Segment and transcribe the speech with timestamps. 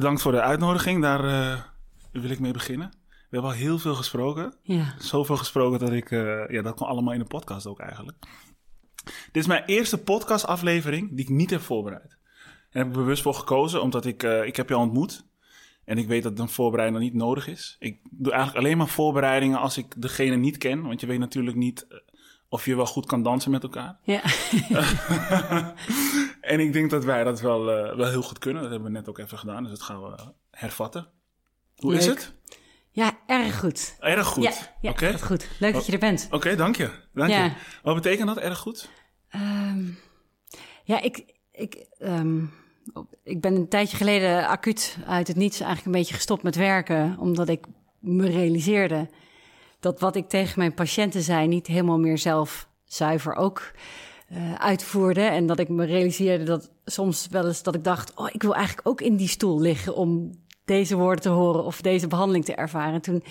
[0.00, 1.02] Bedankt voor de uitnodiging.
[1.02, 1.60] Daar uh,
[2.12, 2.88] wil ik mee beginnen.
[3.08, 4.54] We hebben al heel veel gesproken.
[4.62, 4.94] Ja.
[4.98, 6.10] Zoveel gesproken dat ik...
[6.10, 8.18] Uh, ja, dat kwam allemaal in de podcast ook eigenlijk.
[9.04, 12.10] Dit is mijn eerste podcastaflevering die ik niet heb voorbereid.
[12.10, 12.18] En
[12.70, 14.22] daar heb ik bewust voor gekozen, omdat ik...
[14.22, 15.24] Uh, ik heb je ontmoet.
[15.84, 17.76] En ik weet dat een voorbereiding niet nodig is.
[17.78, 20.82] Ik doe eigenlijk alleen maar voorbereidingen als ik degene niet ken.
[20.82, 21.86] Want je weet natuurlijk niet
[22.50, 23.98] of je wel goed kan dansen met elkaar.
[24.02, 24.22] Ja.
[26.40, 28.62] en ik denk dat wij dat wel, uh, wel heel goed kunnen.
[28.62, 31.06] Dat hebben we net ook even gedaan, dus dat gaan we hervatten.
[31.76, 32.00] Hoe Leuk.
[32.00, 32.32] is het?
[32.90, 33.96] Ja, erg goed.
[34.00, 34.72] Erg goed.
[34.80, 35.48] Ja, goed.
[35.58, 36.24] Leuk dat je er bent.
[36.26, 36.90] Oké, okay, dank je.
[37.14, 37.44] Dank Ja.
[37.44, 37.52] je.
[37.82, 38.88] Wat betekent dat, erg goed?
[39.34, 39.98] Um,
[40.84, 42.52] ja, ik, ik, um,
[43.22, 47.16] ik ben een tijdje geleden acuut uit het niets eigenlijk een beetje gestopt met werken.
[47.18, 47.66] Omdat ik
[47.98, 49.08] me realiseerde
[49.80, 53.72] dat wat ik tegen mijn patiënten zei niet helemaal meer zelf zuiver ook
[54.32, 55.20] uh, uitvoerde.
[55.20, 58.14] En dat ik me realiseerde dat soms wel eens dat ik dacht...
[58.14, 60.30] oh, ik wil eigenlijk ook in die stoel liggen om
[60.64, 61.64] deze woorden te horen...
[61.64, 63.00] of deze behandeling te ervaren.
[63.00, 63.22] Toen,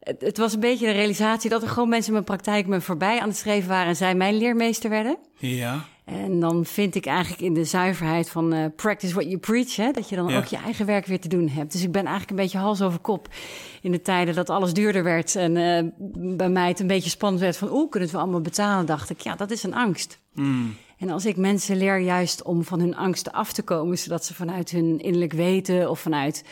[0.00, 2.66] het, was een beetje de realisatie dat er gewoon mensen in mijn praktijk...
[2.66, 5.18] me voorbij aan het schrijven waren en zij mijn leermeester werden.
[5.38, 5.84] Ja.
[6.06, 9.76] En dan vind ik eigenlijk in de zuiverheid van uh, practice what you preach...
[9.76, 10.36] Hè, dat je dan Ja.
[10.36, 11.72] ook je eigen werk weer te doen hebt.
[11.72, 13.28] Dus ik ben eigenlijk een beetje hals over kop
[13.82, 15.36] in de tijden dat alles duurder werd...
[15.36, 15.90] en uh,
[16.36, 17.70] bij mij het een beetje spannend werd van...
[17.72, 18.86] oeh, kunnen we allemaal betalen?
[18.86, 20.18] dacht ik, ja, dat is een angst.
[20.32, 20.76] Mm.
[20.98, 23.98] En als ik mensen leer juist om van hun angsten af te komen...
[23.98, 26.44] zodat ze vanuit hun innerlijk weten of vanuit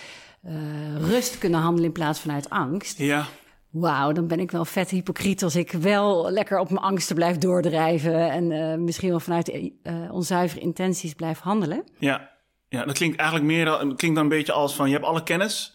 [0.47, 0.53] uh,
[0.99, 1.87] rust kunnen handelen...
[1.87, 2.99] in plaats vanuit angst...
[2.99, 3.27] Ja.
[3.75, 7.39] Wauw, dan ben ik wel vet hypocriet als ik wel lekker op mijn angsten blijf
[7.39, 11.85] doordrijven en uh, misschien wel vanuit uh, onzuivere intenties blijf handelen.
[11.99, 12.31] Ja.
[12.69, 15.23] ja, dat klinkt eigenlijk meer, al- klinkt dan een beetje als van je hebt alle
[15.23, 15.74] kennis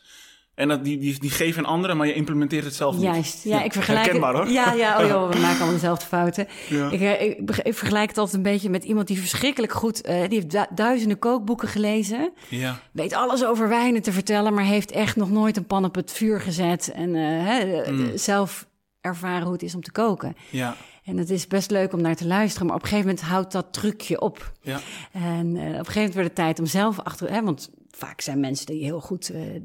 [0.59, 3.03] en dat, die, die, die geven een anderen, maar je implementeert het zelf niet.
[3.03, 4.43] Juist, ja, ik vergelijk Herkenbaar het.
[4.43, 4.51] hoor.
[4.53, 6.47] Ja, ja, oh joh, we maken allemaal dezelfde fouten.
[6.69, 6.89] Ja.
[6.91, 7.39] Ik, eh, ik,
[7.75, 11.19] vergelijk het altijd een beetje met iemand die verschrikkelijk goed, uh, die heeft du- duizenden
[11.19, 15.65] kookboeken gelezen, Ja, weet alles over wijnen te vertellen, maar heeft echt nog nooit een
[15.65, 18.17] pan op het vuur gezet en uh, hè, Mm.
[18.17, 18.67] zelf
[19.01, 20.35] ervaren hoe het is om te koken.
[20.49, 23.27] ja, En het is best leuk om naar te luisteren, maar op een gegeven moment
[23.27, 24.51] houdt dat trucje op.
[24.61, 24.79] ja.
[25.11, 27.31] En uh, op een gegeven moment werd het tijd om zelf achter...
[27.31, 29.61] Hè, want vaak zijn mensen die heel goed uh, uh,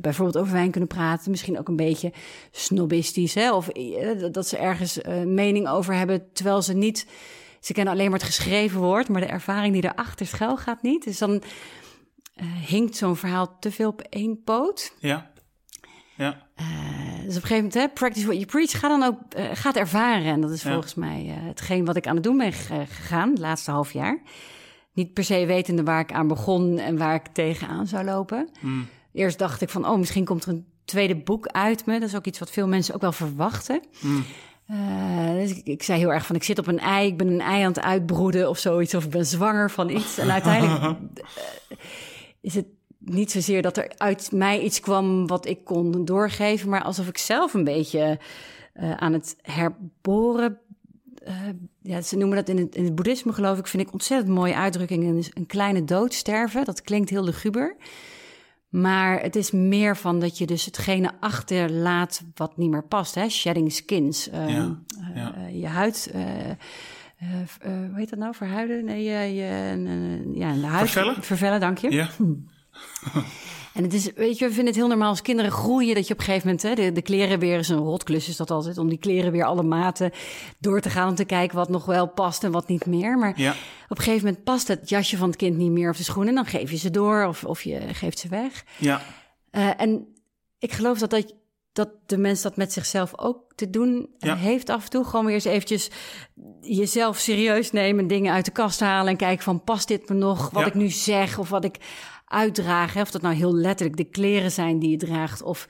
[0.00, 1.30] bijvoorbeeld over wijn kunnen praten.
[1.30, 2.12] Misschien ook een beetje
[2.50, 3.34] snobistisch.
[3.34, 7.06] Hè, of uh, dat ze ergens uh, mening over hebben, terwijl ze niet...
[7.60, 11.04] Ze kennen alleen maar het geschreven woord, maar de ervaring die erachter schuil gaat niet.
[11.04, 11.42] Dus dan
[12.66, 14.92] hinkt zo'n verhaal te veel op één poot.
[14.98, 15.30] ja.
[16.16, 16.46] ja.
[17.24, 19.18] Dus op een gegeven moment, hè, practice what you preach, ga dan ook,
[19.52, 20.24] ga het ervaren.
[20.32, 20.70] En dat is Ja.
[20.72, 24.22] volgens mij hetgeen wat ik aan het doen ben ge- gegaan, het laatste half jaar.
[24.98, 28.48] Niet per se wetende waar ik aan begon en waar ik tegenaan zou lopen.
[28.60, 28.86] Mm.
[29.12, 31.98] Eerst dacht ik van, oh, misschien komt er een tweede boek uit me.
[31.98, 33.80] Dat is ook iets wat veel mensen ook wel verwachten.
[34.00, 34.24] Mm.
[34.70, 37.26] Uh, dus ik, ik, zei heel erg van, ik zit op een ei, ik ben
[37.26, 38.94] een ei aan het uitbroeden of zoiets.
[38.94, 40.18] Of ik ben zwanger van iets.
[40.18, 40.90] En uiteindelijk uh,
[42.40, 42.66] is het
[42.98, 47.18] niet zozeer dat er uit mij iets kwam wat ik kon doorgeven, maar alsof ik
[47.18, 48.18] zelf een beetje
[48.74, 50.58] uh, aan het herboren.
[51.26, 51.34] Uh,
[51.82, 54.54] ja, ze noemen dat in het, in het boeddhisme, geloof ik, vind ik ontzettend mooie
[54.54, 55.04] uitdrukking.
[55.04, 57.76] Een, een kleine dood sterven, dat klinkt heel luguber.
[58.68, 63.14] Maar het is meer van dat je dus hetgene achterlaat wat niet meer past.
[63.14, 63.28] Hè?
[63.28, 64.28] Shedding skins.
[64.28, 64.78] Uh, Ja,
[65.14, 65.34] ja.
[65.52, 66.10] je huid.
[67.62, 68.34] Hoe heet dat nou?
[68.34, 68.84] Verhuiden?
[68.84, 70.90] Nee, je, je, ja, de huid.
[70.90, 71.22] Vervellen?
[71.22, 71.90] Vervellen, dank je.
[71.90, 72.08] Ja.
[73.74, 76.12] En het is, weet je, we vinden het heel normaal als kinderen groeien dat je
[76.12, 78.78] op een gegeven moment, hè, de, de kleren weer is een rotklus, is dat altijd,
[78.78, 80.10] om die kleren weer alle maten
[80.58, 83.18] door te gaan, om te kijken wat nog wel past en wat niet meer.
[83.18, 83.50] Maar Ja.
[83.88, 86.34] op een gegeven moment past het jasje van het kind niet meer of de schoenen,
[86.34, 88.64] dan geef je ze door of, of je geeft ze weg.
[88.78, 89.00] Ja.
[89.52, 90.06] Uh, en
[90.58, 91.34] ik geloof dat, dat,
[91.72, 94.36] dat de mens dat met zichzelf ook te doen Ja.
[94.36, 95.04] heeft af en toe.
[95.04, 95.90] Gewoon weer eens eventjes
[96.60, 100.50] jezelf serieus nemen, dingen uit de kast halen en kijken van past dit me nog,
[100.50, 100.68] wat Ja.
[100.68, 101.76] ik nu zeg of wat ik
[102.28, 102.94] uitdraag.
[102.94, 103.00] Hè?
[103.00, 105.68] Of dat nou heel letterlijk de kleren zijn die je draagt of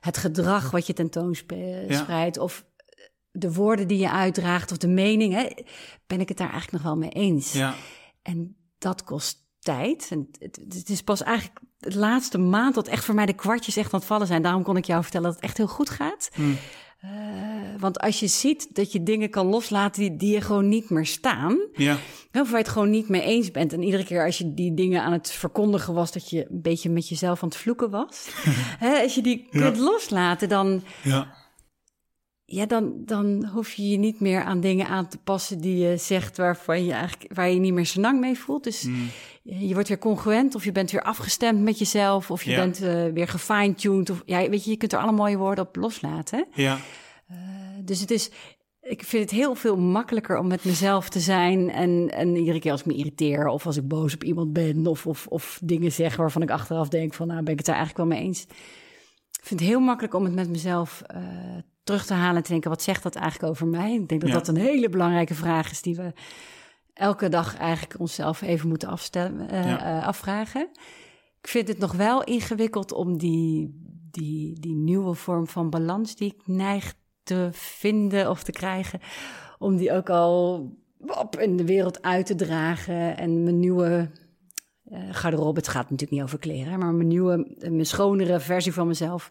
[0.00, 2.42] het gedrag wat je tentoonspreidt Ja.
[2.42, 2.64] of
[3.30, 5.34] de woorden die je uitdraagt of de mening.
[5.34, 5.48] Hè?
[6.06, 7.52] Ben ik het daar eigenlijk nog wel mee eens?
[7.52, 7.74] Ja.
[8.22, 10.08] En dat kost tijd.
[10.10, 13.76] En het, het is pas eigenlijk de laatste maand dat echt voor mij de kwartjes
[13.76, 14.42] echt aan het vallen zijn.
[14.42, 16.30] Daarom kon ik jou vertellen dat het echt heel goed gaat.
[16.34, 16.56] Hmm.
[17.04, 17.10] Uh,
[17.78, 21.06] want als je ziet dat je dingen kan loslaten die, die je gewoon niet meer
[21.06, 21.58] staan.
[21.72, 21.92] Ja.
[22.32, 23.72] Of waar je het gewoon niet mee eens bent.
[23.72, 26.90] En iedere keer als je die dingen aan het verkondigen was, dat je een beetje
[26.90, 28.28] met jezelf aan het vloeken was.
[28.84, 29.60] Hè, als je die Ja.
[29.60, 31.34] kunt loslaten, dan, Ja.
[32.52, 35.96] Ja, dan, dan hoef je je niet meer aan dingen aan te passen die je
[35.96, 38.64] zegt waarvan je eigenlijk, waar je niet meer zo lang mee voelt.
[38.64, 39.08] Dus Mm.
[39.42, 42.56] je wordt weer congruent of je bent weer afgestemd met jezelf of je Ja.
[42.56, 44.10] bent uh, weer gefine-tuned.
[44.10, 46.46] Of, ja, weet je, je kunt er alle mooie woorden op loslaten.
[46.54, 46.78] Ja.
[47.30, 47.36] Uh,
[47.84, 48.30] dus het is,
[48.80, 51.70] ik vind het heel veel makkelijker om met mezelf te zijn.
[51.70, 54.86] En, en iedere keer als ik me irriteer of als ik boos op iemand ben
[54.86, 57.76] of, of, of dingen zeg waarvan ik achteraf denk van nou ben ik het daar
[57.76, 58.42] eigenlijk wel mee eens.
[59.40, 61.18] Ik vind het heel makkelijk om het met mezelf uh,
[61.84, 63.94] terug te halen en te denken wat zegt dat eigenlijk over mij?
[63.94, 64.36] Ik denk dat Ja.
[64.36, 66.12] dat een hele belangrijke vraag is die we
[66.94, 68.88] elke dag eigenlijk onszelf even moeten
[69.48, 69.98] eh, Ja.
[70.00, 70.68] eh, afvragen.
[71.40, 73.80] Ik vind het nog wel ingewikkeld om die,
[74.10, 79.00] die, die nieuwe vorm van balans die ik neig te vinden of te krijgen,
[79.58, 80.68] om die ook al
[81.06, 84.10] op in de wereld uit te dragen en mijn nieuwe
[84.84, 88.86] eh, garderobe, het gaat natuurlijk niet over kleren, maar mijn nieuwe, mijn schonere versie van
[88.86, 89.30] mezelf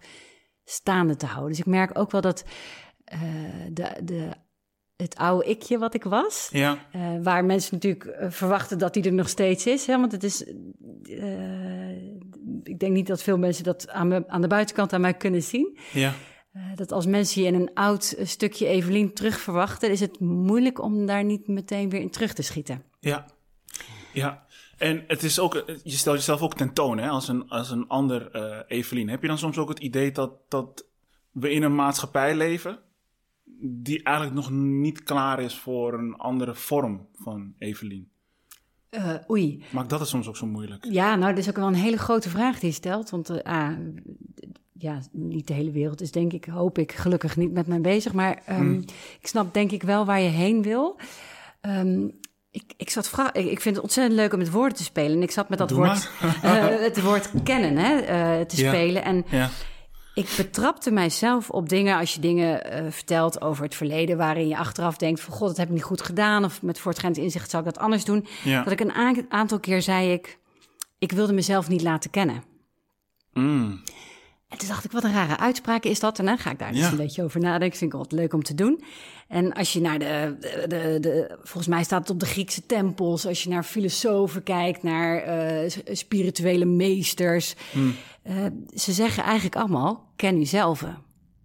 [0.70, 1.50] staande te houden.
[1.50, 2.44] Dus ik merk ook wel dat
[3.04, 3.20] eh,
[3.72, 4.30] de, de,
[4.96, 9.04] het oude ikje wat ik was, Ja, eh, waar mensen natuurlijk eh, verwachten dat die
[9.04, 9.86] er nog steeds is.
[9.86, 10.00] Hè?
[10.00, 10.44] Want het is.
[12.64, 15.44] ik denk niet dat veel mensen dat aan, me, aan de buitenkant aan mij kunnen
[15.44, 15.78] zien.
[15.92, 16.14] ja,
[16.76, 21.06] dat als mensen je in een oud stukje Evelien terug verwachten, is het moeilijk om
[21.06, 22.84] daar niet meteen weer in terug te schieten.
[23.00, 23.26] ja.
[24.14, 24.46] Ja,
[24.80, 28.32] en het is ook, je stelt jezelf ook tentoon hè, als, een, als een ander
[28.32, 29.10] eh Evelien.
[29.10, 30.86] Heb je dan soms ook het idee dat, dat
[31.32, 32.80] we in een maatschappij leven
[33.62, 38.10] die eigenlijk nog niet klaar is voor een andere vorm van Evelien?
[38.90, 39.64] Eh, oei.
[39.72, 40.86] Maakt dat het soms ook zo moeilijk?
[40.90, 43.10] Ja, nou, dat is ook wel een hele grote vraag die je stelt.
[43.10, 43.72] Want ah,
[44.74, 48.14] ja, niet de hele wereld is denk ik, hoop ik, gelukkig niet met mij bezig.
[48.14, 48.74] Maar ehm,
[49.20, 51.00] ik snap denk ik wel waar je heen wil.
[51.62, 52.08] Ehm,
[52.52, 55.12] ik, ik, zat vra- ik, vind het ontzettend leuk om met woorden te spelen.
[55.18, 56.10] En ik zat met dat Doe woord,
[56.42, 58.68] eh, het woord kennen hè, eh, te Ja.
[58.70, 59.04] spelen.
[59.04, 59.50] En Ja,
[60.14, 64.18] ik betrapte mijzelf op dingen als je dingen eh, vertelt over het verleden...
[64.18, 66.44] waarin je achteraf denkt van, god, dat heb ik niet goed gedaan...
[66.44, 68.28] of met voortgaand inzicht zou ik dat anders doen.
[68.44, 68.64] ja.
[68.64, 70.38] Dat ik een aantal keer zei ik,
[71.00, 72.44] ik wilde mezelf niet laten kennen.
[73.34, 73.82] Mm,
[74.50, 76.20] En toen dacht ik, wat een rare uitspraak is dat.
[76.20, 76.92] En dan ga ik daar dus Ja.
[76.92, 77.78] een beetje over nadenken.
[77.78, 78.84] Vind ik wat leuk om te doen.
[79.28, 82.66] En als je naar de, de, de, de- volgens mij staat het op de Griekse
[82.66, 83.26] tempels.
[83.26, 87.56] Als je naar filosofen kijkt, naar eh, spirituele meesters.
[88.24, 90.84] eh, ze zeggen eigenlijk allemaal, ken uzelf.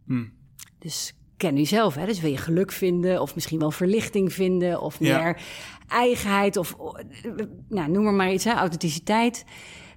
[0.04, 0.32] mm,
[0.78, 1.94] Dus ken uzelf.
[1.94, 2.06] Hè?
[2.06, 5.18] Dus wil je geluk vinden of misschien wel verlichting vinden of Ja.
[5.22, 5.40] meer
[5.88, 6.76] eigenheid of
[7.22, 7.30] eh,
[7.68, 8.52] nou, noem maar maar iets, hè?
[8.52, 9.44] authenticiteit.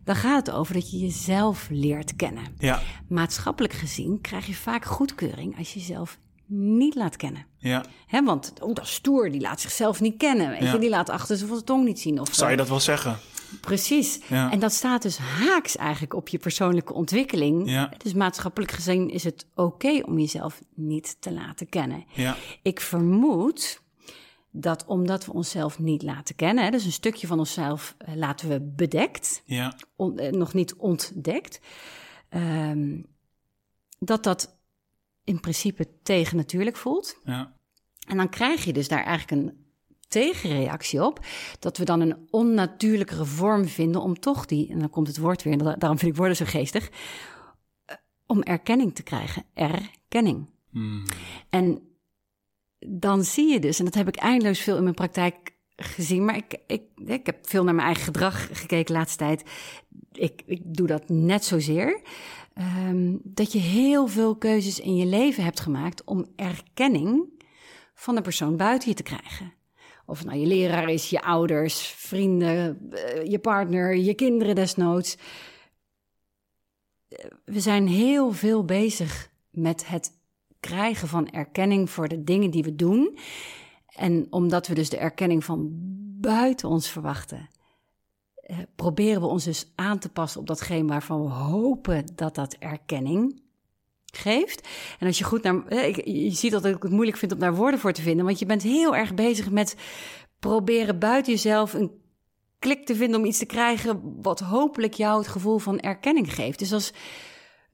[0.07, 2.43] Dan gaat het over dat je jezelf leert kennen.
[2.57, 7.45] ja, Maatschappelijk gezien krijg je vaak goedkeuring als je jezelf niet laat kennen.
[7.57, 7.85] ja.
[8.07, 10.49] Hè, want oh, dat is stoer, die laat zichzelf niet kennen.
[10.49, 10.71] Weet Ja.
[10.73, 10.79] je?
[10.79, 12.19] Die laat achter zijn tong niet zien.
[12.19, 13.17] Of Zou je dat wel zeggen?
[13.61, 14.19] Precies.
[14.27, 14.51] Ja.
[14.51, 17.69] En dat staat dus haaks eigenlijk op je persoonlijke ontwikkeling.
[17.69, 17.91] Ja.
[17.97, 22.05] Dus maatschappelijk gezien is het oké om jezelf niet te laten kennen.
[22.13, 23.81] Ja, Ik vermoed
[24.51, 28.49] dat omdat we onszelf niet laten kennen, hè, dus een stukje van onszelf eh, laten
[28.49, 31.59] we bedekt, ja, on- eh, nog niet ontdekt,
[32.29, 33.01] ehm,
[33.99, 34.57] dat dat
[35.23, 37.17] in principe tegennatuurlijk voelt.
[37.23, 37.55] ja,
[38.07, 39.65] En dan krijg je dus daar eigenlijk een
[40.07, 41.25] tegenreactie op,
[41.59, 45.43] dat we dan een onnatuurlijkere vorm vinden om toch die, en dan komt het woord
[45.43, 46.89] weer, daarom vind ik woorden zo geestig,
[47.85, 47.95] eh,
[48.25, 49.43] om erkenning te krijgen.
[49.53, 50.49] Erkenning.
[50.71, 51.03] mm,
[51.49, 51.86] En
[52.79, 56.35] dan zie je dus, en dat heb ik eindeloos veel in mijn praktijk gezien, maar
[56.35, 59.43] ik, ik, ik heb veel naar mijn eigen gedrag gekeken de laatste tijd.
[60.11, 62.01] Ik, ik doe dat net zozeer.
[62.53, 67.43] ehm, dat je heel veel keuzes in je leven hebt gemaakt om erkenning
[67.93, 69.53] van de persoon buiten je te krijgen.
[70.05, 75.17] Of nou je leraar is, je ouders, vrienden, eh, je partner, je kinderen desnoods.
[77.09, 80.11] Eh, We zijn heel veel bezig met het
[80.59, 83.17] krijgen van erkenning voor de dingen die we doen.
[83.87, 85.69] En omdat we dus de erkenning van
[86.19, 87.49] buiten ons verwachten,
[88.35, 92.53] eh, proberen we ons dus aan te passen op datgene waarvan we hopen dat dat
[92.59, 93.41] erkenning
[94.13, 94.67] geeft.
[94.99, 95.65] En als je goed naar.
[95.67, 98.39] eh, Je ziet dat ik het moeilijk vind om daar woorden voor te vinden, want
[98.39, 99.75] je bent heel erg bezig met
[100.39, 101.91] proberen buiten jezelf een
[102.59, 106.59] klik te vinden om iets te krijgen wat hopelijk jou het gevoel van erkenning geeft.
[106.59, 106.93] Dus als,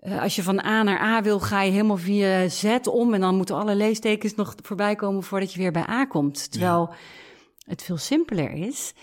[0.04, 3.22] eh, als je van A naar A wil, ga je helemaal via Z om en
[3.22, 6.52] dan moeten alle leestekens nog voorbij komen voordat je weer bij A komt.
[6.52, 6.94] Terwijl
[7.66, 8.94] het veel simpeler is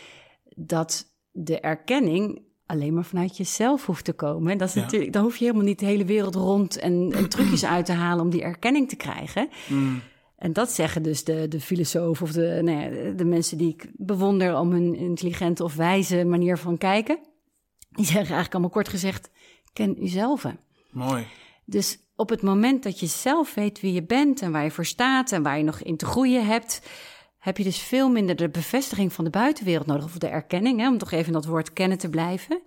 [0.57, 4.59] dat de erkenning alleen maar vanuit jezelf hoeft te komen.
[4.59, 4.81] Dat is Ja.
[4.81, 7.93] natuurlijk, dan hoef je helemaal niet de hele wereld rond en, en trucjes uit te
[7.93, 9.49] halen om die erkenning te krijgen.
[9.69, 10.01] mm,
[10.37, 13.91] En dat zeggen dus de, de filosofen of de, nou ja, de mensen die ik
[13.97, 17.19] bewonder om hun intelligente of wijze manier van kijken.
[17.91, 19.31] Die zeggen eigenlijk allemaal kort gezegd,
[19.73, 20.45] ken uzelf.
[20.91, 21.27] Mooi.
[21.65, 24.85] Dus op het moment dat je zelf weet wie je bent en waar je voor
[24.85, 26.83] staat en waar je nog in te groeien hebt,
[27.39, 30.89] heb je dus veel minder de bevestiging van de buitenwereld nodig, of de erkenning, hè,
[30.89, 32.63] om toch even dat woord kennen te blijven.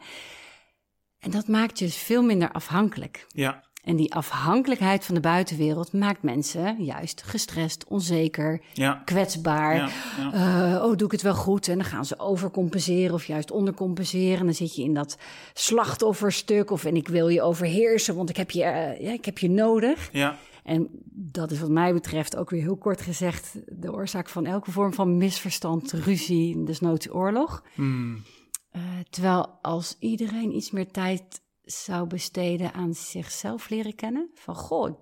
[1.20, 3.26] En dat maakt je dus veel minder afhankelijk.
[3.28, 9.02] Ja, En die afhankelijkheid van de buitenwereld maakt mensen juist gestrest, onzeker, Ja.
[9.06, 9.76] kwetsbaar.
[9.76, 10.76] Ja, ja.
[10.76, 11.68] Eh, oh, doe ik het wel goed?
[11.68, 14.40] En dan gaan ze overcompenseren of juist ondercompenseren.
[14.40, 15.18] En dan zit je in dat
[15.54, 18.60] slachtofferstuk of en ik wil je overheersen, want ik heb je,
[19.00, 20.10] ja, ik heb je nodig.
[20.12, 20.38] ja.
[20.64, 24.72] En dat is wat mij betreft ook weer heel kort gezegd de oorzaak van elke
[24.72, 27.64] vorm van misverstand, ruzie, desnoods oorlog.
[27.74, 28.24] Hmm.
[28.72, 35.00] Eh, terwijl als iedereen iets meer tijd zou besteden aan zichzelf leren kennen, van goh,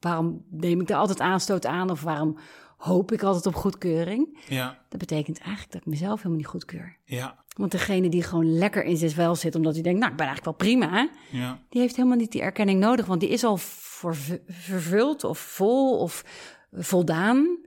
[0.00, 2.38] waarom neem ik er altijd aanstoot aan of waarom
[2.76, 4.38] hoop ik altijd op goedkeuring?
[4.48, 4.80] ja.
[4.88, 6.98] Dat betekent eigenlijk dat ik mezelf helemaal niet goedkeur.
[7.04, 7.40] ja.
[7.56, 10.58] Want degene die gewoon lekker in zichzelf zit, omdat hij denkt, nou, ik ben eigenlijk
[10.58, 11.06] wel prima, hè?
[11.38, 11.58] ja.
[11.68, 14.16] die heeft helemaal niet die erkenning nodig, want die is al voor,
[14.46, 16.24] vervuld of vol of
[16.72, 17.58] voldaan.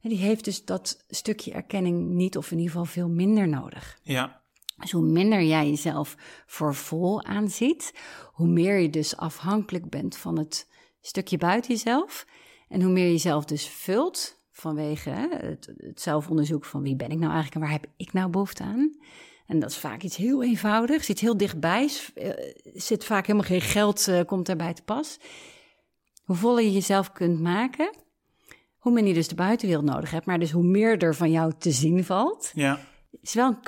[0.00, 3.98] En die heeft dus dat stukje erkenning niet, of in ieder geval veel minder nodig.
[4.02, 4.40] ja.
[4.78, 6.16] Dus hoe minder jij jezelf
[6.46, 7.92] voor vol aanziet,
[8.32, 10.68] hoe meer je dus afhankelijk bent van het
[11.00, 12.26] stukje buiten jezelf.
[12.68, 17.18] En hoe meer je jezelf dus vult vanwege het, het zelfonderzoek van wie ben ik
[17.18, 18.96] nou eigenlijk en waar heb ik nou behoefte aan.
[19.46, 22.30] En dat is vaak iets heel eenvoudigs, zit heel dichtbij, eh,
[22.74, 25.18] zit vaak helemaal geen geld, eh, komt daarbij te pas.
[26.24, 27.90] Hoe voller je jezelf kunt maken,
[28.78, 30.26] hoe minder je dus de buitenwereld nodig hebt.
[30.26, 32.80] Maar dus hoe meer er van jou te zien valt, ja.
[33.20, 33.60] is wel een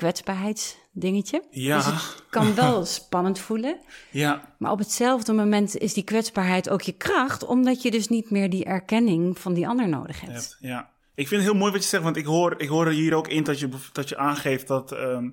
[0.99, 1.43] kwetsbaarheidsdingetje.
[1.49, 1.75] Ja.
[1.75, 3.79] Dus het kan wel spannend voelen.
[4.11, 4.55] ja.
[4.57, 8.49] Maar op hetzelfde moment is die kwetsbaarheid ook je kracht, omdat je dus niet meer
[8.49, 10.57] die erkenning van die ander nodig hebt.
[10.59, 10.89] Ja.
[11.15, 13.13] Ik vind het heel mooi wat je zegt, want ik hoor, ik hoor er hier
[13.13, 15.29] ook in dat je, dat je aangeeft dat ehm,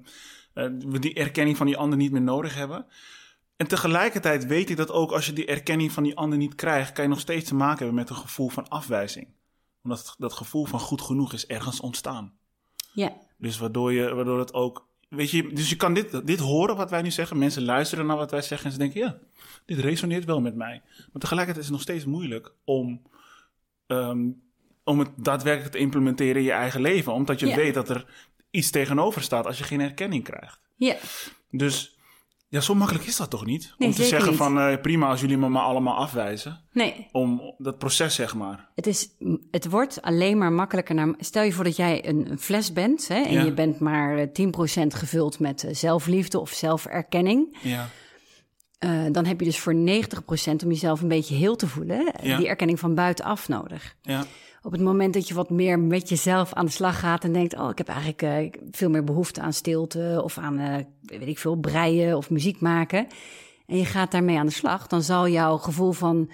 [0.55, 2.87] eh, we die erkenning van die ander niet meer nodig hebben.
[3.57, 6.93] En tegelijkertijd weet ik dat ook als je die erkenning van die ander niet krijgt,
[6.93, 9.29] kan je nog steeds te maken hebben met een gevoel van afwijzing.
[9.83, 12.33] Omdat dat gevoel van goed genoeg is ergens ontstaan.
[12.93, 14.88] Ja, Dus waardoor, je, waardoor het ook.
[15.09, 17.39] Weet je, dus je kan dit, dit horen wat wij nu zeggen.
[17.39, 19.19] Mensen luisteren naar wat wij zeggen en ze denken: ja,
[19.65, 20.83] dit resoneert wel met mij.
[20.97, 23.03] Maar tegelijkertijd is het nog steeds moeilijk om,
[23.87, 24.27] ehm,
[24.85, 27.13] om het daadwerkelijk te implementeren in je eigen leven.
[27.13, 27.57] Omdat je Ja.
[27.57, 28.07] weet dat er
[28.51, 30.61] iets tegenover staat als je geen erkenning krijgt.
[30.77, 30.97] ja,
[31.51, 31.98] Dus
[32.49, 33.75] ja, zo makkelijk is dat toch niet?
[33.79, 34.39] Nee, om te zeggen niet.
[34.39, 36.61] van eh, prima als jullie me maar allemaal afwijzen.
[36.73, 37.09] nee.
[37.13, 38.69] Om dat proces, zeg maar.
[38.75, 39.09] Het, is,
[39.51, 40.95] het wordt alleen maar makkelijker.
[40.95, 43.43] Naar, stel je voor dat jij een, een fles bent hè, en Ja.
[43.45, 44.27] je bent maar eh,
[44.83, 47.59] 10% gevuld met eh, zelfliefde of zelferkenning.
[47.63, 47.89] Ja,
[48.79, 52.27] Eh, dan heb je dus voor 90% om jezelf een beetje heel te voelen, eh,
[52.29, 52.37] Ja.
[52.37, 53.97] die erkenning van buitenaf nodig.
[54.03, 54.25] ja,
[54.69, 57.59] Op het moment dat je wat meer met jezelf aan de slag gaat en denkt:
[57.59, 61.39] Oh, ik heb eigenlijk eh, veel meer behoefte aan stilte of aan, eh, weet ik
[61.39, 63.07] veel, breien of muziek maken.
[63.67, 66.31] En je gaat daarmee aan de slag, dan zal jouw gevoel van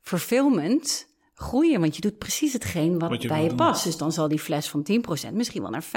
[0.00, 1.06] fulfillment
[1.40, 1.80] groeien.
[1.80, 3.84] Want je doet precies hetgeen wat, Wat je bij je past.
[3.84, 4.86] Dus dan zal die fles van
[5.28, 5.88] 10% misschien wel naar 50%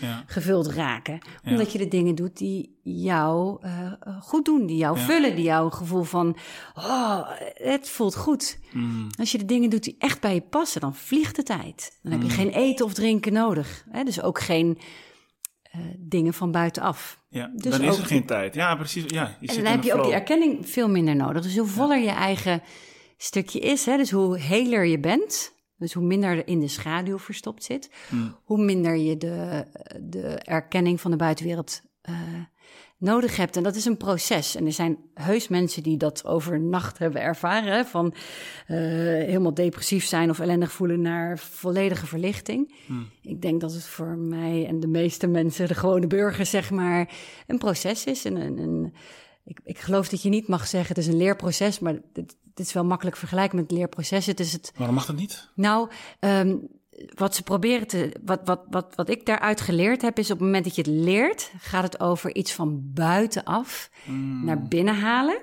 [0.00, 1.18] ja, gevuld raken.
[1.44, 5.44] Omdat je de dingen doet die jou eh, eh, goed doen, die jou vullen, die
[5.44, 6.36] jou een gevoel van,
[6.74, 8.58] oh, het voelt goed.
[8.72, 9.06] Mm.
[9.18, 11.98] Als je de dingen doet die echt bij je passen, dan vliegt de tijd.
[12.02, 12.18] Dan Mm.
[12.20, 13.84] heb je geen eten of drinken nodig.
[13.90, 14.04] Hè?
[14.04, 14.78] Dus ook geen
[15.70, 17.18] eh, dingen van buitenaf.
[17.28, 17.50] ja.
[17.54, 18.54] Dus dan is ook- er geen tijd.
[18.54, 19.04] Ja, precies.
[19.06, 21.42] Ja, je En zit dan heb je ook die erkenning veel minder nodig.
[21.42, 22.62] Dus hoe voller je eigen
[23.22, 27.18] stukje is, hè, dus hoe heler je bent, dus hoe minder er in de schaduw
[27.18, 28.36] verstopt zit, Hmm.
[28.44, 29.64] hoe minder je de,
[30.00, 32.14] de erkenning van de buitenwereld eh,
[32.98, 33.56] nodig hebt.
[33.56, 34.54] En dat is een proces.
[34.54, 38.14] En er zijn heus mensen die dat overnacht hebben ervaren, van
[38.66, 42.74] eh, helemaal depressief zijn of ellendig voelen naar volledige verlichting.
[43.22, 47.12] Ik denk dat het voor mij en de meeste mensen, de gewone burgers, zeg maar,
[47.46, 48.24] een proces is.
[48.24, 48.94] Een, een, een,
[49.44, 52.68] ik, ik geloof dat je niet mag zeggen het is een leerproces, maar dit, dit
[52.68, 54.26] is wel makkelijk vergelijken met het leerproces.
[54.26, 55.48] Het is het, Waarom mag dat niet?
[55.54, 55.88] nou,
[56.18, 56.56] ehm,
[57.14, 58.16] wat ze proberen te.
[58.24, 60.90] Wat, wat, wat, wat ik daaruit geleerd heb, is op het moment dat je het
[60.90, 63.90] leert, gaat het over iets van buitenaf
[64.44, 65.38] naar binnen halen.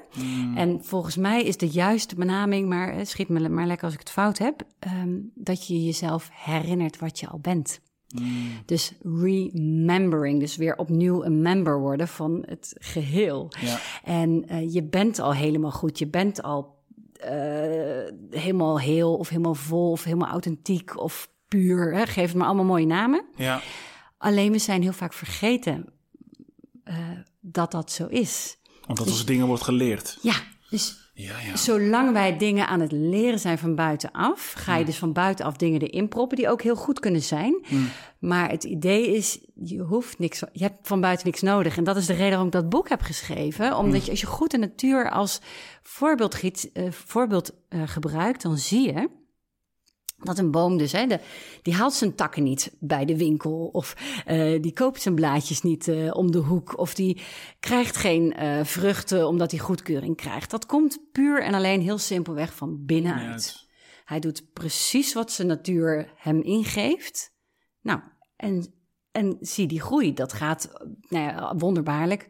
[0.56, 4.00] En volgens mij is de juiste benaming, maar eh, schiet me maar lekker als ik
[4.00, 7.80] het fout heb, ehm, dat je jezelf herinnert wat je al bent.
[8.66, 13.52] Dus remembering, dus weer opnieuw een member worden van het geheel.
[13.60, 13.80] Ja.
[14.04, 16.77] En eh, je bent al helemaal goed, je bent al
[18.30, 21.94] helemaal heel of helemaal vol of helemaal authentiek of puur.
[21.96, 22.06] Hè?
[22.06, 23.26] Geef het maar allemaal mooie namen.
[23.36, 23.62] Ja,
[24.18, 25.86] Alleen we zijn heel vaak vergeten
[26.84, 26.98] eh,
[27.40, 28.58] dat dat zo is.
[28.88, 30.18] omdat ons dingen wordt geleerd.
[30.22, 30.36] Ja,
[30.70, 31.56] dus Ja, ja.
[31.56, 35.82] zolang wij dingen aan het leren zijn van buitenaf, ga je dus van buitenaf dingen
[35.82, 37.66] erin proppen die ook heel goed kunnen zijn.
[38.20, 41.78] Maar het idee is, je hoeft niks, je hebt van buiten niks nodig.
[41.78, 43.78] En dat is de reden waarom ik dat boek heb geschreven.
[43.78, 45.42] Omdat je als je goed de natuur als
[45.84, 49.10] voorbeeld, giet, eh, voorbeeld eh, gebruikt, dan zie je
[50.24, 51.20] Dat een boom dus, hè, de,
[51.62, 53.70] die haalt zijn takken niet bij de winkel.
[53.72, 53.96] Of
[54.28, 56.78] uh, die koopt zijn blaadjes niet uh, om de hoek.
[56.78, 57.22] Of die
[57.60, 60.52] krijgt geen uh, vruchten omdat hij goedkeuring krijgt.
[60.52, 63.66] Dat komt puur en alleen heel simpelweg van binnenuit.
[64.06, 67.36] Hij doet precies wat zijn natuur hem ingeeft.
[67.82, 68.00] Nou,
[68.36, 68.74] en,
[69.12, 70.14] en zie die groei.
[70.14, 70.70] Dat gaat
[71.10, 72.30] nou ja, wonderbaarlijk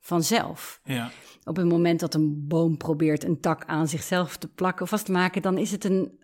[0.00, 0.80] vanzelf.
[0.84, 1.10] Ja.
[1.44, 5.04] Op het moment dat een boom probeert een tak aan zichzelf te plakken of vast
[5.04, 6.19] te maken, dan is het een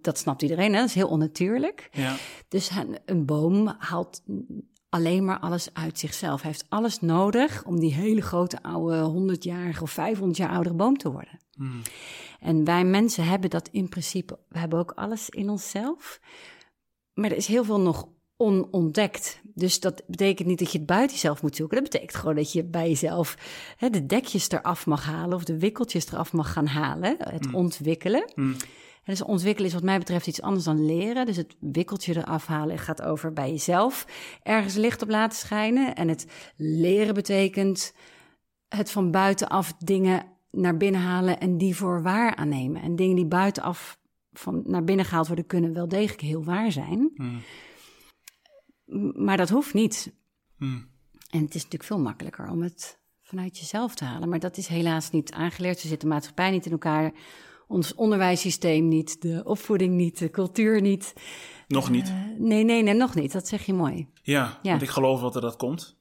[0.00, 0.78] dat snapt iedereen, hè?
[0.78, 1.88] dat is heel onnatuurlijk.
[1.92, 2.16] Ja.
[2.48, 2.70] Dus
[3.04, 4.22] een boom haalt
[4.88, 6.42] alleen maar alles uit zichzelf.
[6.42, 10.96] Hij heeft alles nodig om die hele grote oude 100-jarige of 500 jaar oudere boom
[10.96, 11.38] te worden.
[11.56, 11.82] Hmm.
[12.40, 16.20] En wij mensen hebben dat in principe, we hebben ook alles in onszelf.
[17.14, 19.40] Maar er is heel veel nog onontdekt.
[19.54, 21.82] Dus dat betekent niet dat je het buiten jezelf moet zoeken.
[21.82, 23.36] Dat betekent gewoon dat je bij jezelf
[23.76, 27.16] hè, de dekjes eraf mag halen of de wikkeltjes eraf mag gaan halen.
[27.18, 27.54] Het Hmm.
[27.54, 28.30] ontwikkelen.
[28.34, 28.56] Hmm.
[29.04, 31.26] En dus ontwikkelen is wat mij betreft iets anders dan leren.
[31.26, 34.06] Dus het wikkeltje eraf halen gaat over bij jezelf
[34.42, 35.94] ergens licht op laten schijnen.
[35.94, 37.94] En het leren betekent
[38.68, 42.82] het van buitenaf dingen naar binnen halen en die voor waar aannemen.
[42.82, 43.98] En dingen die buitenaf
[44.32, 47.12] van naar binnen gehaald worden, kunnen wel degelijk heel waar zijn.
[47.14, 47.42] Hmm.
[49.24, 50.12] Maar dat hoeft niet.
[50.56, 50.86] Hmm.
[51.30, 54.28] En het is natuurlijk veel makkelijker om het vanuit jezelf te halen.
[54.28, 55.78] Maar dat is helaas niet aangeleerd.
[55.78, 57.12] Ze zitten maatschappij niet in elkaar
[57.74, 61.12] ons onderwijssysteem niet, de opvoeding niet, de cultuur niet.
[61.68, 62.08] Nog niet?
[62.08, 63.32] Uh, nee, nee, nee, nog niet.
[63.32, 64.08] Dat zeg je mooi.
[64.22, 64.70] Ja, Ja.
[64.70, 65.96] want ik geloof dat dat komt.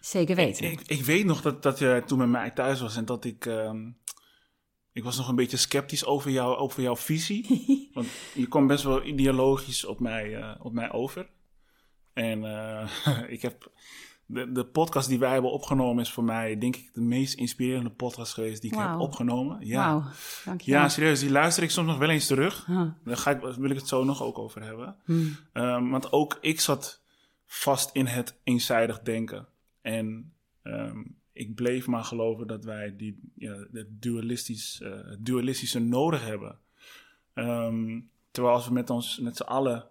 [0.00, 0.70] Zeker weten.
[0.70, 3.46] Ik, ik weet nog dat, dat je toen met mij thuis was en dat ik...
[3.46, 3.90] ehm,
[4.92, 7.46] ik was nog een beetje sceptisch over, jou, over jouw visie.
[7.94, 11.30] want je kwam best wel ideologisch op mij, eh, op mij over.
[12.12, 12.88] En eh,
[13.36, 13.72] ik heb...
[14.26, 17.90] De, de podcast die wij hebben opgenomen is voor mij, denk ik, de meest inspirerende
[17.90, 19.66] podcast geweest die ik heb opgenomen.
[19.66, 19.84] Ja.
[19.86, 20.10] Wauw,
[20.44, 20.80] dankjewel.
[20.80, 21.20] ja, serieus.
[21.20, 22.66] Die luister ik soms nog wel eens terug.
[22.68, 24.96] Ah, Daar ga ik, wil ik het zo nog ook over hebben.
[25.04, 25.36] hmm.
[25.52, 27.02] Ehm, want ook ik zat
[27.46, 29.46] vast in het eenzijdig denken.
[29.80, 30.32] En
[30.62, 36.24] ehm, ik bleef maar geloven dat wij die, ja, het dualistisch, eh, het dualistische nodig
[36.24, 36.58] hebben.
[37.34, 39.86] Ehm, terwijl als we met ons met z'n allen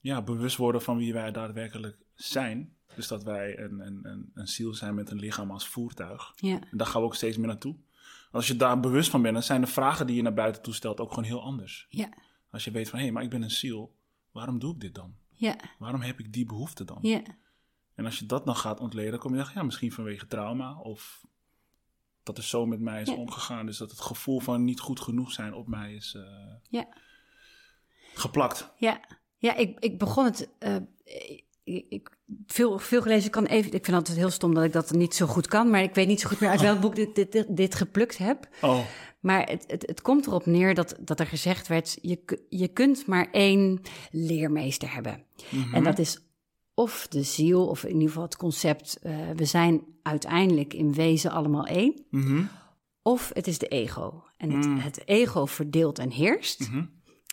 [0.00, 2.74] ja, bewust worden van wie wij daadwerkelijk zijn.
[2.94, 6.32] Dus dat wij een, een, een, een ziel zijn met een lichaam als voertuig.
[6.36, 7.76] Ja, En daar gaan we ook steeds meer naartoe.
[8.30, 10.74] Als je daar bewust van bent, dan zijn de vragen die je naar buiten toe
[10.74, 11.86] stelt ook gewoon heel anders.
[11.88, 12.08] ja,
[12.50, 13.96] Als je weet van, hé, maar ik ben een ziel,
[14.32, 15.14] waarom doe ik dit dan?
[15.30, 16.98] ja, Waarom heb ik die behoefte dan?
[17.02, 17.22] ja.
[17.94, 20.78] En als je dat dan gaat ontleden, dan kom je zeggen, ja, misschien vanwege trauma
[20.78, 21.26] of
[22.22, 23.14] dat er zo met mij is Ja.
[23.14, 23.66] omgegaan.
[23.66, 26.22] Dus dat het gevoel van niet goed genoeg zijn op mij is eh,
[26.68, 26.88] Ja.
[28.14, 28.72] geplakt.
[28.76, 29.00] Ja,
[29.38, 30.48] ja ik, ik begon het.
[30.58, 30.76] eh,
[31.64, 32.08] ik,
[32.46, 33.24] veel, veel gelezen.
[33.26, 33.72] Ik kan even.
[33.72, 35.70] Ik vind het heel stom dat ik dat niet zo goed kan.
[35.70, 38.48] Maar ik weet niet zo goed meer uit welk boek dit, dit, dit, geplukt heb.
[38.60, 38.80] Oh,
[39.20, 43.06] Maar het, het, het komt erop neer dat, dat er gezegd werd: je, je kunt
[43.06, 45.24] maar één leermeester hebben.
[45.50, 45.74] mhm.
[45.74, 46.24] En dat is
[46.74, 51.30] of de ziel, of in ieder geval het concept: eh, we zijn uiteindelijk in wezen
[51.30, 52.04] allemaal één.
[52.10, 52.42] Mhm.
[53.02, 54.22] Of het is de ego.
[54.36, 54.78] En het, Mm.
[54.78, 56.60] het ego verdeelt en heerst.
[56.60, 56.84] Mhm.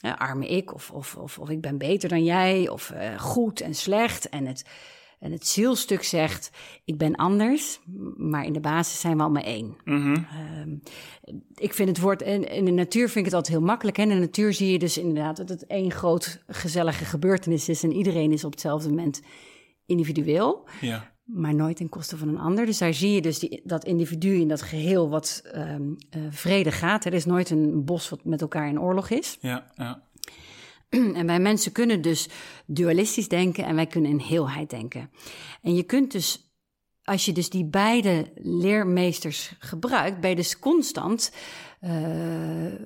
[0.01, 3.75] Arme ik, of, of, of, of ik ben beter dan jij, of eh, goed en
[3.75, 4.29] slecht.
[4.29, 4.65] En het,
[5.19, 6.49] en het zielstuk zegt,
[6.85, 7.79] ik ben anders,
[8.17, 9.77] maar in de basis zijn we allemaal één.
[9.83, 10.13] Mhm.
[10.13, 10.75] Ehm,
[11.55, 13.97] ik vind het woord, in, in de natuur vind ik het altijd heel makkelijk.
[13.97, 14.03] Hè?
[14.03, 17.83] In de natuur zie je dus inderdaad dat het één groot gezellige gebeurtenis is...
[17.83, 19.21] en iedereen is op hetzelfde moment
[19.85, 21.15] individueel Ja.
[21.27, 22.65] Maar nooit ten koste van een ander.
[22.65, 26.71] Dus daar zie je dus die, dat individu in dat geheel wat ehm eh, vrede
[26.71, 27.05] gaat.
[27.05, 29.37] Er is nooit een bos wat met elkaar in oorlog is.
[29.41, 29.71] Ja.
[29.75, 30.01] Ja.
[31.13, 32.29] En wij mensen kunnen dus
[32.65, 35.09] dualistisch denken en wij kunnen in heelheid denken.
[35.61, 36.51] En je kunt dus,
[37.03, 41.31] als je dus die beide leermeesters gebruikt, ben je dus constant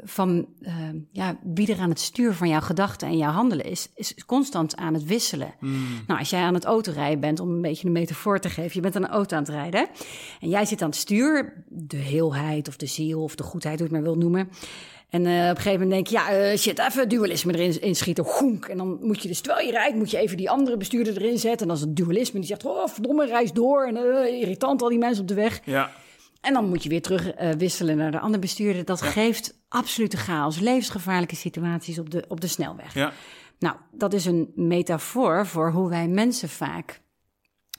[0.04, 0.74] van eh,
[1.12, 4.76] ja, wie er aan het stuur van jouw gedachten en jouw handelen is, is constant
[4.76, 5.54] aan het wisselen.
[5.60, 6.04] Mm.
[6.08, 8.82] Nou, als jij aan het autorijden bent, om een beetje een metafoor te geven, je
[8.82, 9.88] bent aan een auto aan het rijden
[10.42, 13.90] en jij zit aan het stuur, de heelheid of de ziel of de goedheid, hoe
[13.90, 14.50] je het maar wil noemen.
[15.12, 18.26] En eh, op een gegeven moment denk je, ja, eh, shit, even dualisme erin inschieten,
[18.26, 18.66] goenk.
[18.66, 21.38] En dan moet je dus, terwijl je rijdt, moet je even die andere bestuurder erin
[21.38, 21.62] zetten.
[21.62, 23.88] En dan is het dualisme, die zegt, oh, verdomme, reis door.
[23.88, 25.60] En eh, irritant, al die mensen op de weg.
[25.64, 25.92] Ja.
[26.42, 28.86] En dan moet je weer terug eh, wisselen naar de andere bestuurder.
[28.86, 32.94] Dat geeft absolute chaos, levensgevaarlijke situaties op de, op de snelweg.
[32.94, 33.12] Ja.
[33.60, 37.02] Nou, dat is een metafoor voor hoe wij mensen vaak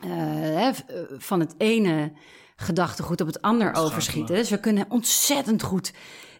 [0.00, 0.74] eh, eh,
[1.18, 2.12] van het ene
[2.56, 4.34] gedachtegoed op het ander overschieten.
[4.34, 5.92] Dus we kunnen ontzettend goed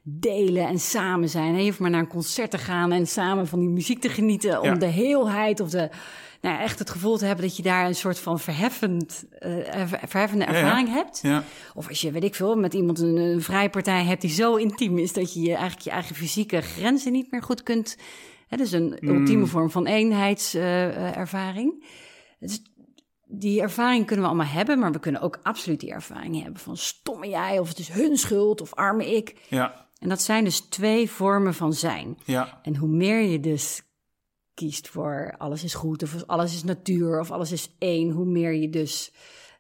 [0.03, 1.57] delen en samen zijn.
[1.57, 4.61] Je hoeft maar naar een concert te gaan en samen van die muziek te genieten
[4.61, 5.91] om de heelheid of de
[6.43, 9.57] nou, echt het gevoel te hebben dat je daar een soort van verheffend, uh,
[10.07, 11.19] verheffende ervaring hebt.
[11.23, 11.45] Ja.
[11.75, 14.99] Of als je, weet ik veel, met iemand een, een vrijpartij hebt die zo intiem
[14.99, 17.97] is dat je, je eigenlijk je eigen fysieke grenzen niet meer goed kunt.
[18.49, 19.09] Hè, dus een Mm.
[19.19, 21.85] ultieme vorm van eenheidservaring.
[22.39, 22.63] dus
[23.27, 26.77] die ervaring kunnen we allemaal hebben, maar we kunnen ook absoluut die ervaring hebben van
[26.77, 29.37] stomme jij, of het is hun schuld, of arme ik.
[29.49, 32.19] Ja, En dat zijn dus twee vormen van zijn.
[32.25, 33.83] ja, En hoe meer je dus
[34.55, 38.53] kiest voor alles is goed, of alles is natuur, of alles is één, hoe meer
[38.55, 39.13] je dus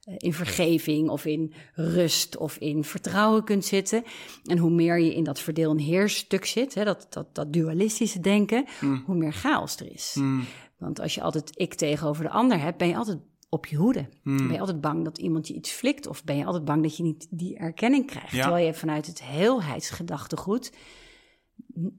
[0.02, 4.04] eh, in vergeving of in rust of in vertrouwen kunt zitten.
[4.44, 8.20] En hoe meer je in dat verdeel- en heersstuk zit, hè, dat, dat, dat dualistische
[8.20, 8.64] denken,
[9.06, 10.14] hoe meer chaos er is.
[10.18, 10.44] Mm.
[10.78, 14.08] Want als je altijd ik tegenover de ander hebt, ben je altijd op je hoede.
[14.22, 16.96] Ben je altijd bang dat iemand je iets flikt, of ben je altijd bang dat
[16.96, 18.30] je niet die erkenning krijgt.
[18.32, 18.42] Ja.
[18.42, 20.74] Terwijl je vanuit het heelheidsgedachtegoed n-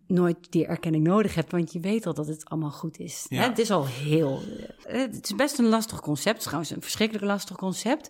[0.07, 3.25] nooit die erkenning nodig hebt, want je weet al dat het allemaal goed is.
[3.29, 3.41] Ja.
[3.41, 4.41] Hè, Het is al heel.
[4.85, 8.09] eh, Het is best een lastig concept, het is trouwens een verschrikkelijk lastig concept.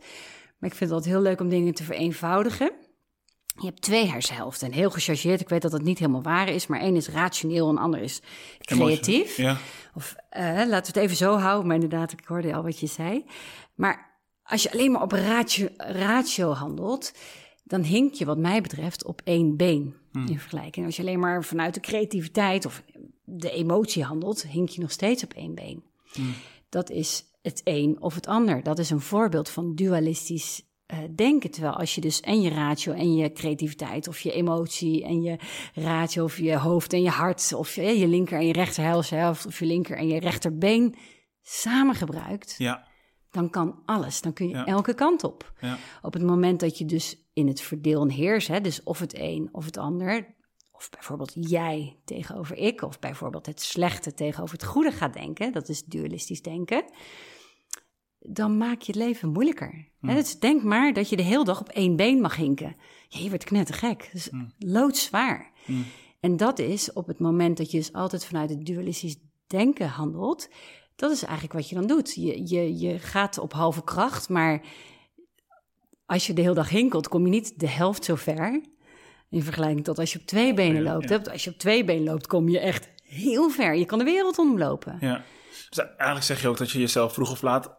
[0.59, 2.71] Maar ik vind het altijd heel leuk om dingen te vereenvoudigen.
[3.59, 4.67] Je hebt twee hersenhelften.
[4.67, 7.69] En heel gechargeerd, ik weet dat het niet helemaal waar is, maar één is rationeel
[7.69, 8.21] en ander is
[8.59, 9.37] creatief.
[9.37, 9.57] Ja,
[9.95, 12.87] Of eh, laten we het even zo houden, maar inderdaad, ik hoorde al wat je
[12.87, 13.25] zei.
[13.75, 17.11] Maar als je alleen maar op ratio, ratio handelt,
[17.63, 20.85] dan hink je wat mij betreft op één been in vergelijking.
[20.85, 22.83] Als je alleen maar vanuit de creativiteit of
[23.23, 25.83] de emotie handelt, hink je nog steeds op één been.
[26.69, 28.63] Dat is het een of het ander.
[28.63, 31.51] Dat is een voorbeeld van dualistisch eh, denken.
[31.51, 35.37] Terwijl als je dus en je ratio en je creativiteit of je emotie en je
[35.73, 39.45] ratio of je hoofd en je hart of je, je linker en je rechter helft
[39.45, 40.95] of je linker en je rechterbeen
[41.41, 42.87] samen gebruikt, ja,
[43.33, 44.21] dan kan alles.
[44.21, 44.65] Dan kun je Ja.
[44.65, 45.53] elke kant op.
[45.61, 48.99] ja, Op het moment dat je dus in het verdeel en heers, hè, dus of
[48.99, 50.35] het een of het ander,
[50.71, 55.69] of bijvoorbeeld jij tegenover ik, of bijvoorbeeld het slechte tegenover het goede gaat denken, dat
[55.69, 56.83] is dualistisch denken,
[58.19, 59.87] dan maak je het leven moeilijker.
[60.01, 62.75] Hè, dus denk maar dat je de hele dag op één been mag hinken.
[63.07, 63.99] Ja, je wordt knettergek.
[64.13, 65.51] Dat is loodzwaar.
[66.19, 69.15] En dat is op het moment dat je dus altijd vanuit het dualistisch
[69.47, 70.49] denken handelt,
[70.95, 72.13] dat is eigenlijk wat je dan doet.
[72.15, 74.61] Je, je, je gaat op halve kracht, maar
[76.05, 78.61] als je de hele dag hinkelt, kom je niet de helft zo ver.
[79.29, 81.09] In vergelijking tot als je op twee benen Ja, loopt.
[81.09, 81.21] ja.
[81.31, 83.75] Als je op twee benen loopt, kom je echt heel ver.
[83.75, 84.97] Je kan de wereld omlopen.
[84.99, 85.23] Ja, ja.
[85.69, 87.77] Dus eigenlijk zeg je ook dat je jezelf vroeg of laat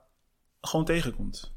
[0.61, 1.55] gewoon tegenkomt.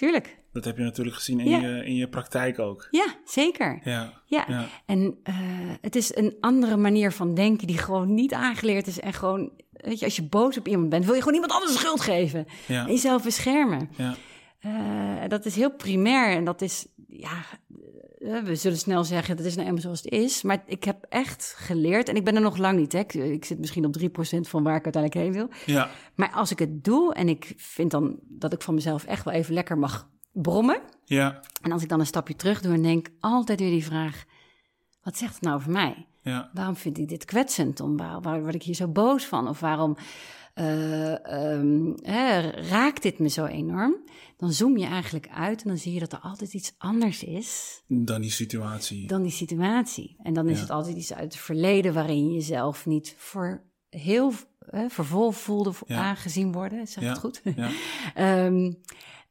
[0.00, 0.38] Tuurlijk.
[0.52, 1.58] Dat heb je natuurlijk gezien in, Ja.
[1.58, 2.88] je, in je praktijk ook.
[2.90, 3.80] Ja, zeker.
[3.84, 4.66] Ja, Ja, ja.
[4.86, 5.34] en eh,
[5.80, 9.00] het is een andere manier van denken die gewoon niet aangeleerd is.
[9.00, 11.72] En gewoon, weet je, als je boos op iemand bent, wil je gewoon iemand anders
[11.72, 12.46] de schuld geven.
[12.66, 12.80] Ja.
[12.86, 13.90] En jezelf beschermen.
[13.96, 14.14] ja.
[14.60, 17.32] Eh, dat is heel primair en dat is, ja,
[18.18, 20.42] eh, we zullen snel zeggen, dat is nou eenmaal zoals het is.
[20.42, 22.98] Maar ik heb echt geleerd, en ik ben er nog lang niet, hè.
[22.98, 25.48] Ik, ik zit misschien op 3% van waar ik uiteindelijk heen wil.
[25.74, 25.90] ja.
[26.14, 29.34] Maar als ik het doe en ik vind dan dat ik van mezelf echt wel
[29.34, 30.80] even lekker mag brommen.
[31.04, 31.40] ja.
[31.62, 34.24] En als ik dan een stapje terug doe en denk altijd weer die vraag,
[35.02, 36.06] wat zegt het nou over mij?
[36.22, 36.50] ja.
[36.52, 37.80] Waarom vind ik dit kwetsend?
[37.80, 39.48] Om, waar, waar word ik hier zo boos van?
[39.48, 39.96] Of waarom
[40.54, 43.94] eh, ehm, hè, raakt dit me zo enorm?
[44.36, 47.82] Dan zoom je eigenlijk uit en dan zie je dat er altijd iets anders is
[47.86, 49.06] Dan die situatie.
[49.06, 50.16] dan die situatie.
[50.22, 50.60] En dan is Ja.
[50.62, 54.32] het altijd iets uit het verleden waarin je jezelf niet voor heel
[54.88, 55.96] vervol voelde Ja.
[56.02, 56.86] aangezien worden.
[56.86, 57.10] Zeg Ja.
[57.10, 57.40] het goed?
[57.56, 57.70] Ja.
[58.14, 58.72] Ehm,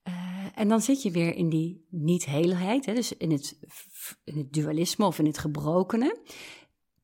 [0.03, 0.13] eh,
[0.55, 3.59] en dan zit je weer in die niet-heelheid, hè, dus in het,
[4.23, 6.17] in het dualisme of in het gebrokene.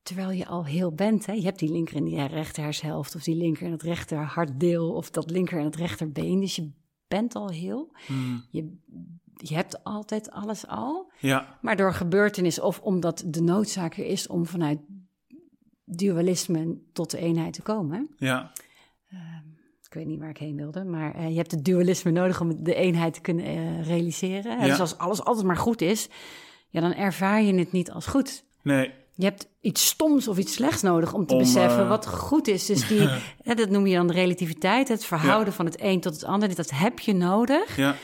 [0.05, 1.25] Terwijl je al heel bent.
[1.25, 1.33] Hè?
[1.33, 4.93] Je hebt die linker en die rechter hersenhelft, of die linker en het rechter hartdeel,
[4.93, 6.39] of dat linker en het rechterbeen.
[6.39, 6.71] Dus je
[7.07, 7.91] bent al heel.
[8.05, 8.43] Hmm.
[8.49, 8.77] Je,
[9.33, 11.11] je hebt altijd alles al.
[11.19, 14.79] Ja, Maar door gebeurtenis of omdat de noodzaak er is om vanuit
[15.85, 18.09] dualisme tot de eenheid te komen.
[18.17, 18.51] ja,
[19.85, 22.63] Ik weet niet waar ik heen wilde, maar eh, je hebt het dualisme nodig om
[22.63, 24.59] de eenheid te kunnen eh, realiseren.
[24.59, 24.65] Ja.
[24.65, 26.09] Dus als alles altijd maar goed is,
[26.69, 28.45] ja, dan ervaar je het niet als goed.
[28.61, 32.07] nee, Je hebt iets stoms of iets slechts nodig om te Om, beseffen eh, wat
[32.07, 32.65] goed is.
[32.65, 33.07] Dus die,
[33.47, 36.55] hè, dat noem je dan de relativiteit, het verhouden van het een tot het ander.
[36.55, 37.95] Dat heb je nodig ja,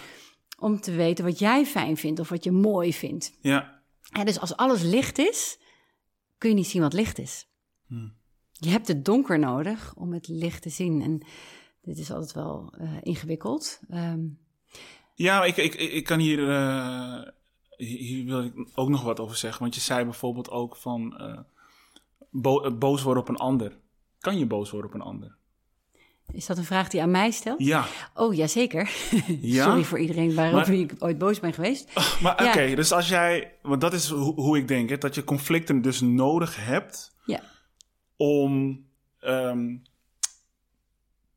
[0.60, 3.34] om te weten wat jij fijn vindt of wat je mooi vindt.
[3.42, 5.58] ja, En dus als alles licht is,
[6.38, 7.48] kun je niet zien wat licht is.
[7.88, 8.14] Hmm.
[8.54, 11.02] Je hebt het donker nodig om het licht te zien.
[11.02, 11.26] En
[11.82, 13.80] dit is altijd wel eh, ingewikkeld.
[13.90, 14.20] Ehm,
[15.16, 17.22] Ja, ik, ik, ik ik kan hier, eh,
[17.86, 19.62] hier wil ik ook nog wat over zeggen.
[19.62, 21.40] Want je zei bijvoorbeeld ook van eh,
[22.30, 23.78] bo- eh, boos worden op een ander.
[24.20, 25.36] Kan je boos worden op een ander?
[26.32, 27.60] Is dat een vraag die aan mij stelt?
[27.60, 27.86] Ja.
[28.14, 28.92] Oh, jazeker.
[29.42, 29.64] Ja?
[29.64, 31.94] Sorry voor iedereen waarover Maar- ik ooit boos ben geweest.
[32.22, 32.50] Maar Ja.
[32.50, 35.82] oké, dus als jij, want dat is hoe, hoe ik denk, hè, dat je conflicten
[35.82, 37.42] dus nodig hebt Ja.
[38.16, 38.84] om
[39.20, 39.78] ehm,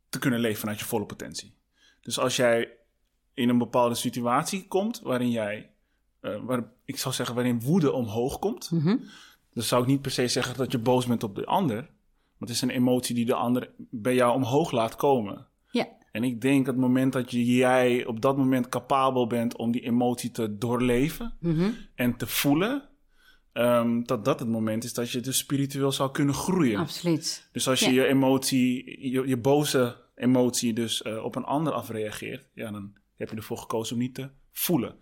[0.09, 1.55] te kunnen leven vanuit je volle potentie.
[2.01, 2.69] Dus als jij
[3.35, 5.71] in een bepaalde situatie komt waarin jij,
[6.25, 8.97] eh, waar, ik zou zeggen, waarin woede omhoog komt, Mhm.
[9.53, 11.77] dan zou ik niet per se zeggen dat je boos bent op de ander.
[12.39, 15.47] Want het is een emotie die de ander bij jou omhoog laat komen.
[15.71, 15.89] Ja.
[16.13, 19.71] En ik denk dat het moment dat je, jij op dat moment capabel bent om
[19.73, 21.71] die emotie te doorleven Mhm.
[21.95, 22.89] en te voelen,
[23.53, 26.79] ehm, dat dat het moment is dat je dus spiritueel zou kunnen groeien.
[26.79, 27.49] Absoluut.
[27.53, 28.03] Dus als je Ja.
[28.03, 33.31] je emotie, je, je boze emotie dus eh, op een ander afreageert, ja, dan heb
[33.31, 34.95] je ervoor gekozen om niet te voelen.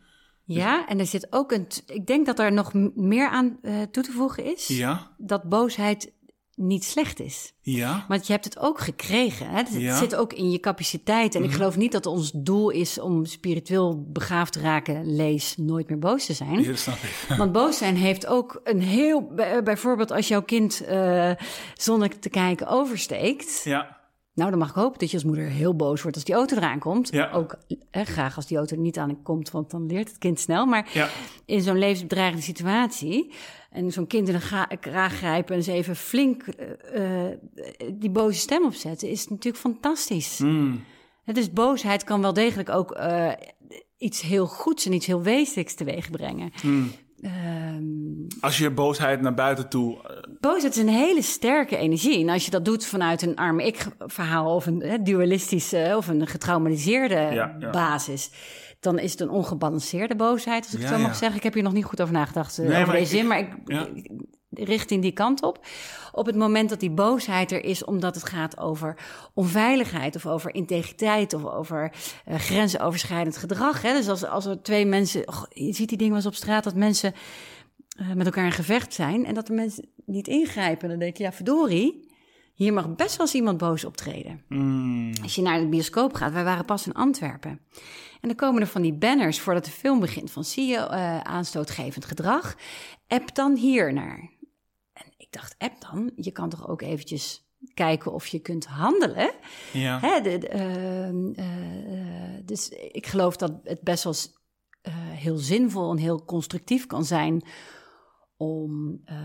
[0.44, 1.66] Ja, en er zit ook een.
[1.86, 4.66] Ik denk dat er nog meer aan eh, toe te voegen is.
[4.66, 6.12] Ja, Dat boosheid
[6.54, 7.52] niet slecht is.
[7.60, 9.48] ja, Want je hebt het ook gekregen.
[9.50, 9.56] Hè?
[9.56, 9.90] Het Ja.
[9.92, 9.98] Mhm.
[10.02, 11.34] zit ook in je capaciteit.
[11.34, 15.14] En ik geloof niet dat ons doel is om spiritueel begaafd te raken.
[15.16, 16.76] Lees nooit meer boos te zijn.
[17.38, 19.22] Want boos zijn heeft ook een heel.
[19.34, 21.30] bij- Bijvoorbeeld als jouw kind eh,
[21.74, 23.60] zonder te kijken oversteekt.
[23.64, 24.00] Ja,
[24.34, 26.56] Nou, dan mag ik hopen dat je als moeder heel boos wordt als die auto
[26.56, 27.12] eraan komt.
[27.12, 27.30] Ja.
[27.30, 27.56] Ook
[27.90, 30.66] eh, graag als die auto er niet aan komt, want dan leert het kind snel.
[30.66, 31.08] Maar ja,
[31.46, 33.32] in zo'n levensbedreigende situatie.
[33.70, 37.38] En zo'n kind in ga- kraag grijpen en eens even flink eh, eh,
[37.94, 40.38] die boze stem opzetten, is natuurlijk fantastisch.
[40.38, 40.84] Mm,
[41.24, 43.30] Het Dus boosheid kan wel degelijk ook eh,
[43.98, 46.52] iets heel goeds en iets heel wezenlijks teweeg brengen.
[46.62, 46.90] mm.
[47.22, 47.82] Ehm,
[48.40, 50.02] Als je je boosheid naar buiten toe.
[50.08, 52.20] eh, boosheid is een hele sterke energie.
[52.22, 56.26] En als je dat doet vanuit een arme ik-verhaal of een hè, dualistische of een
[56.26, 57.70] getraumatiseerde Ja, ja.
[57.70, 58.30] basis,
[58.80, 61.36] dan is het een ongebalanceerde boosheid, als ik Ja, het zo mag zeggen.
[61.36, 63.26] Ik heb hier nog niet goed over nagedacht eh, Nee, over maar deze ik- zin,
[63.28, 63.48] maar ik,
[64.54, 64.62] ja.
[64.62, 65.66] ik richt in die kant op.
[66.12, 68.96] Op het moment dat die boosheid er is, omdat het gaat over
[69.34, 71.92] onveiligheid of over integriteit of over
[72.24, 73.82] eh, grensoverschrijdend gedrag.
[73.82, 73.92] Hè?
[73.92, 76.64] Dus als, als er twee mensen, och, je ziet die dingen wel eens op straat,
[76.64, 77.14] dat mensen
[77.98, 80.88] eh, met elkaar in gevecht zijn en dat de mensen niet ingrijpen.
[80.88, 82.10] Dan denk je, ja, verdorie,
[82.54, 84.42] hier mag best wel eens iemand boos optreden.
[84.48, 87.60] mm, Als je naar de bioscoop gaat, wij waren pas in Antwerpen.
[88.20, 91.20] En dan komen er van die banners voordat de film begint van zie je eh,
[91.20, 92.56] aanstootgevend gedrag,
[93.08, 94.30] app dan hier naar.
[95.32, 96.12] Dacht, app dan?
[96.16, 99.30] Je kan toch ook eventjes kijken of je kunt handelen?
[99.72, 99.98] ja.
[100.00, 104.14] Hè, de, de, ehm, eh, dus ik geloof dat het best wel
[104.82, 107.44] eh, heel zinvol en heel constructief kan zijn
[108.36, 109.16] om eh,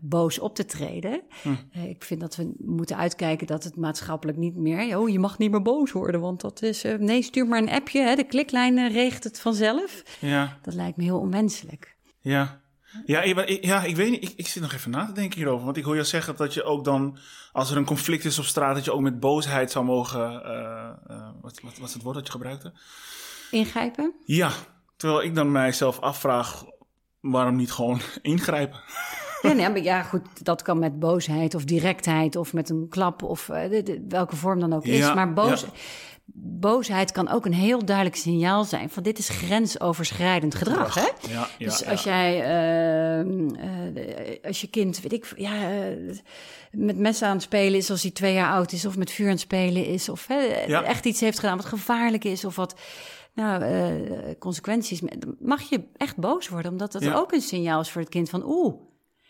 [0.00, 1.22] boos op te treden.
[1.42, 1.80] Hm.
[1.88, 4.98] Ik vind dat we moeten uitkijken dat het maatschappelijk niet meer...
[4.98, 6.82] oh, je mag niet meer boos worden, want dat is...
[6.98, 10.02] nee, stuur maar een appje, hè, de kliklijn regelt het vanzelf.
[10.20, 10.58] ja.
[10.62, 11.96] Dat lijkt me heel onwenselijk.
[12.20, 12.60] Ja.
[13.06, 14.22] Ja, ik, ja, ik weet niet.
[14.22, 15.64] Ik, ik zit nog even na te denken hierover.
[15.64, 17.18] Want ik hoor je zeggen dat je ook dan,
[17.52, 20.42] als er een conflict is op straat, dat je ook met boosheid zou mogen.
[20.44, 22.72] eh, eh, wat, wat, wat is het woord dat je gebruikte?
[23.50, 24.12] Ingrijpen?
[24.24, 24.50] Ja.
[24.96, 26.64] Terwijl ik dan mijzelf afvraag,
[27.20, 28.80] waarom niet gewoon ingrijpen?
[29.42, 33.22] Ja, nee, maar ja, goed, dat kan met boosheid of directheid of met een klap
[33.22, 34.98] of eh, de- de- welke vorm dan ook is.
[34.98, 35.66] Ja, maar boos, ja.
[36.34, 40.94] Boosheid kan ook een heel duidelijk signaal zijn van dit is grensoverschrijdend gedrag.
[40.94, 41.00] Hè?
[41.00, 41.90] Ja, ja, dus ja.
[41.90, 46.16] als jij, ehm, eh, als je kind, weet ik, ja, eh,
[46.70, 49.26] met messen aan het spelen is als hij twee jaar oud is, of met vuur
[49.26, 52.74] aan het spelen is, of echt iets heeft gedaan wat gevaarlijk is, of wat
[53.34, 55.00] nou, eh, consequenties,
[55.38, 58.42] mag je echt boos worden, omdat dat ook een signaal is voor het kind van
[58.46, 58.74] oeh.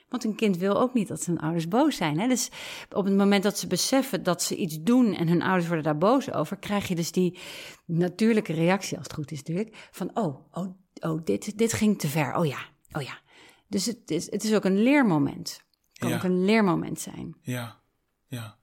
[0.09, 2.18] Want een kind wil ook niet dat zijn ouders boos zijn.
[2.21, 2.29] Hè?
[2.29, 2.51] Dus
[2.90, 5.99] op het moment dat ze beseffen dat ze iets doen en hun ouders worden daar
[5.99, 7.38] boos over, krijg je dus die
[7.85, 12.09] natuurlijke reactie, als het goed is natuurlijk, van oh, oh, oh dit, dit ging te
[12.09, 12.35] ver.
[12.37, 12.59] Oh ja,
[12.92, 13.18] oh ja.
[13.66, 15.64] Dus het is, het is ook een leermoment.
[15.88, 16.16] Het kan Ja.
[16.16, 17.37] ook een leermoment zijn.
[17.42, 17.81] Ja,
[18.27, 18.57] ja.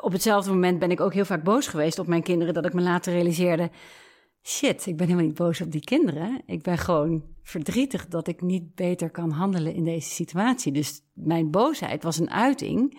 [0.00, 2.72] Op hetzelfde moment ben ik ook heel vaak boos geweest op mijn kinderen, dat ik
[2.72, 3.70] me later realiseerde,
[4.42, 6.42] shit, ik ben helemaal niet boos op die kinderen.
[6.46, 10.72] Ik ben gewoon verdrietig dat ik niet beter kan handelen in deze situatie.
[10.72, 12.98] Dus mijn boosheid was een uiting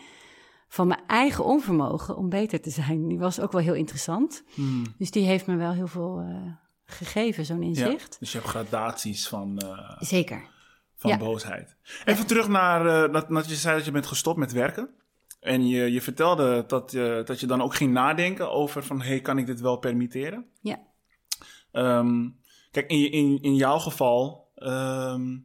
[0.68, 3.08] van mijn eigen onvermogen om beter te zijn.
[3.08, 4.44] Die was ook wel heel interessant.
[4.54, 4.84] Hmm.
[4.98, 6.52] Dus die heeft me wel heel veel eh,
[6.86, 7.68] gegeven, zo'n ja.
[7.68, 8.20] inzicht.
[8.20, 10.48] Dus je hebt gradaties van, eh, Zeker.
[10.96, 11.18] van Ja.
[11.18, 11.76] boosheid.
[12.06, 14.90] Even terug naar eh, dat, dat je zei dat je bent gestopt met werken.
[15.40, 19.02] En je, je vertelde dat, je dat je dan ook ging nadenken over van...
[19.02, 20.46] hey, kan ik dit wel permitteren?
[20.62, 20.80] Ja.
[21.74, 22.30] Ehm,
[22.72, 24.52] kijk, in, in, in jouw geval...
[24.56, 25.38] ehm,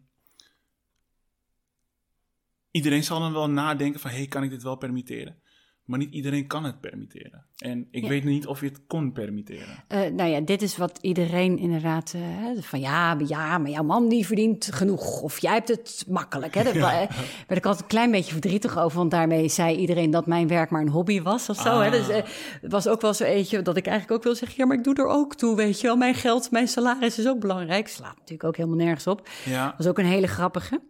[2.71, 4.11] iedereen zal dan wel nadenken van...
[4.11, 5.43] hey, kan ik dit wel permitteren?
[5.89, 7.45] Maar niet iedereen kan het permitteren.
[7.57, 9.85] En ik weet niet of je het kon permitteren.
[9.89, 12.13] Uh, nou ja, dit is wat iedereen inderdaad...
[12.17, 12.23] Uh,
[12.61, 15.21] van ja, ja, maar jouw man die verdient genoeg.
[15.23, 16.55] Of jij hebt het makkelijk.
[16.55, 16.63] Hè?
[16.63, 17.09] Daar ja.
[17.47, 18.99] werd ik altijd een klein beetje verdrietig over.
[18.99, 21.69] Want daarmee zei iedereen dat mijn werk maar een hobby was of zo.
[21.69, 21.83] Ah.
[21.83, 21.91] Hè?
[21.91, 22.17] Dus uh,
[22.61, 24.59] het was ook wel zo eentje dat ik eigenlijk ook wil zeggen...
[24.59, 25.97] ja, maar ik doe er ook toe, weet je wel.
[25.97, 27.89] Mijn geld, mijn salaris is ook belangrijk.
[27.89, 29.29] Slaat natuurlijk ook helemaal nergens op.
[29.45, 29.67] Ja.
[29.67, 30.81] Dat was ook een hele grappige.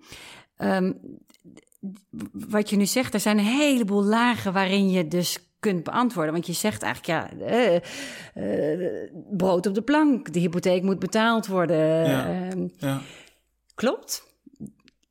[0.59, 1.01] Um,
[2.33, 6.33] wat je nu zegt, er zijn een heleboel lagen waarin je dus kunt beantwoorden.
[6.33, 7.81] Want je zegt eigenlijk, ja, uh,
[8.35, 12.09] uh, brood op de plank, de hypotheek moet betaald worden.
[12.09, 12.51] Ja.
[12.55, 13.01] Uh, Ja.
[13.75, 14.27] klopt.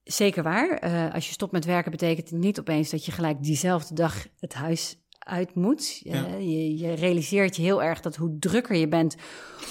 [0.03, 0.84] Zeker waar.
[0.84, 4.27] Uh, als je stopt met werken, betekent het niet opeens dat je gelijk diezelfde dag
[4.39, 5.99] het huis uit moet.
[6.03, 6.25] Ja.
[6.36, 9.15] je, je realiseert je heel erg dat hoe drukker je bent,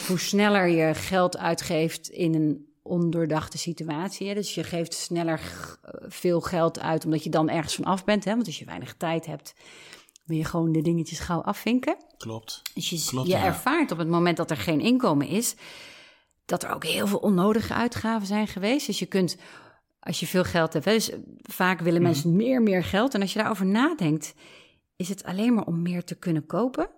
[0.06, 4.29] hoe sneller je geld uitgeeft in een ondoordachte situatie.
[4.29, 4.35] Hè?
[4.35, 5.40] Dus je geeft sneller
[6.09, 8.25] veel geld uit, omdat je dan ergens van af bent.
[8.25, 8.35] Hè?
[8.35, 9.55] Want als je weinig tijd hebt,
[10.25, 11.96] wil je gewoon de dingetjes gauw afvinken.
[12.16, 12.62] Klopt.
[12.75, 13.44] Dus je, Klopt, je ja.
[13.44, 15.55] ervaart op het moment dat er geen inkomen is,
[16.44, 18.87] dat er ook heel veel onnodige uitgaven zijn geweest.
[18.87, 19.37] Dus je kunt,
[20.01, 21.11] als je veel geld hebt, hè, dus
[21.42, 22.11] vaak willen Mhm.
[22.11, 23.14] mensen meer, meer geld.
[23.14, 24.35] En als je daarover nadenkt,
[24.96, 26.88] is het alleen maar om meer te kunnen kopen.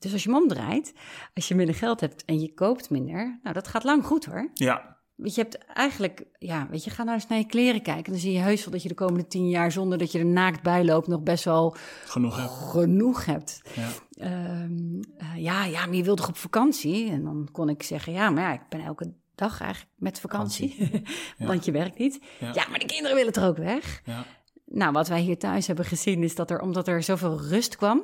[0.00, 0.92] Dus als je hem omdraait,
[1.34, 4.50] als je minder geld hebt en je koopt minder, nou dat gaat lang goed hoor.
[4.54, 4.98] Ja.
[5.16, 8.12] Want je hebt eigenlijk, ja, weet je, ga nou eens naar je kleren kijken.
[8.12, 10.26] Dan zie je heus wel dat je de komende tien jaar, zonder dat je er
[10.26, 12.48] naakt bij loopt, nog best wel Genoeg heb.
[12.48, 13.62] genoeg hebt.
[13.74, 13.88] Ja.
[14.10, 17.10] Ehm, eh, ja, ja, maar je wil toch op vakantie?
[17.10, 20.90] En dan kon ik zeggen, ja, maar ja, ik ben elke dag eigenlijk met vakantie.
[21.38, 22.20] Want je werkt niet.
[22.40, 22.50] Ja.
[22.54, 22.68] Ja.
[22.68, 24.02] maar de kinderen willen er ook weg.
[24.04, 24.24] Ja.
[24.72, 28.02] Nou, wat wij hier thuis hebben gezien is dat er, omdat er zoveel rust kwam,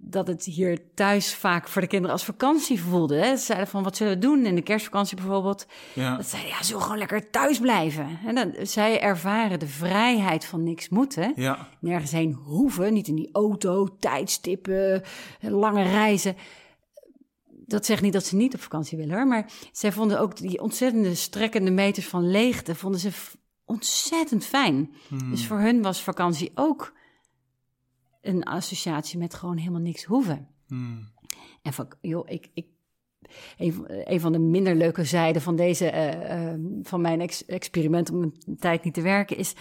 [0.00, 3.16] dat het hier thuis vaak voor de kinderen als vakantie voelde.
[3.16, 3.36] Hè?
[3.36, 5.66] Ze zeiden van, wat zullen we doen in de kerstvakantie bijvoorbeeld?
[5.94, 6.16] Ja.
[6.16, 8.18] Dat zeiden, ja, zullen we gewoon lekker thuis blijven?
[8.26, 11.32] En dan, zij ervaren de vrijheid van niks moeten.
[11.36, 11.68] Ja.
[11.80, 15.02] Nergens heen hoeven, niet in die auto, tijdstippen,
[15.40, 16.36] lange reizen.
[17.66, 20.60] Dat zegt niet dat ze niet op vakantie willen hoor, maar zij vonden ook die
[20.60, 23.10] ontzettende strekkende meters van leegte, vonden ze
[23.64, 24.94] ontzettend fijn.
[25.08, 25.30] Hmm.
[25.30, 26.96] Dus voor hun was vakantie ook
[28.28, 30.48] een associatie met gewoon helemaal niks hoeven.
[30.66, 31.08] Hmm.
[31.62, 32.66] En van, joh, ik, ik,
[33.58, 38.22] een, van- de minder leuke zijden van, deze, eh, eh, van mijn ex- experiment om
[38.22, 39.54] een tijd niet te werken is...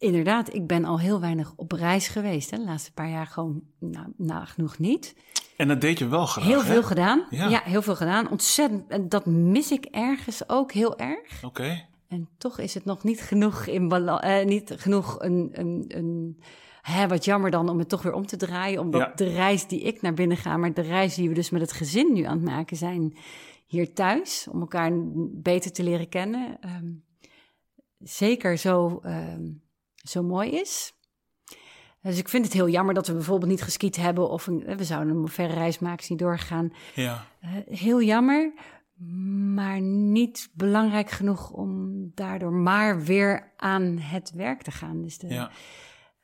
[0.00, 2.50] Inderdaad, ik ben al heel weinig op reis geweest.
[2.50, 2.56] Hè.
[2.58, 5.14] De laatste paar jaar gewoon nou, nagenoeg niet.
[5.56, 6.66] En dat deed je wel graag, Heel hè?
[6.66, 7.26] veel gedaan.
[7.30, 7.48] Ja.
[7.48, 7.60] Ja.
[7.64, 8.30] heel veel gedaan.
[8.30, 8.88] Ontzettend.
[8.90, 11.44] En dat mis ik ergens ook heel erg.
[11.44, 11.84] Oké.
[12.08, 14.20] En toch is het nog niet genoeg in balans.
[14.20, 15.48] eh, niet genoeg een.
[15.52, 16.38] een, een
[16.88, 18.80] hè, wat jammer dan om het toch weer om te draaien.
[18.80, 19.12] Omdat Ja.
[19.14, 21.72] de reis die ik naar binnen ga, maar de reis die we dus met het
[21.72, 23.16] gezin nu aan het maken zijn
[23.66, 24.90] hier thuis, om elkaar
[25.32, 26.86] beter te leren kennen, ehm,
[27.98, 29.42] zeker zo, ehm,
[29.94, 30.92] zo mooi is.
[32.02, 34.84] Dus ik vind het heel jammer dat we bijvoorbeeld niet geskiet hebben of een, we
[34.84, 36.72] zouden een verre reis maken, is niet doorgegaan.
[36.94, 37.26] Ja.
[37.40, 38.52] Eh, heel jammer,
[39.54, 45.02] maar niet belangrijk genoeg om daardoor maar weer aan het werk te gaan.
[45.02, 45.50] Dus de, Ja.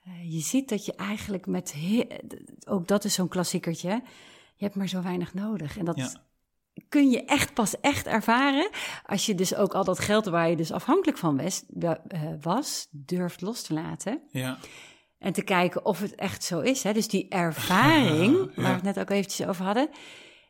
[0.05, 1.75] Eh, je ziet dat je eigenlijk met,
[2.69, 3.95] ook dat is zo'n klassiekertje, hè?
[4.55, 5.79] je hebt maar zo weinig nodig.
[5.79, 6.13] En dat Ja.
[6.89, 8.71] kun je echt pas echt ervaren
[9.07, 12.89] als je dus ook al dat geld waar je dus afhankelijk van was, eh, was
[12.91, 14.21] durft los te laten.
[14.31, 14.59] Ja.
[15.19, 16.83] En te kijken of het echt zo is.
[16.83, 16.93] Hè?
[16.93, 18.63] Dus die ervaring, Ja.
[18.63, 19.89] waar we het net ook eventjes over hadden,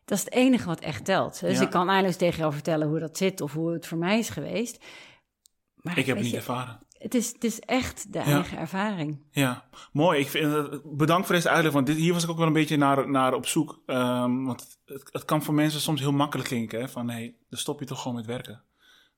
[0.05, 1.41] dat is het enige wat echt telt.
[1.41, 4.19] Dus ik kan eindeloos tegen jou vertellen hoe dat zit of hoe het voor mij
[4.19, 4.85] is geweest.
[5.75, 6.79] Maar Ik heb het niet je, ervaren.
[7.05, 8.25] Het is, het is echt de Ja.
[8.25, 9.19] eigen ervaring.
[9.31, 10.21] Ja, mooi.
[10.21, 12.53] Ik vind, het- bedankt voor deze uitleg, want dit, hier was ik ook wel een
[12.53, 13.83] beetje naar, naar op zoek.
[13.87, 17.59] Ehm, want het, het kan voor mensen soms heel makkelijk klinken, hè, van hé, dan
[17.59, 18.63] stop je toch gewoon met werken.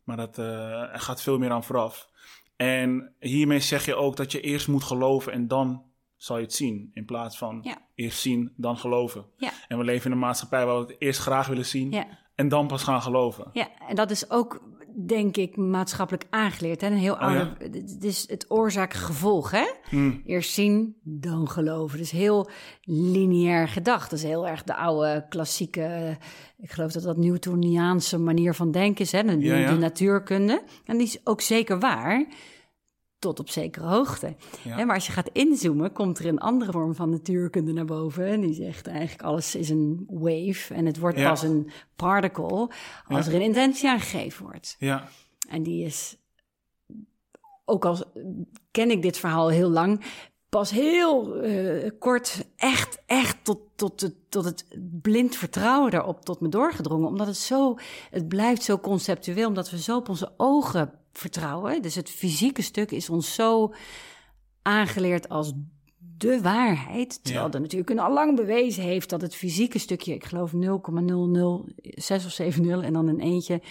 [0.04, 2.08] Maar dat, eh, er gaat veel meer aan vooraf.
[2.56, 5.82] En hiermee zeg je ook dat je eerst moet geloven en dan
[6.16, 6.90] zal je het zien.
[6.94, 7.78] In plaats van Ja.
[7.94, 9.24] eerst zien, dan geloven.
[9.36, 9.50] Ja.
[9.68, 12.66] En we leven in een maatschappij waar we het eerst graag willen zien en dan
[12.66, 13.50] pas gaan geloven.
[13.52, 14.62] Ja, en dat is ook,
[15.04, 16.80] denk ik, maatschappelijk aangeleerd.
[16.80, 16.86] Hè?
[16.86, 17.78] Een heel oude, Oh ja?
[17.78, 19.64] het is het oorzaak-gevolg, hè?
[19.88, 20.22] Hmm.
[20.26, 21.98] Eerst zien, dan geloven.
[21.98, 22.48] Dus heel
[22.82, 24.10] lineair gedacht.
[24.10, 26.16] Dat is heel erg de oude klassieke,
[26.58, 29.22] ik geloof dat dat Newtoniaanse manier van denken is, hè?
[29.22, 29.70] De, Ja, ja.
[29.72, 30.62] de natuurkunde.
[30.84, 32.26] En die is ook zeker waar,
[33.26, 34.34] tot op zekere hoogte.
[34.64, 34.84] Ja.
[34.84, 38.26] Maar als je gaat inzoomen, komt er een andere vorm van natuurkunde naar boven.
[38.26, 41.28] En die zegt eigenlijk alles is een wave en het wordt Ja.
[41.28, 42.70] pas een particle
[43.08, 43.30] als Ja.
[43.30, 44.76] er een intentie aangegeven wordt.
[44.78, 45.08] Ja,
[45.48, 46.16] En die is,
[47.64, 47.98] ook al
[48.70, 50.04] ken ik dit verhaal heel lang,
[50.48, 54.66] pas heel eh, kort echt, echt tot, tot, het, tot het
[55.02, 57.08] blind vertrouwen daarop tot me doorgedrongen.
[57.08, 57.76] Omdat het zo,
[58.10, 61.82] het blijft zo conceptueel, omdat we zo op onze ogen vertrouwen.
[61.82, 63.74] Dus het fysieke stuk is ons zo
[64.62, 65.52] aangeleerd als
[65.98, 67.24] de waarheid.
[67.24, 67.52] Terwijl Ja.
[67.52, 72.82] er natuurlijk al lang bewezen heeft dat het fysieke stukje, ik geloof 0,006 of 70
[72.82, 73.62] en dan een eentje,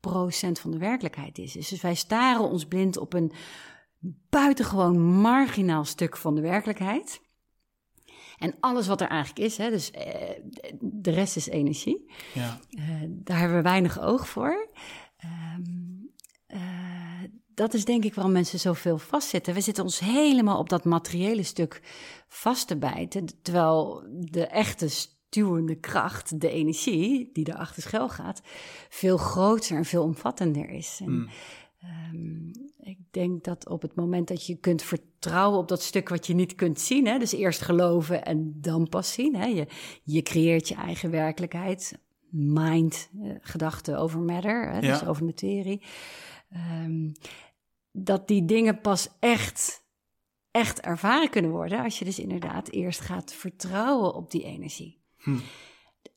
[0.00, 1.52] procent van de werkelijkheid is.
[1.52, 3.32] Dus wij staren ons blind op een
[4.30, 7.20] buitengewoon marginaal stuk van de werkelijkheid.
[8.38, 10.30] En alles wat er eigenlijk is, hè, dus eh,
[10.80, 12.10] de rest is energie.
[12.34, 12.58] Ja.
[12.70, 14.68] Eh, daar hebben we weinig oog voor.
[15.16, 15.30] Eh,
[17.54, 19.54] dat is denk ik waarom mensen zoveel vastzitten.
[19.54, 21.80] We zitten ons helemaal op dat materiële stuk
[22.28, 23.26] vast te bijten.
[23.42, 28.40] Terwijl de echte stuwende kracht, de energie die daarachter schuil gaat,
[28.88, 30.98] veel groter en veel omvattender is.
[31.02, 31.28] En, Mm.
[31.80, 32.48] ehm,
[32.90, 36.34] ik denk dat op het moment dat je kunt vertrouwen op dat stuk wat je
[36.34, 39.36] niet kunt zien, hè, dus eerst geloven en dan pas zien.
[39.36, 39.66] Hè, je,
[40.02, 41.98] je creëert je eigen werkelijkheid.
[42.30, 45.06] Mind, eh, gedachte over matter, hè, dus Ja.
[45.06, 45.82] over materie.
[46.54, 47.10] Ehm,
[47.92, 49.84] dat die dingen pas echt,
[50.50, 55.02] echt ervaren kunnen worden als je dus inderdaad eerst gaat vertrouwen op die energie.
[55.16, 55.38] Hm.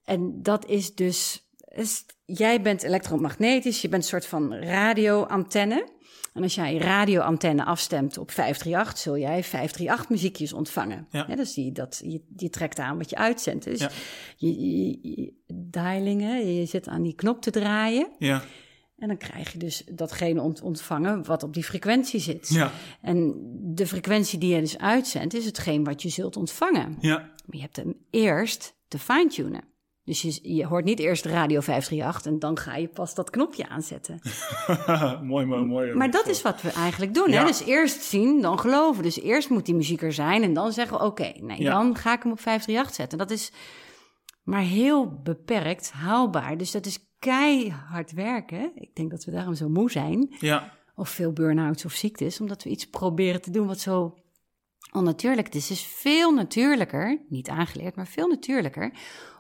[0.04, 5.88] En dat is dus, is- jij bent elektromagnetisch, je bent een soort van radioantenne.
[6.34, 11.08] En als jij je radioantenne afstemt op 538, zul jij 538 muziekjes ontvangen.
[11.12, 11.24] Ja.
[11.36, 13.64] dus die, dat, je, je trekt aan wat je uitzendt.
[13.64, 13.90] Dus Ja.
[14.38, 18.08] je, je, je dialing, hè, je zit aan die knop te draaien.
[18.20, 18.44] Ja.
[18.98, 22.48] En dan krijg je dus datgene ont- ontvangen wat op die frequentie zit.
[22.50, 22.72] Ja.
[23.02, 23.36] En
[23.76, 26.98] de frequentie die je dus uitzendt, is hetgeen wat je zult ontvangen.
[27.00, 27.18] Ja.
[27.18, 29.64] Maar je hebt hem eerst te fine-tunen.
[30.04, 33.70] Dus je, je hoort niet eerst radio 538 en dan ga je pas dat knopje
[33.70, 34.20] aanzetten.
[35.24, 35.94] mooi, mooi, mooi.
[35.94, 37.32] Maar dat is wat we eigenlijk doen.
[37.32, 37.40] Ja.
[37.40, 37.46] Hè?
[37.46, 39.04] Dus eerst zien, dan geloven.
[39.04, 41.04] Dus eerst moet die muziek er zijn en dan zeggen we...
[41.04, 41.72] oké, nee, Ja.
[41.72, 43.18] dan ga ik hem op 538 zetten.
[43.18, 43.52] Dat is
[44.44, 46.58] maar heel beperkt haalbaar.
[46.58, 48.72] Dus dat is keihard werken.
[48.76, 50.36] Ik denk dat we daarom zo moe zijn.
[50.40, 50.74] Ja.
[50.96, 52.42] Of veel burn-outs of ziektes.
[52.42, 54.18] Omdat we iets proberen te doen wat zo
[54.92, 55.70] onnatuurlijk is.
[55.70, 58.92] Het is veel natuurlijker, niet aangeleerd, maar veel natuurlijker...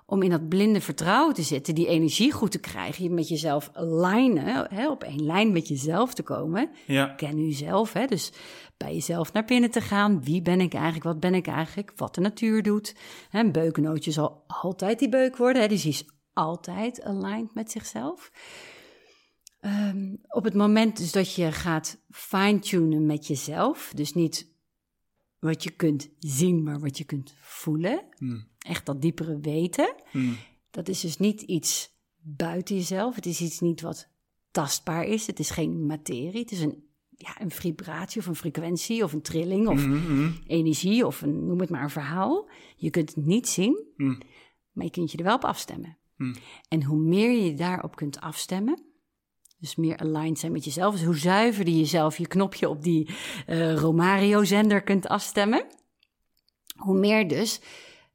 [0.05, 3.03] om in dat blinde vertrouwen te zitten, die energie goed te krijgen...
[3.03, 6.69] je met jezelf alignen, hè, op één lijn met jezelf te komen...
[6.85, 7.05] Ja.
[7.05, 8.05] Ken jezelf, hè?
[8.05, 8.31] dus
[8.77, 10.23] bij jezelf naar binnen te gaan.
[10.23, 11.03] Wie ben ik eigenlijk?
[11.03, 11.91] Wat ben ik eigenlijk?
[11.95, 12.95] Wat de natuur doet.
[13.29, 15.67] Hè, Een beukennootje zal altijd die beuk worden, hè?
[15.67, 16.05] dus die is
[16.37, 18.31] altijd aligned met zichzelf.
[19.59, 24.51] Ehm, op het moment dus dat je gaat fine-tunen met jezelf, dus niet
[25.39, 28.47] wat je kunt zien, maar wat je kunt voelen, Hmm.
[28.59, 30.37] echt dat diepere weten, Hmm.
[30.71, 33.15] dat is dus niet iets buiten jezelf.
[33.15, 34.07] Het is iets niet wat
[34.51, 35.27] tastbaar is.
[35.27, 36.39] Het is geen materie.
[36.39, 40.31] Het is een, ja, een vibratie of een frequentie of een trilling of mhm.
[40.47, 42.49] energie of een, noem het maar een verhaal.
[42.75, 44.17] Je kunt het niet zien, Hmm.
[44.71, 45.97] maar je kunt je er wel op afstemmen.
[46.17, 46.35] Hmm.
[46.67, 48.81] En hoe meer je daarop kunt afstemmen,
[49.59, 53.09] dus meer aligned zijn met jezelf, dus hoe zuiverder je jezelf je knopje op die
[53.45, 55.65] eh, Romario-zender kunt afstemmen,
[56.75, 57.61] hoe meer dus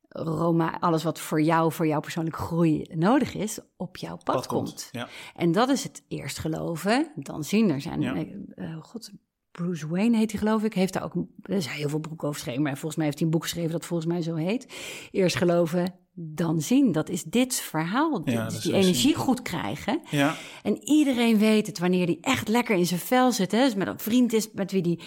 [0.09, 4.47] Roma, alles wat voor jou, voor jouw persoonlijke groei nodig is, op jouw pad, Pad
[4.47, 4.69] komt.
[4.69, 4.89] komt.
[4.93, 5.09] Ja.
[5.35, 7.71] En dat is het eerst geloven, dan zien.
[7.71, 8.15] Er zijn, Ja.
[8.15, 9.11] eh, eh, god,
[9.51, 12.41] Bruce Wayne heet hij geloof ik, heeft daar ook, er is heel veel boeken over
[12.41, 14.67] geschreven, maar volgens mij heeft hij een boek geschreven dat volgens mij zo heet.
[15.11, 16.93] Eerst geloven, dan zien.
[16.93, 18.23] Dat is dit verhaal.
[18.25, 19.15] Ja, Dus die energie zien.
[19.15, 20.01] goed krijgen.
[20.11, 20.35] Ja.
[20.63, 23.53] En iedereen weet het wanneer hij echt lekker in zijn vel zit.
[23.53, 23.65] Hè?
[23.65, 24.99] Dus met een vriend is met wie hij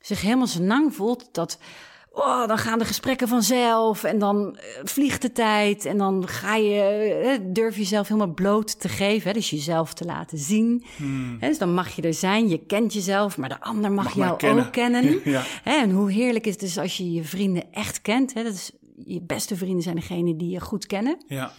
[0.00, 1.28] zich helemaal zijn nang voelt.
[1.32, 1.58] Dat,
[2.10, 4.04] oh, dan gaan de gesprekken vanzelf.
[4.04, 5.84] En dan eh, vliegt de tijd.
[5.84, 6.80] En dan ga je,
[7.24, 9.28] eh, durf je jezelf helemaal bloot te geven.
[9.28, 9.32] Hè?
[9.34, 10.84] Dus jezelf te laten zien.
[10.96, 11.36] Hmm.
[11.40, 11.48] Hè?
[11.48, 12.48] Dus dan mag je er zijn.
[12.48, 13.36] Je kent jezelf.
[13.36, 14.66] Maar de ander mag, jou kennen.
[14.66, 15.20] ook kennen.
[15.30, 15.42] Ja.
[15.62, 15.76] Hè?
[15.76, 18.34] En hoe heerlijk is het dus als je je vrienden echt kent.
[18.34, 18.42] Hè?
[18.42, 18.72] Dat is,
[19.04, 21.52] je beste vrienden zijn degene die je goed kennen Ja.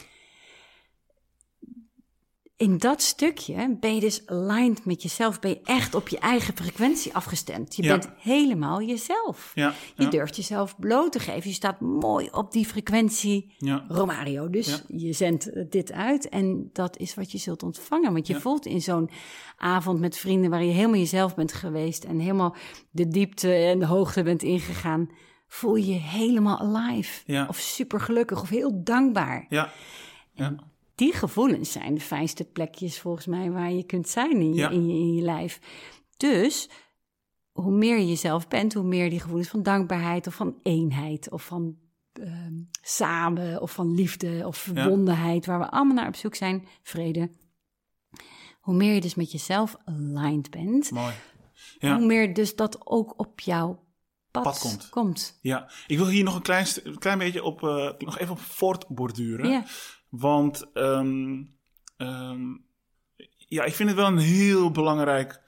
[2.58, 5.40] in dat stukje ben je dus aligned met jezelf.
[5.40, 7.76] Ben je echt op je eigen frequentie afgestemd.
[7.76, 7.90] Je Ja.
[7.98, 9.52] bent helemaal jezelf.
[9.56, 9.74] Ja.
[9.96, 10.10] Je Ja.
[10.10, 11.50] durft jezelf bloot te geven.
[11.50, 13.56] Je staat mooi op die frequentie.
[13.88, 14.50] Romario.
[14.50, 18.14] Dus je zendt eh, dit uit en dat is wat je zult ontvangen.
[18.14, 19.10] Want je voelt in zo'n
[19.58, 20.50] avond met vrienden...
[20.50, 22.04] waar je helemaal jezelf bent geweest...
[22.04, 22.56] en helemaal
[22.92, 25.10] de diepte en de hoogte bent ingegaan...
[25.50, 27.22] voel je je helemaal alive.
[27.26, 27.46] Ja.
[27.50, 29.46] Of super gelukkig of heel dankbaar.
[29.50, 29.70] Ja.
[30.34, 30.56] Ja.
[30.96, 34.70] Die gevoelens zijn de fijnste plekjes volgens mij waar je kunt zijn in je, Ja.
[34.70, 35.60] in je, in je lijf.
[36.18, 36.70] Dus
[37.52, 41.46] hoe meer je jezelf bent, hoe meer die gevoelens van dankbaarheid of van eenheid of
[41.46, 41.78] van
[42.14, 47.30] ehm, samen of van liefde of verbondenheid, waar we allemaal naar op zoek zijn, vrede.
[48.60, 51.14] Hoe meer je dus met jezelf aligned bent, Mooi.
[51.80, 51.98] hoe Ja.
[51.98, 53.80] meer dus dat ook op jouw
[54.32, 54.90] pad, Pad komt.
[54.90, 55.40] komt.
[55.42, 55.70] ja.
[55.88, 56.66] Ik wil hier nog een klein,
[57.00, 59.50] klein beetje op, eh, nog even op voortborduren.
[59.50, 59.66] Ja.
[60.10, 61.44] Want ehm,
[61.98, 62.42] ehm,
[63.48, 65.42] ja, ik vind het wel een heel belangrijk,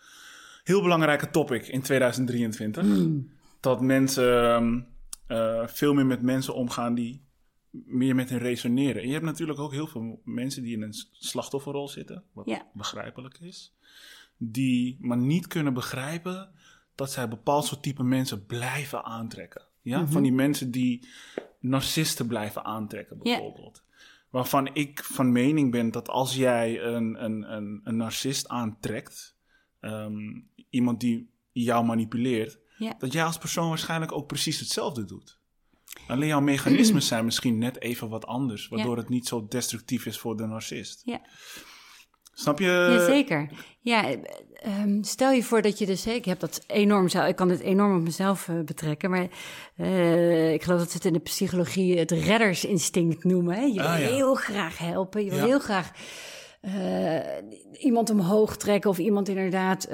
[0.64, 2.84] heel belangrijke topic in 2023.
[2.84, 3.32] Hmm.
[3.60, 4.80] Dat mensen ehm,
[5.28, 7.22] eh, veel meer met mensen omgaan die
[7.72, 9.02] meer met hen resoneren.
[9.02, 12.68] En je hebt natuurlijk ook heel veel mensen die in een slachtofferrol zitten, wat Ja.
[12.74, 13.74] begrijpelijk is,
[14.38, 16.52] die maar niet kunnen begrijpen
[16.96, 19.62] dat zij bepaald soort type mensen blijven aantrekken.
[19.82, 20.12] Ja, Mhm.
[20.12, 21.08] van die mensen die
[21.60, 23.84] narcisten blijven aantrekken, bijvoorbeeld.
[24.30, 29.36] Waarvan ik van mening ben dat als jij een, een, een, een narcist aantrekt,
[29.80, 30.40] ehm,
[30.70, 32.60] iemand die jou manipuleert,
[32.98, 35.40] dat jij als persoon waarschijnlijk ook precies hetzelfde doet.
[36.08, 40.18] Alleen jouw mechanismen zijn misschien net even wat anders, waardoor het niet zo destructief is
[40.20, 41.02] voor de narcist.
[41.06, 41.22] Ja.
[42.34, 42.88] Snap je?
[42.98, 43.48] Jazeker.
[43.82, 44.18] Ja, eh,
[44.62, 46.08] ehm, stel je voor dat je dus...
[46.08, 47.28] Ik heb dat enorm zelf...
[47.28, 49.10] Ik kan het enorm op mezelf eh, betrekken.
[49.10, 49.28] Maar
[49.76, 53.56] eh, ik geloof dat ze het in de psychologie het reddersinstinct noemen.
[53.56, 53.62] Hè?
[53.62, 54.08] Je wil Ah, ja.
[54.08, 55.24] heel graag helpen.
[55.24, 55.46] Je wil Ja.
[55.46, 55.92] heel graag
[56.62, 57.20] eh,
[57.84, 58.90] iemand omhoog trekken.
[58.90, 59.88] Of iemand inderdaad...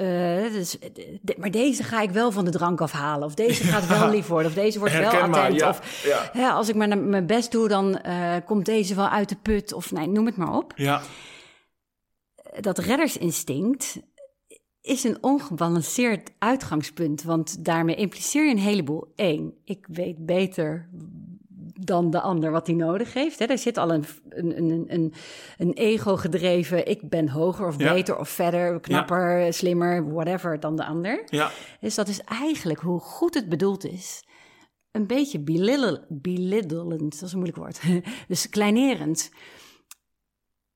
[0.52, 0.76] dus,
[1.22, 3.26] de- maar deze ga ik wel van de drank afhalen.
[3.26, 4.48] Of deze gaat wel lief worden.
[4.50, 5.60] Of deze wordt wel attent.
[5.60, 6.02] ja, Of
[6.34, 6.50] ja.
[6.50, 8.00] als ik maar mijn best doe, dan
[8.44, 9.72] komt deze wel uit de put.
[9.72, 11.00] Of nee, noem het maar op Ja,
[12.60, 13.98] dat reddersinstinct
[14.80, 17.22] is een ongebalanceerd uitgangspunt.
[17.22, 19.12] Want daarmee impliceer je een heleboel.
[19.16, 20.88] Eén, ik weet beter
[21.80, 23.38] dan de ander wat hij nodig heeft.
[23.38, 23.46] Hè.
[23.46, 25.12] Daar zit al een, een, een, een,
[25.58, 26.86] een ego gedreven.
[26.86, 27.92] Ik ben hoger of Ja.
[27.92, 31.22] beter of verder, knapper, slimmer, whatever dan de ander.
[31.26, 31.50] ja,
[31.80, 34.22] Dus dat is eigenlijk hoe goed het bedoeld is.
[34.90, 35.38] Een beetje
[36.08, 37.80] belittelend, dat is een moeilijk woord.
[38.28, 39.30] dus kleinerend.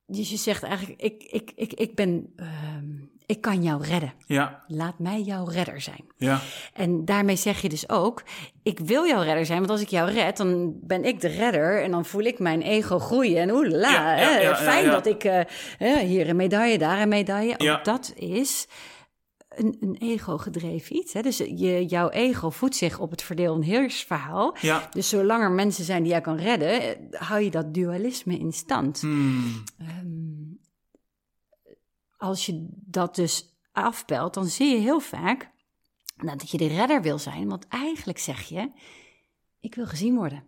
[0.07, 2.91] Dus je zegt eigenlijk, ik, ik, ik, ik ben, ehm,
[3.27, 4.13] ik kan jou redden.
[4.27, 6.05] ja, Laat mij jouw redder zijn.
[6.17, 6.41] ja,
[6.75, 8.23] En daarmee zeg je dus ook,
[8.63, 11.83] ik wil jouw redder zijn, want als ik jou red, dan ben ik de redder
[11.83, 13.37] en dan voel ik mijn ego groeien.
[13.41, 17.59] En oelala, Ja, fijn dat ik eh, hier een medaille, daar een medaille.
[17.59, 18.67] Ook dat is
[19.55, 21.13] een, een ego-gedreven iets.
[21.13, 21.23] Hè?
[21.23, 24.57] Dus je, jouw ego voedt zich op het verdeel- en heersverhaal.
[24.61, 24.89] ja.
[24.91, 28.53] Dus zolang er mensen zijn die jij kan redden, eh, hou je dat dualisme in
[28.53, 29.01] stand.
[29.01, 29.63] Hmm.
[29.79, 30.43] Ehm,
[32.17, 35.51] als je dat dus afpelt, dan zie je heel vaak
[36.17, 37.49] nou, dat je de redder wil zijn.
[37.49, 38.71] Want eigenlijk zeg je,
[39.61, 40.45] ik wil gezien worden.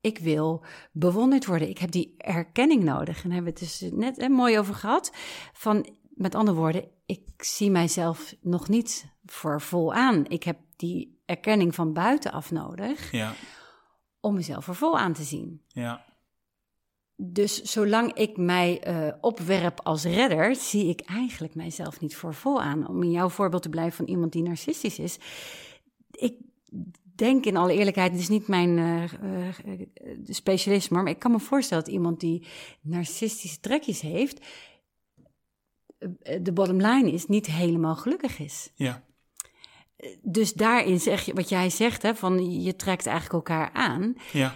[0.00, 1.68] Ik wil bewonderd worden.
[1.68, 3.16] Ik heb die erkenning nodig.
[3.16, 5.12] En daar hebben we het dus net hè, mooi over gehad.
[5.52, 10.24] Van, met andere woorden, ik zie mijzelf nog niet voor vol aan.
[10.28, 13.34] Ik heb die erkenning van buitenaf nodig Ja,
[14.20, 15.62] om mezelf er vol aan te zien.
[15.68, 16.04] ja,
[17.16, 22.62] Dus zolang ik mij eh, opwerp als redder, zie ik eigenlijk mijzelf niet voor vol
[22.62, 22.88] aan.
[22.88, 25.18] Om in jouw voorbeeld te blijven van iemand die narcistisch is.
[26.10, 26.34] Ik
[27.14, 29.02] denk in alle eerlijkheid, het is niet mijn eh,
[30.24, 32.46] specialisme, maar ik kan me voorstellen dat iemand die
[32.80, 34.46] narcistische trekjes heeft,
[36.40, 38.70] de bottom line is, niet helemaal gelukkig is.
[38.74, 39.02] ja,
[40.22, 44.14] Dus daarin zeg je, wat jij zegt, hè, van je trekt eigenlijk elkaar aan.
[44.32, 44.54] ja,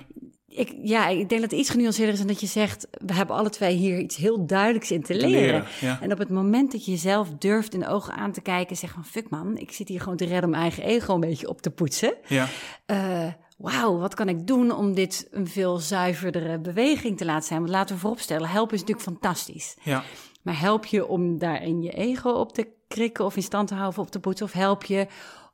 [0.49, 2.87] Ik, ja, ik denk dat het iets genuanceerder is dan dat je zegt...
[2.91, 5.31] we hebben alle twee hier iets heel duidelijks in te leren.
[5.31, 5.99] leren, ja.
[6.01, 8.71] En op het moment dat je jezelf durft in de ogen aan te kijken...
[8.71, 11.15] en zegt van, fuck man, ik zit hier gewoon te redden om mijn eigen ego
[11.15, 12.15] een beetje op te poetsen.
[12.27, 12.49] ja,
[12.87, 13.27] Eh,
[13.61, 17.61] Wauw, wat kan ik doen om dit een veel zuiverdere beweging te laten zijn?
[17.61, 19.77] Want laten we vooropstellen, helpen is natuurlijk fantastisch.
[19.83, 20.05] ja,
[20.43, 23.99] Maar help je om daarin je ego op te krikken of in stand te houden
[23.99, 24.47] of op te poetsen?
[24.47, 25.07] Of help je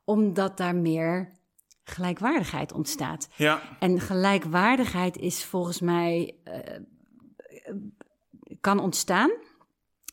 [0.04, 1.32] omdat daar meer
[1.84, 3.28] gelijkwaardigheid ontstaat?
[3.36, 6.80] ja, En gelijkwaardigheid is volgens mij eh,
[8.60, 9.30] kan ontstaan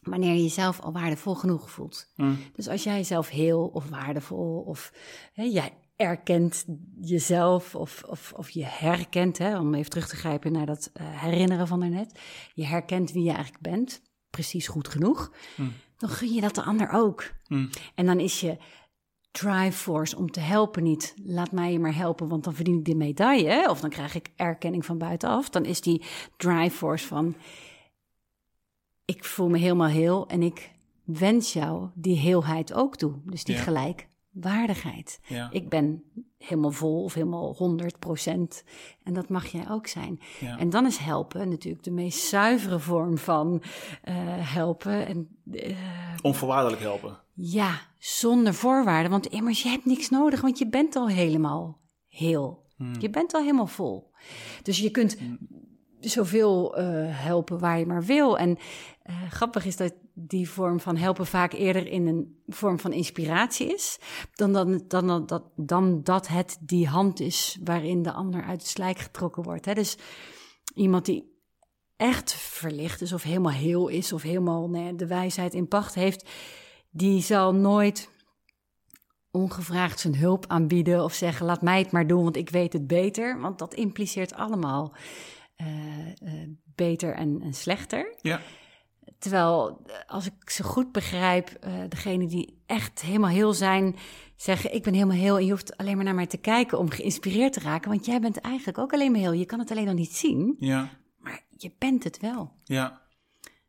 [0.01, 2.11] wanneer je jezelf al waardevol genoeg voelt.
[2.15, 2.37] Mm.
[2.53, 4.93] Dus als jij jezelf heel of waardevol of
[5.33, 6.65] hè, jij erkent
[7.01, 11.21] jezelf of, of, of je herkent, hè, om even terug te grijpen naar dat eh,
[11.21, 12.19] herinneren van daarnet,
[12.53, 14.01] je herkent wie je eigenlijk bent,
[14.33, 15.31] precies goed genoeg,
[15.97, 17.31] dan gun je dat de ander ook.
[17.47, 17.69] Mm.
[17.95, 18.57] En dan is je
[19.31, 21.15] drive force om te helpen niet.
[21.23, 23.69] Laat mij je maar helpen, want dan verdien ik de medaille.
[23.69, 25.49] Of dan krijg ik erkenning van buitenaf.
[25.49, 26.03] Dan is die
[26.37, 27.35] drive force van...
[29.05, 30.71] Ik voel me helemaal heel en ik
[31.03, 33.13] wens jou die heelheid ook toe.
[33.25, 34.11] Dus die Ja.
[34.33, 35.19] Gelijkwaardigheid.
[35.27, 36.03] ja, Ik ben
[36.37, 38.63] helemaal vol of helemaal 100 procent.
[39.03, 40.19] En dat mag jij ook zijn.
[40.39, 40.57] Ja.
[40.57, 43.63] En dan is helpen natuurlijk de meest zuivere vorm van
[44.01, 44.15] eh,
[44.53, 45.07] helpen.
[45.07, 45.77] En eh,
[46.21, 47.19] onvoorwaardelijk helpen.
[47.33, 49.11] ja, zonder voorwaarden.
[49.11, 52.61] Want immers, je hebt niks nodig, want je bent al helemaal heel.
[52.99, 54.11] Je bent al helemaal vol.
[54.63, 55.17] Dus je kunt
[55.99, 58.37] zoveel eh, helpen waar je maar wil.
[58.37, 58.57] En
[59.03, 63.73] eh, grappig is dat die vorm van helpen vaak eerder in een vorm van inspiratie
[63.73, 63.99] is,
[64.33, 68.69] dan, dan, dan, dat, dan dat het die hand is waarin de ander uit het
[68.69, 69.65] slijk getrokken wordt.
[69.65, 69.73] Hè?
[69.73, 69.97] Dus
[70.75, 71.31] iemand die
[71.95, 76.29] echt verlicht is of helemaal heel is of helemaal de wijsheid in pacht heeft,
[76.89, 78.09] die zal nooit
[79.31, 82.87] ongevraagd zijn hulp aanbieden of zeggen: laat mij het maar doen, want ik weet het
[82.87, 83.39] beter.
[83.39, 84.95] Want dat impliceert allemaal
[85.55, 85.67] eh,
[86.07, 88.15] eh, beter en, en slechter.
[88.21, 88.41] Ja.
[89.23, 93.95] Terwijl, eh, als ik ze goed begrijp, uh, degene die echt helemaal heel zijn,
[94.35, 95.37] zeggen: Ik ben helemaal heel.
[95.37, 97.89] En je hoeft alleen maar naar mij te kijken om geïnspireerd te raken.
[97.89, 99.31] Want jij bent eigenlijk ook alleen maar heel.
[99.31, 100.55] Je kan het alleen nog niet zien.
[100.59, 100.89] Ja.
[101.17, 102.51] Maar je bent het wel.
[102.63, 103.01] Ja.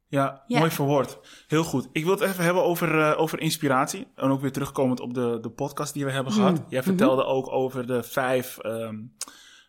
[0.09, 0.59] Ja, Ja.
[0.59, 1.19] mooi verwoord.
[1.49, 1.89] Heel goed.
[1.93, 4.07] Ik wil het even hebben over, eh, over inspiratie.
[4.15, 6.63] En ook weer terugkomend op de, de podcast die we hebben gehad.
[6.69, 8.97] Jij vertelde ook over de vijf, ehm,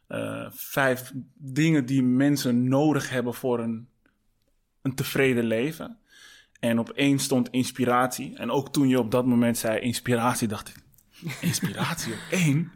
[0.07, 3.89] eh, vijf dingen die mensen nodig hebben voor een,
[4.85, 5.97] een tevreden leven.
[6.59, 8.37] En op één stond inspiratie.
[8.37, 10.75] En ook toen je op dat moment zei inspiratie, dacht ik...
[11.41, 12.71] Inspiratie op één?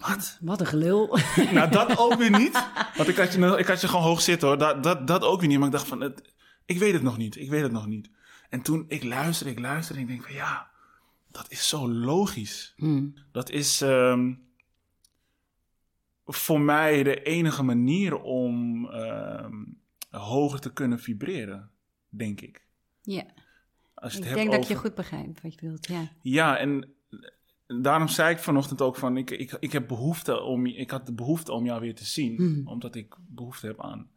[0.00, 0.38] Wat?
[0.40, 1.18] Wat een gelul.
[1.52, 2.66] Nou, dat ook weer niet.
[2.96, 4.58] Want ik had je, ik had je gewoon hoog zitten hoor.
[4.58, 5.58] Dat, dat, dat ook weer niet.
[5.58, 6.32] Maar ik dacht van, het,
[6.64, 7.36] ik weet het nog niet.
[7.36, 8.10] Ik weet het nog niet.
[8.48, 10.70] En toen ik luister, ik luister en ik denk van ja,
[11.30, 12.72] dat is zo logisch.
[12.76, 13.14] Hmm.
[13.32, 14.32] Dat is ehm,
[16.26, 19.54] voor mij de enige manier om ehm,
[20.10, 21.70] hoger te kunnen vibreren,
[22.08, 22.66] denk ik.
[23.02, 23.24] Ja,
[23.94, 24.72] Als ik denk dat over...
[24.72, 25.86] je goed begrijpt wat je bedoelt.
[25.86, 26.12] Ja.
[26.22, 26.94] Ja, en
[27.66, 31.12] daarom zei ik vanochtend ook van, ik, ik, ik heb behoefte om, ik had de
[31.12, 32.68] behoefte om jou weer te zien, Hmm.
[32.68, 34.10] omdat ik behoefte heb aan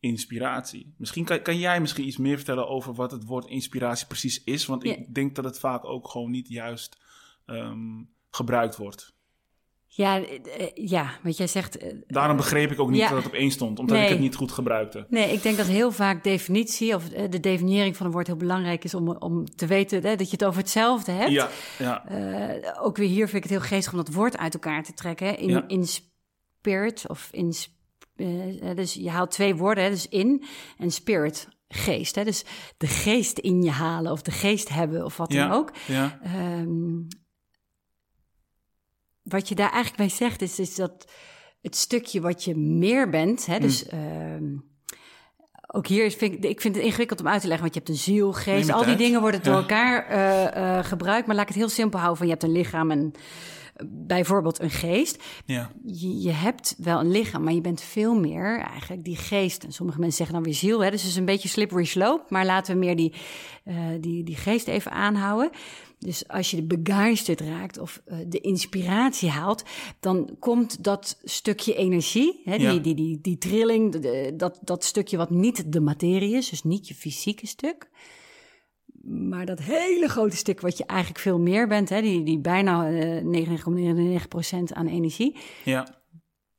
[0.00, 0.94] inspiratie.
[0.96, 4.66] Misschien kan, kan jij misschien iets meer vertellen over wat het woord inspiratie precies is,
[4.66, 6.98] want ik denk dat het vaak ook gewoon niet juist
[7.46, 9.14] ehm, gebruikt wordt.
[9.92, 11.76] Ja, eh, eh, ja, wat jij zegt.
[11.78, 13.08] eh, Daarom begreep ik ook niet Ja.
[13.08, 15.06] dat het op één stond, omdat ik het niet goed gebruikte.
[15.08, 18.84] Nee, ik denk dat heel vaak definitie of de definiëring van een woord heel belangrijk
[18.84, 21.30] is om, om te weten hè, dat je het over hetzelfde hebt.
[21.30, 22.04] Ja, ja,
[22.80, 25.26] ook weer hier vind ik het heel geestig om dat woord uit elkaar te trekken.
[25.26, 25.32] Hè.
[25.32, 25.64] In, Ja.
[25.68, 27.54] in spirit of in...
[28.74, 30.44] dus je haalt twee woorden, hè, dus in
[30.78, 32.14] en spirit, geest.
[32.14, 32.24] Hè.
[32.24, 32.44] Dus
[32.76, 35.48] de geest in je halen of de geest hebben of wat Ja.
[35.48, 35.72] dan ook.
[35.86, 36.98] ja, Ehm,
[39.22, 41.12] wat je daar eigenlijk bij zegt, is, is dat
[41.62, 43.46] het stukje wat je meer bent.
[43.46, 43.98] Hè, dus Hmm.
[44.00, 44.44] ehm,
[45.72, 47.80] ook hier is, vind ik, ik vind het ingewikkeld om uit te leggen, want je
[47.80, 49.60] hebt een ziel, geest, al die dingen worden door Ja.
[49.60, 51.26] elkaar eh, eh, gebruikt.
[51.26, 53.12] Maar laat ik het heel simpel houden: van je hebt een lichaam en
[53.76, 55.22] eh, bijvoorbeeld een geest.
[55.44, 59.64] ja, Je, je hebt wel een lichaam, maar je bent veel meer eigenlijk die geest.
[59.64, 60.84] En sommige mensen zeggen dan weer ziel.
[60.84, 60.90] Hè?
[60.90, 62.24] Dus het is een beetje slippery slope.
[62.28, 63.14] Maar laten we meer die,
[64.00, 65.50] die, die geest even aanhouden.
[66.02, 69.62] Dus als je begeisterd raakt of eh, de inspiratie haalt,
[70.00, 72.78] dan komt dat stukje energie, hè, die, Ja.
[72.78, 76.62] die, die, die trilling, de- de- dat, dat stukje wat niet de materie is, dus
[76.62, 77.88] niet je fysieke stuk.
[79.02, 82.90] Maar dat hele grote stuk wat je eigenlijk veel meer bent, hè, die, die bijna
[82.90, 86.02] eh 99,99% aan energie, ja,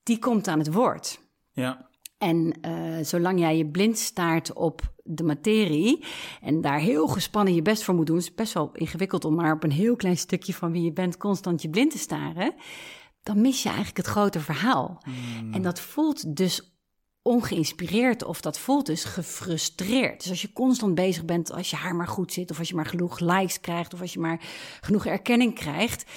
[0.04, 1.20] die komt aan het woord.
[1.52, 1.89] ja,
[2.22, 6.05] En eh, zolang jij je blind staart op de materie
[6.41, 9.36] en daar heel gespannen je best voor moet doen, is het best wel ingewikkeld om
[9.36, 12.53] maar op een heel klein stukje van wie je bent constant je blind te staren,
[13.24, 15.03] dan mis je eigenlijk het grote verhaal.
[15.51, 16.76] En dat voelt dus
[17.22, 20.22] ongeïnspireerd of dat voelt dus gefrustreerd.
[20.22, 22.76] Dus als je constant bezig bent, als je haar maar goed zit of als je
[22.76, 24.41] maar genoeg likes krijgt of als je maar
[24.82, 26.11] genoeg erkenning krijgt,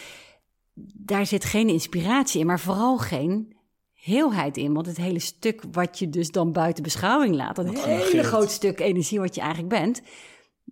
[0.95, 3.54] daar zit geen inspiratie in, maar vooral geen
[4.05, 4.75] heelheid in.
[4.75, 8.51] Want het hele stuk wat je dus dan buiten beschouwing laat, dat Wat hele groot
[8.51, 10.03] stuk energie wat je eigenlijk bent,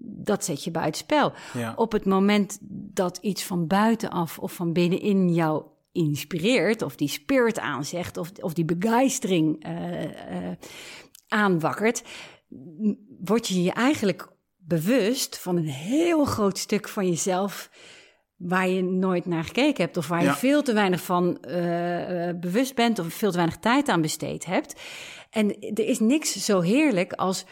[0.05, 1.33] dat zet je buitenspel.
[1.53, 1.73] ja.
[1.77, 2.59] Op het moment
[2.95, 8.53] dat iets van buitenaf of van binnenin jou inspireert, of die spirit aanzegt, of, of
[8.53, 10.51] die begeistering eh,
[11.29, 12.03] aanwakkert,
[13.25, 17.71] word je je eigenlijk bewust van een heel groot stuk van jezelf
[18.43, 20.31] waar je nooit naar gekeken hebt, of waar Ja.
[20.31, 24.01] je veel te weinig van eh, eh, bewust bent, of veel te weinig tijd aan
[24.01, 24.81] besteed hebt.
[25.31, 27.45] En er is niks zo heerlijk als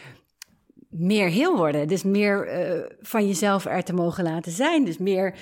[0.90, 1.88] meer heel worden.
[1.88, 4.84] Dus meer eh, van jezelf er te mogen laten zijn.
[4.84, 5.34] Dus meer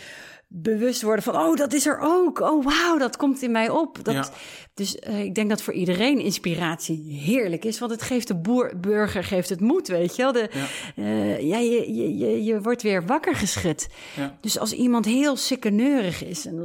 [0.49, 2.40] bewust worden van, oh, dat is er ook.
[2.40, 4.05] Oh, wauw, dat komt in mij op.
[4.05, 4.28] Dat, Ja.
[4.74, 7.78] Dus eh, ik denk dat voor iedereen inspiratie heerlijk is.
[7.78, 10.32] Want het geeft de boer, burger geeft het moed, weet je wel.
[10.32, 11.05] De, Ja.
[11.36, 13.88] ja, je, je, je, je wordt weer wakker geschud.
[14.16, 14.38] Ja.
[14.40, 16.64] Dus als iemand heel sikkeneurig is en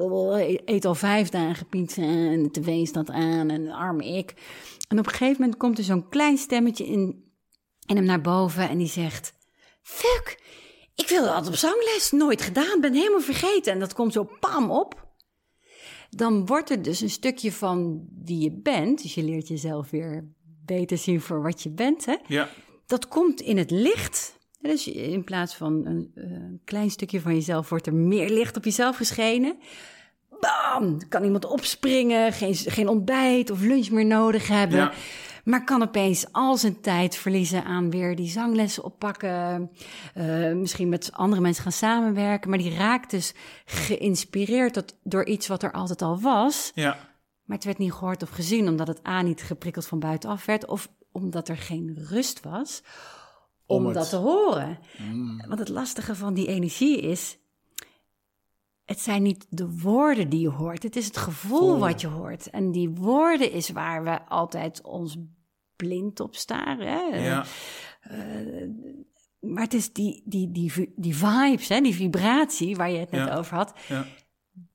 [0.65, 4.33] eet al vijf dagen pizza en de tv staat aan en arm ik.
[4.87, 7.23] En op een gegeven moment komt er zo'n klein stemmetje in,
[7.85, 9.33] in hem naar boven en die zegt...
[9.81, 10.39] Fuck,
[10.95, 13.73] ik wilde altijd op zangles, nooit gedaan, ben helemaal vergeten.
[13.73, 15.07] En dat komt zo pam op.
[16.09, 20.27] Dan wordt er dus een stukje van wie je bent, dus je leert jezelf weer
[20.65, 22.15] beter zien voor wat je bent, hè?
[22.27, 22.49] ja.
[22.85, 24.41] dat komt in het licht.
[24.59, 28.63] Dus in plaats van een, een klein stukje van jezelf wordt er meer licht op
[28.63, 29.57] jezelf geschenen.
[30.39, 31.07] Bam!
[31.09, 34.77] Kan iemand opspringen, geen, geen ontbijt of lunch meer nodig hebben.
[34.77, 34.93] Ja.
[35.43, 39.71] Maar kan opeens al zijn tijd verliezen aan weer die zanglessen oppakken.
[40.15, 42.49] Uh, misschien met andere mensen gaan samenwerken.
[42.49, 43.33] Maar die raakt dus
[43.65, 46.71] geïnspireerd tot, door iets wat er altijd al was.
[46.75, 46.97] Ja.
[47.43, 50.65] Maar het werd niet gehoord of gezien omdat het A niet geprikkeld van buitenaf werd.
[50.65, 52.83] Of omdat er geen rust was
[53.65, 54.79] om, Om dat te horen.
[54.97, 55.43] Mm.
[55.47, 57.37] Want het lastige van die energie is.
[58.85, 62.49] Het zijn niet de woorden die je hoort, het is het gevoel wat je hoort.
[62.49, 65.17] En die woorden is waar we altijd ons
[65.75, 66.87] blind op staren.
[66.87, 67.25] Hè?
[67.27, 67.45] Ja.
[68.01, 68.69] Eh,
[69.39, 71.81] maar het is die, die, die, die vibes, hè?
[71.81, 73.35] die vibratie waar je het net Ja.
[73.35, 73.73] over had.
[73.87, 74.05] Ja.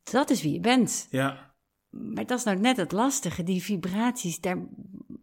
[0.02, 1.06] Dat is wie je bent.
[1.10, 1.54] Ja.
[1.90, 3.42] Maar dat is nou net het lastige.
[3.42, 4.58] Die vibraties, daar,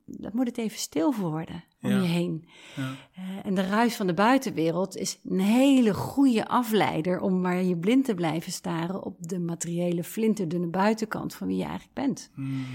[0.06, 2.02] daar moet het even stil voor worden om Ja.
[2.02, 2.48] je heen.
[2.76, 2.96] Ja.
[3.16, 7.78] Eh, en de ruis van de buitenwereld is een hele goede afleider om maar je
[7.78, 12.30] blind te blijven staren op de materiële flinterdunne buitenkant van wie je eigenlijk bent.
[12.36, 12.66] Mm.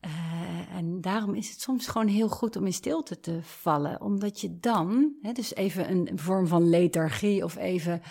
[0.00, 4.40] Eh, en daarom is het soms gewoon heel goed om in stilte te vallen, omdat
[4.40, 8.02] je dan, hè, dus even een vorm van lethargie of even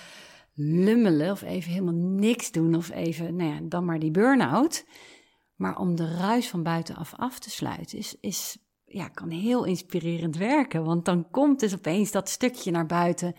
[0.55, 4.85] lummelen of even helemaal niks doen of even, nou ja, dan maar die burn-out.
[5.55, 8.57] Maar om de ruis van buitenaf af te sluiten is, is
[8.93, 10.83] ja, kan heel inspirerend werken.
[10.83, 13.33] Want dan komt dus opeens dat stukje naar buiten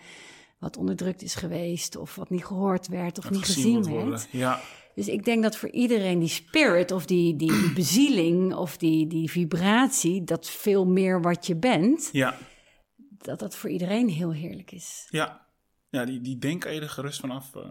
[0.59, 4.29] wat onderdrukt is geweest of wat niet gehoord werd of Dat niet gezien werd.
[4.31, 4.61] Ja.
[4.95, 9.07] Dus ik denk dat voor iedereen die spirit of die, die, die bezieling of die,
[9.07, 12.37] die vibratie, dat veel meer wat je bent, Ja.
[13.19, 15.07] dat dat voor iedereen heel heerlijk is.
[15.11, 15.47] Ja.
[15.91, 17.55] Ja, die, die denken er gerust vanaf.
[17.55, 17.63] eh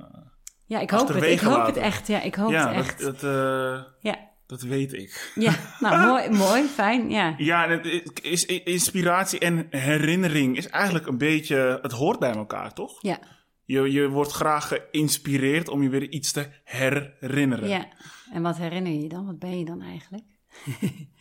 [0.65, 1.23] Ja, ik hoop het.
[1.23, 1.73] Ik hoop laten.
[1.73, 2.07] het echt.
[2.07, 2.99] Ja, ik hoop ja, het echt.
[2.99, 5.31] dat, dat, eh, Ja, dat weet ik.
[5.35, 5.53] ja.
[5.79, 7.09] nou mooi, mooi, fijn.
[7.09, 7.33] Ja.
[7.37, 11.79] Ja, het is, inspiratie en herinnering is eigenlijk een beetje...
[11.81, 12.97] Het hoort bij elkaar, toch?
[13.01, 13.19] Ja,
[13.65, 17.69] Je, je wordt graag geïnspireerd om je weer iets te herinneren.
[17.69, 17.87] ja.
[18.33, 19.25] En wat herinner je je dan?
[19.25, 20.23] Wat ben je dan eigenlijk?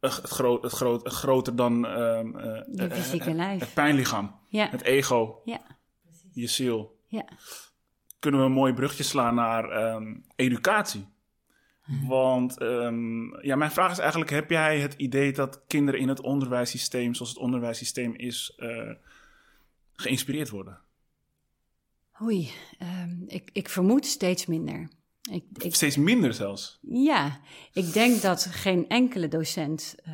[0.00, 3.60] Het, het, groot, het, groot, het groter dan ehm, eh, Je eh, fysieke het- lijf.
[3.60, 5.60] Het pijnlichaam, Ja, het ego, ja,
[6.32, 6.98] je ziel.
[7.06, 7.24] ja.
[8.18, 11.06] Kunnen we een mooi brugje slaan naar ehm, educatie?
[11.88, 12.06] Mhm.
[12.06, 16.20] Want ehm, ja, mijn vraag is eigenlijk: heb jij het idee dat kinderen in het
[16.20, 18.90] onderwijssysteem, zoals het onderwijssysteem is, eh,
[19.92, 20.78] geïnspireerd worden?
[22.22, 24.88] Oei, ehm, ik, ik vermoed steeds minder.
[25.30, 26.78] Ik, ik, Steeds minder zelfs.
[26.82, 27.40] Ja,
[27.72, 30.12] ik denk dat geen enkele docent eh,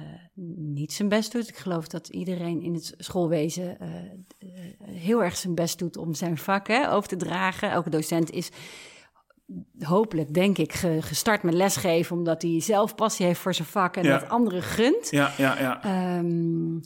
[0.57, 1.49] niet zijn best doet.
[1.49, 3.89] Ik geloof dat iedereen in het schoolwezen eh,
[4.83, 7.71] heel erg zijn best doet om zijn vak hè, over te dragen.
[7.71, 8.51] Elke docent is
[9.79, 13.97] hopelijk, denk ik, ge- gestart met lesgeven omdat hij zelf passie heeft voor zijn vak
[13.97, 14.19] en Ja.
[14.19, 15.11] dat anderen gunt.
[15.11, 15.83] Ja, ja, ja.
[15.83, 16.77] Ehm,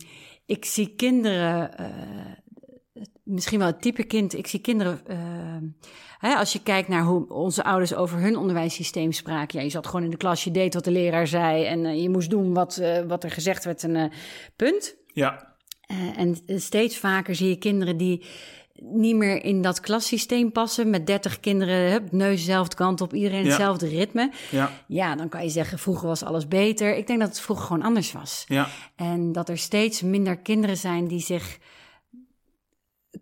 [0.46, 1.86] ik zie kinderen, eh,
[3.22, 5.18] misschien wel het type kind, ik zie kinderen, eh,
[6.18, 9.58] hè, als je kijkt naar hoe onze ouders over hun onderwijssysteem spraken.
[9.58, 12.02] Ja, je zat gewoon in de klas, je deed wat de leraar zei en eh,
[12.02, 14.12] je moest doen wat, wat er gezegd werd, een
[14.56, 14.96] punt.
[15.12, 15.46] ja.
[16.16, 18.26] En steeds vaker zie je kinderen die
[18.82, 20.90] niet meer in dat klassysteem passen.
[20.90, 23.46] Met 30 kinderen, hup, neus dezelfde kant op, iedereen Ja.
[23.48, 24.30] hetzelfde ritme.
[24.50, 26.96] ja, Ja, dan kan je zeggen, vroeger was alles beter.
[26.96, 28.44] Ik denk dat het vroeger gewoon anders was.
[28.46, 28.68] ja.
[28.96, 31.58] En dat er steeds minder kinderen zijn die zich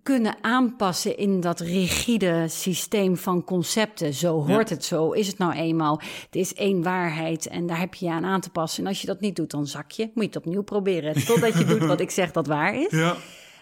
[0.02, 4.14] kunnen aanpassen in dat rigide systeem van concepten.
[4.14, 6.00] Zo hoort het, zo is het nou eenmaal.
[6.24, 8.82] Het is één waarheid en daar heb je je aan aan te passen.
[8.82, 10.02] En als je dat niet doet, dan zak je.
[10.14, 11.24] Moet je het opnieuw proberen.
[11.24, 12.90] Totdat je doet wat ik zeg dat waar is.
[12.90, 13.16] ja.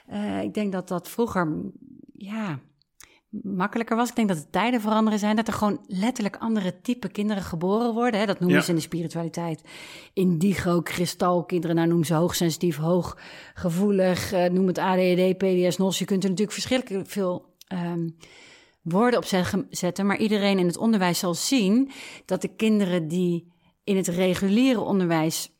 [0.07, 1.63] Eh, ik denk dat dat vroeger,
[2.13, 2.59] ja,
[3.43, 4.09] makkelijker was.
[4.09, 5.37] Ik denk dat de tijden veranderen zijn.
[5.37, 8.21] Dat er gewoon letterlijk andere type kinderen geboren worden.
[8.21, 8.27] Hè?
[8.27, 8.63] Dat noemen Ja.
[8.65, 9.63] ze in de spiritualiteit.
[10.13, 11.77] Indigo, kristalkinderen.
[11.77, 14.33] Nou noemen ze hoogsensitief, hooggevoelig.
[14.33, 15.99] eh, noem het ADHD, PDS, NOS.
[15.99, 17.55] Je kunt er natuurlijk verschrikkelijk veel...
[17.67, 18.09] ehm,
[18.83, 19.25] woorden op
[19.71, 21.91] zetten, maar iedereen in het onderwijs zal zien
[22.25, 23.53] dat de kinderen die
[23.85, 25.53] in het reguliere onderwijs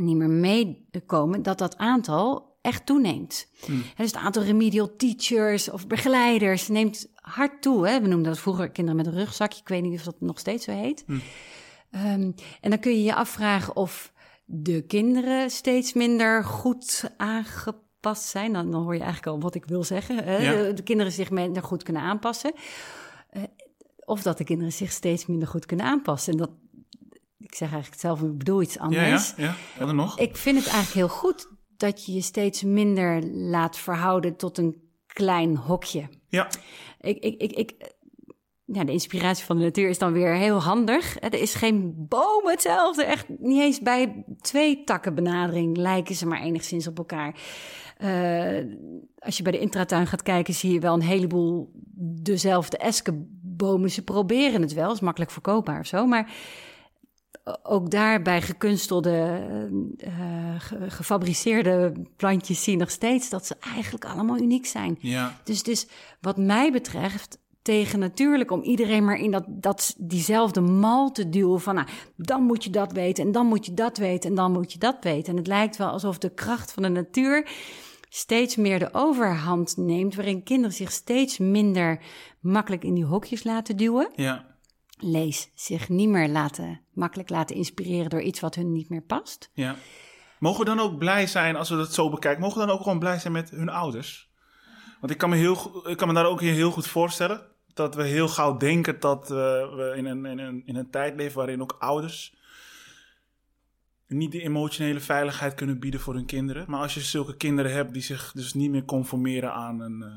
[0.00, 3.46] niet meer meekomen, dat dat aantal echt toeneemt.
[3.64, 3.82] Hmm.
[3.96, 7.88] Dus het aantal remedial teachers of begeleiders neemt hard toe.
[7.88, 8.00] Hè?
[8.00, 9.60] We noemden dat vroeger kinderen met een rugzakje.
[9.60, 11.04] Ik weet niet of dat nog steeds zo heet.
[11.06, 11.20] Hmm.
[11.90, 14.12] Ehm, en dan kun je je afvragen of
[14.44, 18.52] de kinderen steeds minder goed aangepast zijn.
[18.52, 20.24] Dan, dan hoor je eigenlijk al wat ik wil zeggen.
[20.24, 20.36] Hè?
[20.36, 20.62] Ja.
[20.62, 22.52] De, de kinderen zich minder goed kunnen aanpassen.
[23.30, 23.42] Eh,
[24.04, 26.32] of dat de kinderen zich steeds minder goed kunnen aanpassen.
[26.32, 26.50] En dat,
[27.38, 29.34] ik zeg eigenlijk hetzelfde, ik bedoel iets Ja, anders.
[29.36, 29.86] ja, ja.
[29.86, 30.18] Er nog?
[30.18, 31.52] Ik vind het eigenlijk heel goed
[31.84, 36.08] dat je je steeds minder laat verhouden tot een klein hokje.
[36.28, 36.48] Ja,
[37.00, 37.94] Ik, ik, ik, ik,
[38.64, 41.16] ja, de inspiratie van de natuur is dan weer heel handig.
[41.20, 43.04] Er is geen boom hetzelfde.
[43.04, 47.34] Echt niet eens bij twee takken benadering lijken ze maar enigszins op elkaar.
[47.96, 48.64] Eh,
[49.18, 51.70] als je bij de intratuin gaat kijken, zie je wel een heleboel
[52.22, 53.90] dezelfde eskenbomen.
[53.90, 56.06] Ze proberen het wel, is makkelijk verkoopbaar of zo.
[56.06, 56.32] Maar
[57.62, 59.46] ook daarbij gekunstelde,
[59.96, 64.96] uh, ge- gefabriceerde plantjes zie je nog steeds dat ze eigenlijk allemaal uniek zijn.
[65.00, 65.40] Ja.
[65.44, 65.86] Dus, dus
[66.20, 71.60] wat mij betreft tegen natuurlijk om iedereen maar in dat, dat, diezelfde mal te duwen
[71.60, 74.52] van nou, dan moet je dat weten en dan moet je dat weten en dan
[74.52, 75.32] moet je dat weten.
[75.32, 77.48] En het lijkt wel alsof de kracht van de natuur
[78.08, 82.00] steeds meer de overhand neemt, waarin kinderen zich steeds minder
[82.40, 84.10] makkelijk in die hokjes laten duwen.
[84.14, 84.53] Ja.
[84.98, 89.50] Lees zich niet meer laten, makkelijk laten inspireren door iets wat hun niet meer past.
[89.52, 89.76] Ja.
[90.38, 92.82] Mogen we dan ook blij zijn, als we dat zo bekijken, mogen we dan ook
[92.82, 94.30] gewoon blij zijn met hun ouders?
[95.00, 98.02] Want ik kan me, heel, ik kan me daar ook heel goed voorstellen dat we
[98.02, 99.36] heel gauw denken dat eh,
[99.74, 102.34] we in een, in, een, in een tijd leven waarin ook ouders
[104.06, 106.64] niet de emotionele veiligheid kunnen bieden voor hun kinderen.
[106.68, 110.16] Maar als je zulke kinderen hebt die zich dus niet meer conformeren aan een, eh,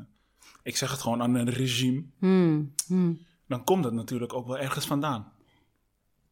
[0.64, 3.26] ik zeg het gewoon, aan een regime, Hmm, hmm.
[3.48, 5.32] Dan komt dat natuurlijk ook wel ergens vandaan.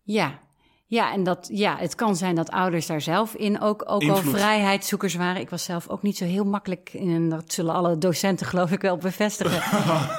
[0.04, 0.40] Ja.
[0.88, 4.16] Ja, en dat, ja, het kan zijn dat ouders daar zelf in ook, ook al
[4.16, 5.42] vrijheidszoekers waren.
[5.42, 8.72] Ik was zelf ook niet zo heel makkelijk, in, en dat zullen alle docenten geloof
[8.72, 9.58] ik wel bevestigen.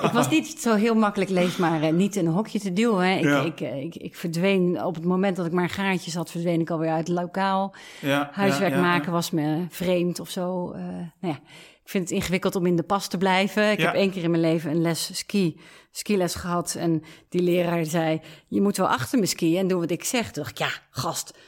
[0.07, 3.09] ik was niet zo heel makkelijk lees maar eh, niet in een hokje te duwen.
[3.09, 3.17] Hè.
[3.17, 3.43] Ik, Ja.
[3.43, 6.61] ik, eh, ik, ik verdween, op het moment dat ik maar een gaatje zat, verdween
[6.61, 7.75] ik alweer uit het lokaal.
[8.01, 10.71] Ja, Huiswerk ja, maken was me vreemd of zo.
[10.73, 10.83] Eh,
[11.21, 11.39] nou ja,
[11.87, 13.71] ik vind het ingewikkeld om in de pas te blijven.
[13.71, 13.85] Ik Ja.
[13.87, 15.61] heb één keer in mijn leven een les ski,
[15.91, 16.75] skiles gehad.
[16.79, 20.31] En die leraar zei, je moet wel achter me skiën en doen wat ik zeg.
[20.31, 21.39] Toen dacht ik, ja, gast,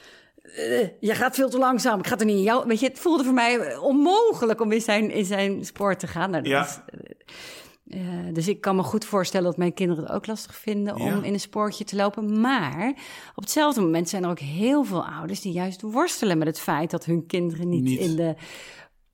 [0.43, 1.99] eh, je gaat veel te langzaam.
[1.99, 2.67] Ik ga er niet in jou...
[2.67, 6.31] Weet je, het voelde voor mij onmogelijk om in zijn, in zijn spoor te gaan.
[6.31, 6.65] Nou, dat Ja.
[6.67, 10.57] is, eh, eh, dus ik kan me goed voorstellen dat mijn kinderen het ook lastig
[10.57, 11.23] vinden om Ja.
[11.23, 12.41] in een spoortje te lopen.
[12.41, 12.89] Maar
[13.35, 16.91] op hetzelfde moment zijn er ook heel veel ouders die juist worstelen met het feit
[16.91, 18.01] dat hun kinderen niet, Niet.
[18.01, 18.35] in de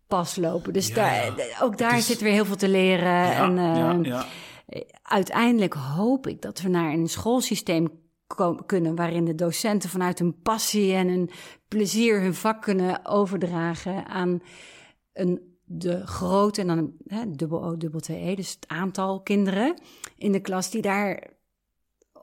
[0.07, 0.72] pas lopen.
[0.72, 3.12] Dus Ja, daar, ook daar is- zit weer heel veel te leren.
[3.12, 4.26] Ja, en eh, ja, ja.
[5.02, 7.88] uiteindelijk hoop ik dat we naar een schoolsysteem
[8.66, 11.30] kunnen waarin de docenten vanuit hun passie en hun
[11.68, 14.42] plezier hun vak kunnen overdragen aan
[15.12, 19.74] een de grote en dan hè, dubbel O, dubbel TE, dus het aantal kinderen
[20.16, 21.22] in de klas die daar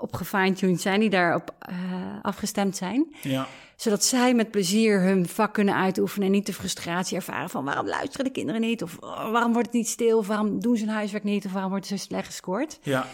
[0.01, 1.75] op gefine-tuned zijn, die daarop eh
[2.21, 3.47] afgestemd zijn ja.
[3.75, 7.87] zodat zij met plezier hun vak kunnen uitoefenen en niet de frustratie ervaren van waarom
[7.87, 10.85] luisteren de kinderen niet of oh, waarom wordt het niet stil of waarom doen ze
[10.85, 12.79] hun huiswerk niet of waarom wordt ze slecht gescoord.
[12.81, 13.07] ja.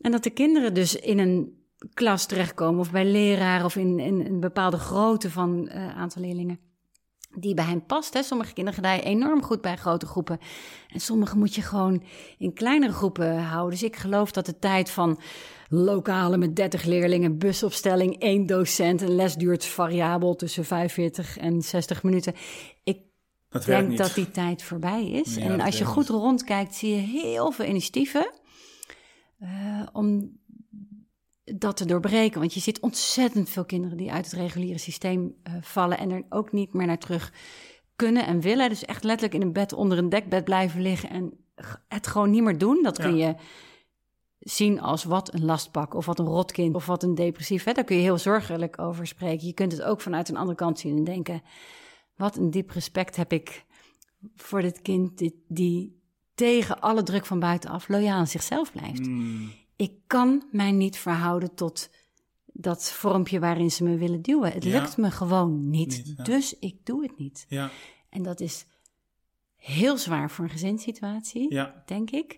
[0.00, 1.58] En dat de kinderen dus in een
[1.94, 6.58] klas terechtkomen of bij leraren of in, in een bepaalde grootte van eh aantal leerlingen
[7.34, 8.14] die bij hen past.
[8.14, 8.22] Hè.
[8.22, 10.38] Sommige kinderen gedijen enorm goed bij grote groepen.
[10.88, 12.02] En sommige moet je gewoon
[12.38, 13.70] in kleinere groepen houden.
[13.70, 15.20] Dus ik geloof dat de tijd van
[15.72, 22.02] lokale met 30 leerlingen, busopstelling, één docent, een les duurt variabel tussen 45 en 60
[22.02, 22.34] minuten.
[22.84, 22.98] Ik
[23.48, 23.98] Dat denk niet.
[23.98, 25.34] dat die tijd voorbij is.
[25.34, 28.30] Ja, en als je goed rondkijkt, zie je heel veel initiatieven
[29.38, 30.38] eh, om
[31.44, 32.40] dat te doorbreken.
[32.40, 36.24] Want je ziet ontzettend veel kinderen die uit het reguliere systeem eh, vallen en er
[36.28, 37.32] ook niet meer naar terug
[37.96, 38.68] kunnen en willen.
[38.68, 41.32] Dus echt letterlijk in een bed onder een dekbed blijven liggen en
[41.88, 42.82] het gewoon niet meer doen.
[42.82, 43.36] Dat kun Ja.
[44.40, 47.64] Zien als wat een lastpak of wat een rotkind of wat een depressief.
[47.64, 47.72] Hè?
[47.72, 49.46] Daar kun je heel zorgelijk over spreken.
[49.46, 51.42] Je kunt het ook vanuit een andere kant zien en denken...
[52.16, 53.64] wat een diep respect heb ik
[54.36, 56.00] voor dit kind die, die
[56.34, 59.06] tegen alle druk van buitenaf loyaal aan zichzelf blijft.
[59.06, 61.90] Mm, Ik kan mij niet verhouden tot
[62.52, 64.52] dat vormpje waarin ze me willen duwen.
[64.52, 64.80] Het Ja.
[64.80, 66.24] lukt me gewoon niet, Niet, ja.
[66.24, 67.46] dus ik doe het niet.
[67.48, 67.70] ja,
[68.10, 68.66] En dat is
[69.56, 71.54] heel zwaar voor een gezinssituatie,
[71.86, 72.36] denk ik.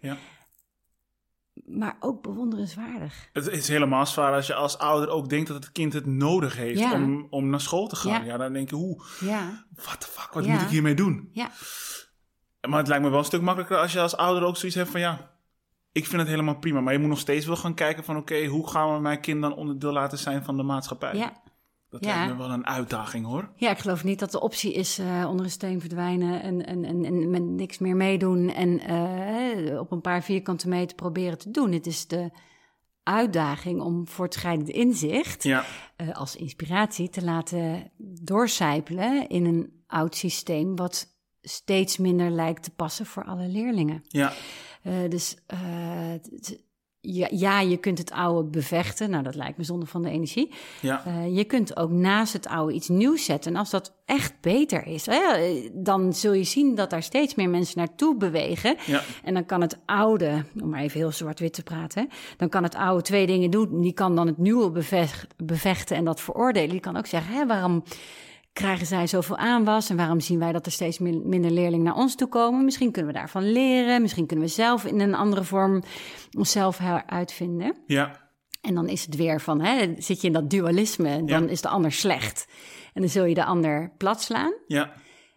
[1.64, 3.28] Maar ook bewonderenswaardig.
[3.32, 6.56] Het is helemaal zwaar als je als ouder ook denkt dat het kind het nodig
[6.56, 6.92] heeft Ja.
[6.92, 8.10] om, om naar school te gaan.
[8.10, 8.36] Ja, Ja.
[8.36, 11.28] dan denk je, hoe, Ja, what the fuck, wat moet ik hiermee doen?
[11.32, 11.50] ja,
[12.68, 14.90] Maar het lijkt me wel een stuk makkelijker als je als ouder ook zoiets hebt
[14.90, 15.30] van, ja,
[15.92, 16.80] ik vind het helemaal prima.
[16.80, 19.42] Maar je moet nog steeds wel gaan kijken van, oké, hoe gaan we mijn kind
[19.42, 21.16] dan onderdeel laten zijn van de maatschappij?
[21.16, 21.32] ja.
[21.92, 22.14] Dat Ja.
[22.16, 23.48] lijkt me wel een uitdaging hoor.
[23.56, 26.84] Ja, ik geloof niet dat de optie is eh, onder een steen verdwijnen en, en,
[26.84, 31.50] en, en met niks meer meedoen en eh, op een paar vierkante meter proberen te
[31.50, 31.72] doen.
[31.72, 32.30] Het is de
[33.02, 35.64] uitdaging om voortschrijdend inzicht Ja,
[35.96, 37.90] eh, als inspiratie te laten
[38.22, 41.06] doorcijpelen in een oud systeem wat
[41.42, 44.04] steeds minder lijkt te passen voor alle leerlingen.
[44.08, 44.32] ja,
[45.08, 46.62] dus eh, t-
[47.04, 49.10] ja, ja, je kunt het oude bevechten.
[49.10, 50.50] Nou, dat lijkt me zonde van de energie.
[50.80, 53.52] ja, Eh, je kunt ook naast het oude iets nieuws zetten.
[53.52, 55.20] En als dat echt beter is, hè,
[55.72, 58.76] dan zul je zien dat daar steeds meer mensen naartoe bewegen.
[58.86, 62.62] ja, En dan kan het oude, om maar even heel zwart-wit te praten, dan kan
[62.62, 63.80] het oude twee dingen doen.
[63.80, 66.70] Die kan dan het nieuwe bevech- bevechten en dat veroordelen.
[66.70, 67.82] Die kan ook zeggen, hè, waarom
[68.52, 71.96] krijgen zij zoveel aanwas en waarom zien wij dat er steeds min- minder leerlingen naar
[71.96, 72.64] ons toe komen?
[72.64, 75.82] Misschien kunnen we daarvan leren, misschien kunnen we zelf in een andere vorm
[76.38, 77.76] onszelf uitvinden.
[77.86, 78.20] ja,
[78.60, 81.48] En dan is het weer van, hè, zit je in dat dualisme, dan Ja.
[81.48, 82.46] is de ander slecht.
[82.94, 84.52] En dan zul je de ander plat slaan.
[84.66, 84.92] Ja,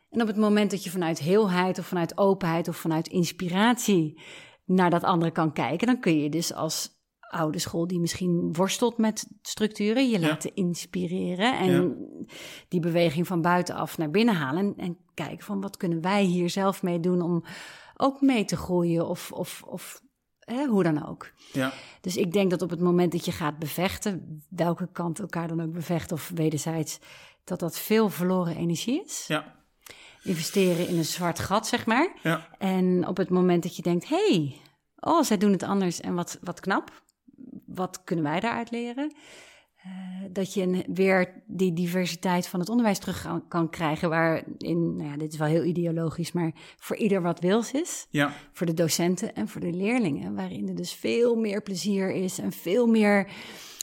[0.10, 4.22] En op het moment dat je vanuit heelheid of vanuit openheid of vanuit inspiratie
[4.66, 6.90] naar dat andere kan kijken, dan kun je dus als
[7.30, 10.28] oude school die misschien worstelt met structuren, je Ja.
[10.28, 11.98] laten inspireren en
[12.68, 16.50] die beweging van buitenaf naar binnen halen en, en kijken van wat kunnen wij hier
[16.50, 17.44] zelf mee doen om
[17.98, 20.02] ook mee te groeien of, of, of
[20.40, 21.32] hè, hoe dan ook.
[21.54, 25.48] ja, Dus ik denk dat op het moment dat je gaat bevechten, welke kant elkaar
[25.48, 27.00] dan ook bevecht of wederzijds,
[27.44, 29.56] dat dat veel verloren energie is ja,
[30.24, 32.20] investeren in een zwart gat, zeg maar.
[32.24, 34.62] ja, En op het moment dat je denkt, hey,
[35.00, 37.04] oh, zij doen het anders en wat, wat knap.
[37.66, 39.14] Wat kunnen wij daaruit leren?
[39.84, 39.92] Eh,
[40.32, 45.18] dat je een- weer die diversiteit van het onderwijs terug kan, krijgen, waarin, nou ja,
[45.18, 48.08] dit is wel heel ideologisch, maar voor ieder wat wils is.
[48.10, 52.40] ja, Voor de docenten en voor de leerlingen, waarin er dus veel meer plezier is
[52.40, 53.28] en veel meer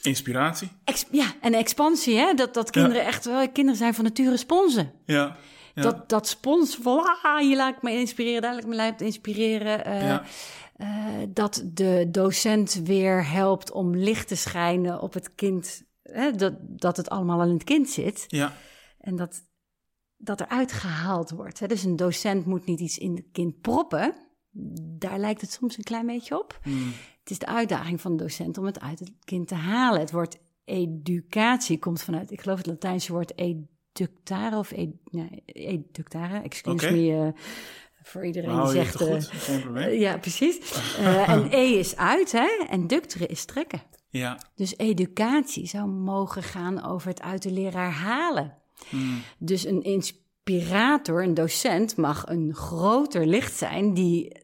[0.01, 0.69] inspiratie.
[0.83, 2.33] ex- ja, en expansie, hè?
[2.33, 4.91] Dat, dat kinderen echt wel, kinderen zijn van nature sponsen.
[5.05, 5.35] Ja,
[5.75, 8.75] ja, Dat, dat spons van, ah, hier laat ik me inspireren, daar laat ik me
[8.75, 9.85] laten inspireren.
[9.85, 10.23] eh, ja,
[10.73, 15.83] eh, dat de docent weer helpt om licht te schijnen op het kind.
[16.03, 18.25] Hè, dat, dat het allemaal in het kind zit.
[18.27, 18.53] ja,
[18.99, 19.43] En dat,
[20.17, 21.59] dat eruit gehaald wordt.
[21.59, 21.67] Hè.
[21.67, 24.15] Dus een docent moet niet iets in het kind proppen.
[24.81, 26.59] Daar lijkt het soms een klein beetje op.
[26.63, 26.91] Hmm.
[27.19, 29.99] Het is de uitdaging van de docent om het uit het kind te halen.
[29.99, 36.41] Het woord educatie komt vanuit, ik geloof het Latijnse woord eductare of ed, nee, eductare.
[36.41, 37.41] Excuse me eh,
[38.03, 39.01] voor iedereen die zegt...
[39.01, 39.83] eh, goed, geen probleem.
[39.87, 40.71] eh, ja, precies.
[40.97, 42.47] Eh, en E is uit, hè?
[42.69, 43.81] En ductere is trekken.
[44.09, 48.57] Ja, Dus educatie zou mogen gaan over het uit de leraar halen.
[48.89, 49.21] Hmm.
[49.37, 54.41] Dus een inspirator, een docent, mag een groter licht zijn die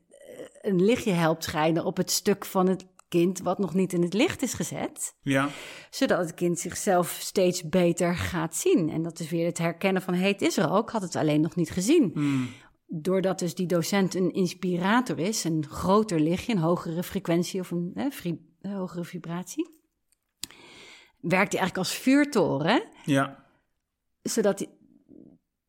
[0.61, 4.13] een lichtje helpt schijnen op het stuk van het kind wat nog niet in het
[4.13, 5.49] licht is gezet, ja,
[5.89, 8.89] zodat het kind zichzelf steeds beter gaat zien.
[8.89, 11.41] En dat is weer het herkennen van, hey, het is er ook, had het alleen
[11.41, 12.11] nog niet gezien.
[12.13, 12.49] Hmm.
[12.91, 17.91] Doordat dus die docent een inspirator is, een groter lichtje, een hogere frequentie of een
[17.93, 19.69] hè, vri- hogere vibratie,
[21.19, 23.45] werkt hij eigenlijk als vuurtoren, ja,
[24.21, 24.69] zodat hij,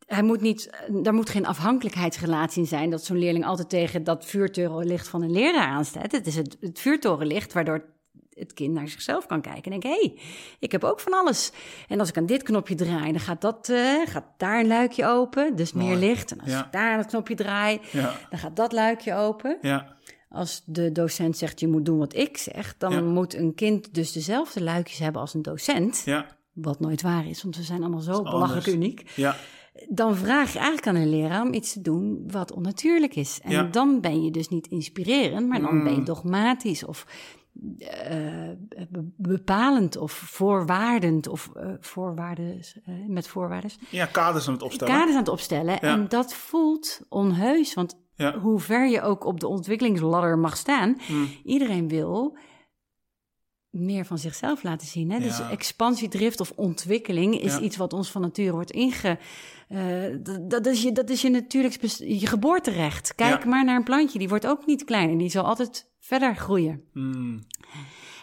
[0.06, 4.24] hij moet niet, daar moet geen afhankelijkheidsrelatie in zijn, dat zo'n leerling altijd tegen dat
[4.24, 6.12] vuurtorenlicht van een leraar aanstaat.
[6.12, 7.99] Het is het, het vuurtorenlicht waardoor
[8.34, 10.18] het kind naar zichzelf kan kijken en denken, hé, hey,
[10.58, 11.52] ik heb ook van alles.
[11.88, 15.06] En als ik aan dit knopje draai, dan gaat, dat, eh, gaat daar een luikje
[15.06, 16.32] open, dus meer licht.
[16.32, 16.64] En als Ja.
[16.64, 19.58] ik daar het knopje draai, ja, dan gaat dat luikje open.
[19.62, 19.96] ja,
[20.28, 24.12] Als de docent zegt, je moet doen wat ik zeg, dan moet een kind dus
[24.12, 26.02] dezelfde luikjes hebben als een docent.
[26.04, 29.10] ja, Wat nooit waar is, want we zijn allemaal zo belachelijk uniek.
[29.16, 29.36] ja,
[29.88, 33.40] Dan vraag je eigenlijk aan een leraar om iets te doen wat onnatuurlijk is.
[33.42, 33.62] En Ja.
[33.62, 35.84] dan ben je dus niet inspirerend, maar dan Mm.
[35.84, 37.06] ben je dogmatisch of
[37.78, 38.48] eh,
[38.88, 43.70] be- bepalend of voorwaardend of eh voorwaarden, eh, met voorwaarden.
[43.90, 44.94] ja, kaders aan het opstellen.
[44.94, 45.72] Kaders aan het opstellen.
[45.72, 45.80] Ja.
[45.80, 50.96] En dat voelt onheus, want Ja, hoe ver je ook op de ontwikkelingsladder mag staan,
[51.06, 51.28] Hmm.
[51.44, 52.36] iedereen wil
[53.70, 55.10] meer van zichzelf laten zien.
[55.10, 55.18] Hè?
[55.18, 57.60] Dus expansiedrift of ontwikkeling is Ja.
[57.60, 59.18] iets wat ons van nature wordt inge...
[59.68, 60.04] eh,
[60.48, 63.14] dat, is je, dat is je natuurlijk je geboorterecht.
[63.14, 63.48] Kijk Ja.
[63.48, 65.18] maar naar een plantje, die wordt ook niet kleiner.
[65.18, 66.82] Die zal altijd verder groeien.
[66.92, 67.46] Hmm.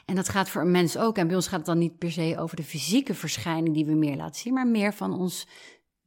[0.06, 1.18] En dat gaat voor een mens ook.
[1.18, 3.93] En bij ons gaat het dan niet per se over de fysieke verschijning die we
[3.93, 5.48] meer laten zien, maar meer van ons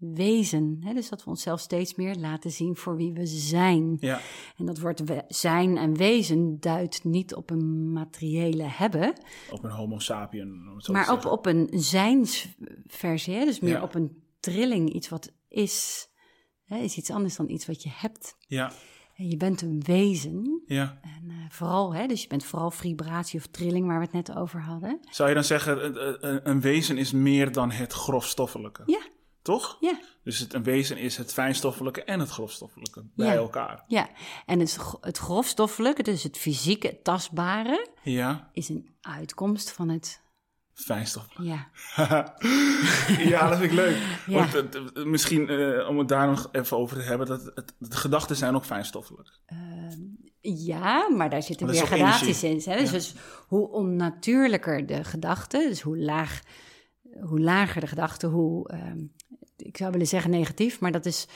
[0.00, 0.78] wezen.
[0.84, 0.94] Hè?
[0.94, 3.96] Dus dat we onszelf steeds meer laten zien voor wie we zijn.
[4.00, 4.20] ja,
[4.56, 9.12] En dat woord we- zijn en wezen duidt niet op een materiële hebben,
[9.50, 10.48] op een homo sapien.
[10.68, 13.34] om het zo te maar op, op een zijnsversie.
[13.34, 13.44] Hè?
[13.44, 13.82] Dus meer Ja.
[13.82, 16.08] op een trilling, iets wat is.
[16.64, 16.76] Hè?
[16.78, 18.36] Is iets anders dan iets wat je hebt.
[18.46, 18.72] Ja,
[19.16, 20.62] En je bent een wezen.
[20.66, 20.98] ja.
[21.02, 24.36] En eh, vooral, hè, dus je bent vooral vibratie of trilling, waar we het net
[24.36, 24.98] over hadden.
[25.10, 28.82] Zou je dan zeggen, een- een, een wezen is meer dan het grofstoffelijke?
[28.86, 29.00] Ja,
[29.42, 29.76] Toch?
[29.80, 30.00] ja.
[30.24, 33.32] Dus het, een wezen is het fijnstoffelijke en het grofstoffelijke bij Ja.
[33.34, 33.84] elkaar.
[33.86, 34.08] Ja,
[34.46, 40.20] en het, het grofstoffelijke, dus het fysieke, het tastbare, Ja, is een uitkomst van het,
[40.74, 41.48] fijnstoffelijk.
[41.48, 41.68] ja,
[43.32, 43.96] ja, dat vind ik leuk.
[44.26, 44.38] Ja.
[44.38, 47.74] Want het- het- misschien, eh, om het daar nog even over te hebben, dat het,
[47.78, 49.38] de gedachten zijn ook fijnstoffelijk.
[50.40, 52.62] ja, maar daar zitten weer gradaties in.
[52.64, 52.76] Hè?
[52.78, 53.14] Dus, dus
[53.48, 56.40] hoe onnatuurlijker de gedachte, dus hoe, laag,
[57.20, 58.98] hoe lager de gedachte, hoe, ehm,
[59.56, 61.28] ik zou willen zeggen negatief, maar dat is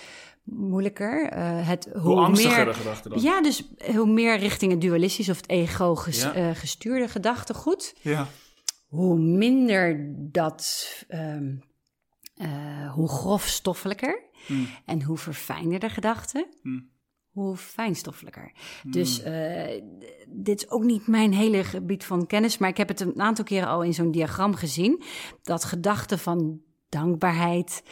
[0.42, 1.28] moeilijker.
[1.28, 3.20] Eh, het, hoe, Hoe angstiger meer, de gedachten dan.
[3.22, 6.34] Ja, dus hoe meer richting het dualistisch of het ego ges- Ja.
[6.34, 8.26] eh, gestuurde gedachtegoed, Ja,
[8.86, 11.54] hoe minder dat, ehm,
[12.36, 14.66] eh, hoe grofstoffelijker Hmm.
[14.84, 16.88] en hoe verfijnder de gedachten, Hmm.
[17.34, 18.52] Hoe fijnstoffelijker.
[18.82, 19.82] Dus uh,
[20.28, 23.44] dit is ook niet mijn hele gebied van kennis, maar ik heb het een aantal
[23.44, 25.02] keren al in zo'n diagram gezien.
[25.42, 27.82] Dat gedachten van dankbaarheid,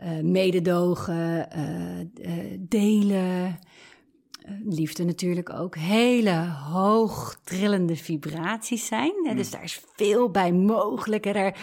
[0.00, 3.58] uh, mededogen, uh, delen,
[4.64, 9.12] liefde natuurlijk ook, hele hoog trillende vibraties zijn.
[9.22, 9.34] Hè?
[9.34, 11.26] Dus daar is veel bij mogelijk.
[11.26, 11.58] En daar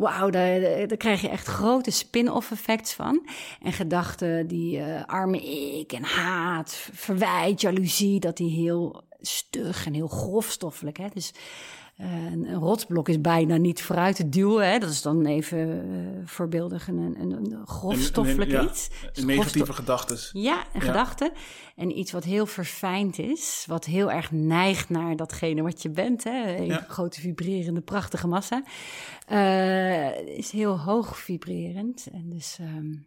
[0.00, 3.28] wauw, daar, daar krijg je echt grote spin-off effects van.
[3.62, 5.42] En gedachten die uh, arme
[5.78, 10.96] ik en haat, verwijt, jaloezie, dat die heel stug en heel grofstoffelijk.
[10.96, 11.06] Hè?
[11.14, 11.32] Dus
[12.00, 14.70] een, rotsblok is bijna niet vooruit te duwen.
[14.70, 14.78] Hè?
[14.78, 18.90] Dat is dan even uh, voorbeeldig een, een, een grofstoffelijk iets.
[19.12, 20.18] Dus negatieve gedachten.
[20.40, 20.86] Ja, een ja.
[20.86, 21.32] gedachte.
[21.76, 23.64] En iets wat heel verfijnd is.
[23.66, 26.24] Wat heel erg neigt naar datgene wat je bent.
[26.24, 26.56] Hè?
[26.56, 26.84] Een ja.
[26.88, 28.62] grote vibrerende, prachtige massa.
[29.32, 32.06] Uh, is heel hoog vibrerend.
[32.12, 33.06] En dus um,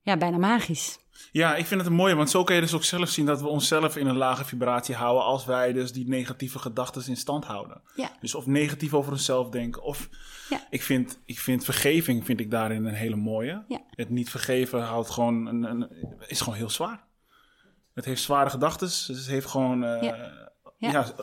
[0.00, 0.98] ja, bijna magisch.
[1.32, 3.40] Ja, ik vind het een mooie, want zo kun je dus ook zelf zien dat
[3.40, 7.44] we onszelf in een lage vibratie houden als wij dus die negatieve gedachten in stand
[7.44, 7.82] houden.
[7.94, 8.10] Ja.
[8.20, 10.08] Dus of negatief over onszelf denken, of
[10.48, 10.66] ja.
[10.70, 13.64] ik, vind, ik vind vergeving vind ik daarin een hele mooie.
[13.68, 13.80] Ja.
[13.90, 15.90] Het niet vergeven houdt gewoon een, een,
[16.26, 17.04] is gewoon heel zwaar.
[17.94, 20.90] Het heeft zware gedachten, dus het heeft gewoon uh, Ja.
[20.90, 21.14] ja.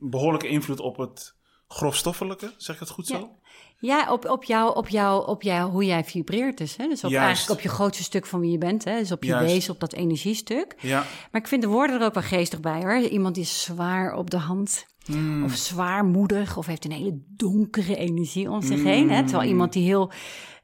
[0.00, 1.34] behoorlijke invloed op het
[1.68, 3.36] grofstoffelijke, zeg ik het goed zo?
[3.80, 4.12] Ja.
[4.12, 6.76] Op, op, jou, op, jou, op jou, hoe jij vibreert dus.
[6.76, 6.88] Hè?
[6.88, 7.26] Dus op, Juist.
[7.26, 8.84] eigenlijk op je grootste stuk van wie je bent.
[8.84, 8.98] Hè?
[8.98, 9.52] Dus op je Juist.
[9.52, 10.74] wezen, op dat energiestuk.
[10.80, 11.04] Ja.
[11.30, 12.96] Maar ik vind de woorden er ook wel geestig bij hoor.
[12.96, 14.86] Iemand die is zwaar op de hand.
[15.06, 15.44] Mm.
[15.44, 16.56] Of zwaarmoedig.
[16.56, 19.10] Of heeft een hele donkere energie om zich heen.
[19.10, 19.24] Hè?
[19.24, 20.10] Terwijl iemand die heel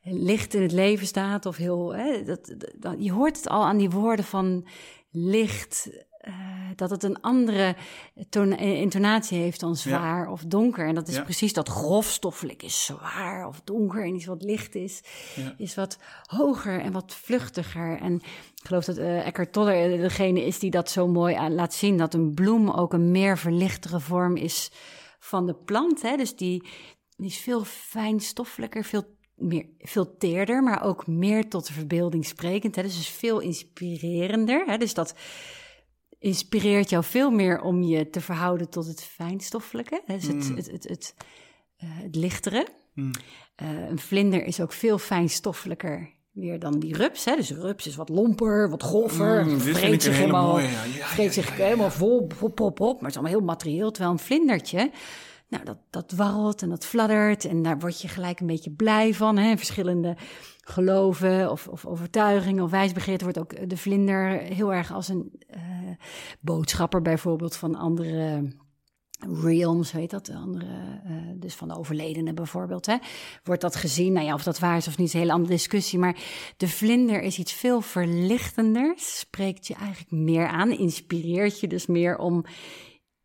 [0.03, 1.47] licht in het leven staat.
[1.47, 4.67] Of heel, hè, dat, dat, je hoort het al aan die woorden van
[5.11, 5.91] licht.
[6.29, 6.35] Uh,
[6.75, 7.77] dat het een andere
[8.59, 10.31] intonatie heeft dan zwaar ja.
[10.31, 10.87] of donker.
[10.87, 11.23] En dat is Ja.
[11.23, 14.05] precies dat grofstoffelijk is zwaar of donker.
[14.05, 15.01] En iets wat licht is,
[15.35, 15.55] Ja.
[15.57, 17.99] is wat hoger en wat vluchtiger.
[18.01, 18.15] En
[18.55, 21.97] ik geloof dat uh, Eckhart Tolle degene is die dat zo mooi aan laat zien.
[21.97, 24.71] Dat een bloem ook een meer verlichtere vorm is
[25.19, 26.03] van de plant.
[26.03, 26.17] Hè?
[26.17, 26.63] Dus die,
[27.17, 29.05] die is veel fijnstoffelijker, veel
[29.35, 32.77] meer, veel teerder, maar ook meer tot de verbeelding sprekend.
[32.77, 32.83] Hè?
[32.83, 34.65] Dus is veel inspirerender.
[34.67, 34.79] Hè?
[34.79, 35.15] Dus dat
[36.19, 40.03] inspireert jou veel meer om je te verhouden tot het fijnstoffelijke.
[40.07, 40.57] Dus het, Mm.
[40.57, 41.15] het, het, het,
[41.85, 42.67] uh, het lichtere.
[42.95, 43.11] Mm.
[43.63, 47.25] Uh, een vlinder is ook veel fijnstoffelijker weer dan die rups.
[47.25, 47.37] Hè?
[47.37, 49.47] Dus rups is wat lomper, wat groffer.
[49.47, 50.85] Mm, vreet zich helemaal, mooie, ja.
[50.85, 52.95] Ja, vreet ja, zich helemaal vol, vol pop, op.
[52.95, 53.91] Maar het is allemaal heel materieel.
[53.91, 54.91] Terwijl een vlindertje,
[55.49, 57.45] nou, dat, dat warrelt en dat fladdert.
[57.45, 59.37] En daar word je gelijk een beetje blij van.
[59.37, 59.57] Hè?
[59.57, 60.17] Verschillende
[60.61, 65.61] geloven of, of overtuigingen of wijsbegeerte wordt ook de vlinder heel erg als een uh,
[66.41, 68.55] boodschapper bijvoorbeeld van andere
[69.19, 72.97] realms, weet dat, andere, uh, dus van de overledenen bijvoorbeeld, hè,
[73.45, 74.13] wordt dat gezien.
[74.13, 75.99] Nou ja, of dat waar is of niet, is een hele andere discussie.
[75.99, 76.17] Maar
[76.57, 82.19] de vlinder is iets veel verlichtenders, spreekt je eigenlijk meer aan, inspireert je dus meer
[82.19, 82.45] om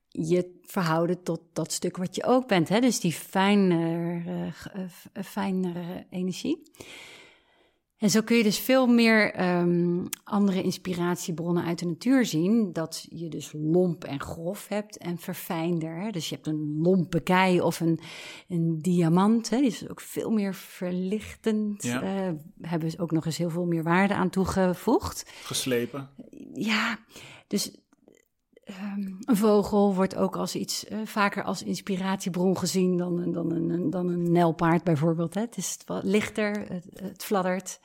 [0.08, 2.70] je verhouden tot dat stuk wat je ook bent.
[2.70, 2.80] Hè?
[2.80, 6.64] Dus die fijnere, uh, fijnere energie.
[7.98, 12.74] En zo kun je dus veel meer um, andere inspiratiebronnen uit de natuur zien.
[12.74, 15.96] Dat je dus lomp en grof hebt en verfijnder.
[15.96, 16.10] Hè?
[16.10, 18.00] Dus je hebt een lompe kei of een,
[18.48, 19.50] een diamant.
[19.50, 19.58] Hè?
[19.58, 21.84] Die is ook veel meer verlichtend.
[21.84, 22.04] Ja.
[22.04, 25.32] Uh, hebben ze ook nog eens heel veel meer waarde aan toegevoegd.
[25.44, 26.10] Geslepen.
[26.54, 27.00] Ja,
[27.48, 27.81] dus
[28.70, 33.52] Um, een vogel wordt ook als iets uh, vaker als inspiratiebron gezien dan, een, dan,
[33.52, 35.34] een, dan een nijlpaard bijvoorbeeld.
[35.34, 35.42] Hè.
[35.42, 37.80] Het is wat lichter, het, het fladdert.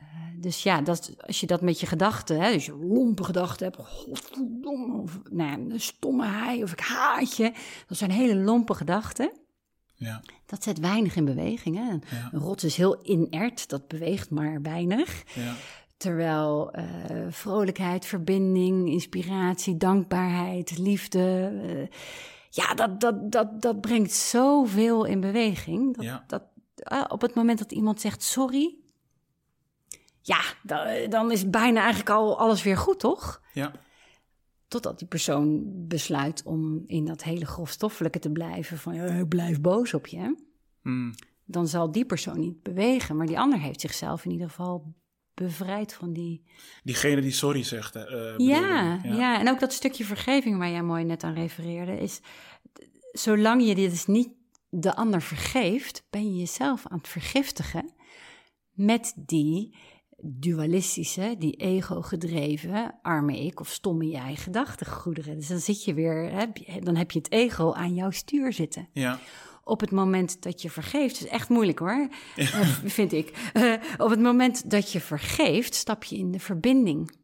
[0.00, 0.06] Uh,
[0.36, 3.88] dus ja, dat, als je dat met je gedachten, hè, dus je lompe gedachten hebt,
[3.88, 7.52] godverdomme, of nou ja, een stomme haai, of ik haat je.
[7.86, 9.32] Dat zijn hele lompe gedachten.
[9.94, 10.22] Ja.
[10.46, 11.76] Dat zet weinig in beweging.
[11.76, 12.16] Hè.
[12.16, 12.28] Ja.
[12.32, 15.22] een rots is heel inert, dat beweegt maar weinig.
[15.34, 15.54] Ja.
[16.00, 21.50] Terwijl uh, vrolijkheid, verbinding, inspiratie, dankbaarheid, liefde.
[21.64, 21.86] Uh,
[22.50, 25.96] ja, dat, dat, dat, dat brengt zoveel in beweging.
[25.96, 26.24] Dat, Ja.
[26.26, 26.42] dat,
[26.92, 28.76] uh, op het moment dat iemand zegt sorry.
[30.20, 33.42] Ja, dan, dan is bijna eigenlijk al alles weer goed, toch?
[33.52, 33.72] Ja.
[34.68, 38.78] Totdat die persoon besluit om in dat hele grofstoffelijke te blijven.
[38.78, 40.36] Van ja, ik blijf boos op je.
[40.82, 41.14] Mm.
[41.44, 43.16] Dan zal die persoon niet bewegen.
[43.16, 44.94] Maar die ander heeft zichzelf in ieder geval
[45.44, 46.44] bevrijd van die.
[46.82, 47.96] Diegene die sorry zegt.
[47.96, 52.20] Uh, Ja, ja, en ook dat stukje vergeving waar jij mooi net aan refereerde, is
[53.12, 54.28] zolang je dit dus niet
[54.68, 57.94] de ander vergeeft, ben je jezelf aan het vergiftigen
[58.72, 59.76] met die
[60.22, 65.36] dualistische, die ego-gedreven, arme ik of stomme jij gedachtegoederen.
[65.36, 66.46] Dus dan zit je weer, hè,
[66.80, 69.20] dan heb je het ego aan jouw stuur zitten Ja.
[69.70, 72.08] Op het moment dat je vergeeft, is echt moeilijk hoor,
[72.98, 73.50] vind ik.
[73.54, 77.18] Uh, op het moment dat je vergeeft, stap je in de verbinding.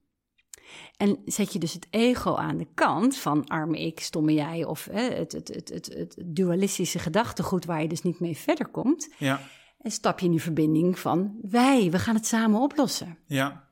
[0.97, 4.89] En zet je dus het ego aan de kant van arme ik, stomme jij, of
[4.93, 9.09] het, het, het, het, het dualistische gedachtegoed waar je dus niet mee verder komt.
[9.19, 9.41] Ja,
[9.79, 13.19] En stap je in die verbinding van wij, we gaan het samen oplossen.
[13.27, 13.65] ja,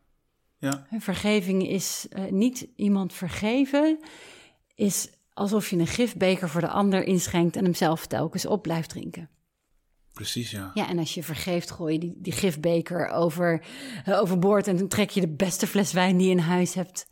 [0.59, 3.99] ja, Vergeving is eh, niet iemand vergeven,
[4.75, 8.89] is alsof je een gifbeker voor de ander inschenkt en hem zelf telkens op blijft
[8.89, 9.29] drinken.
[10.13, 10.71] precies, ja.
[10.75, 13.67] Ja, en als je vergeeft, gooi je die, die gifbeker over,
[14.05, 17.09] eh, overboord en dan trek je de beste fles wijn die je in huis hebt,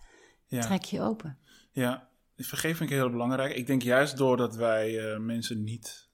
[0.47, 0.61] ja.
[0.61, 1.39] trek je open.
[1.73, 3.55] Ja, vergeven vind ik heel belangrijk.
[3.55, 6.11] Ik denk juist doordat wij eh, mensen niet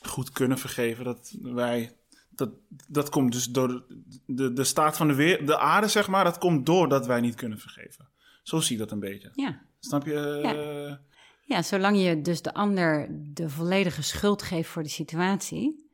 [0.00, 1.96] goed kunnen vergeven, dat wij.
[2.30, 2.50] Dat,
[2.88, 3.84] dat komt dus door
[4.26, 6.24] de, de, staat van de, weer, de aarde, zeg maar.
[6.24, 8.08] Dat komt doordat wij niet kunnen vergeven.
[8.42, 9.30] Zo zie ik dat een beetje.
[9.32, 9.62] Ja.
[9.80, 10.38] Snap je?
[10.42, 11.00] Ja.
[11.44, 15.90] Ja, zolang je dus de ander de volledige schuld geeft voor de situatie,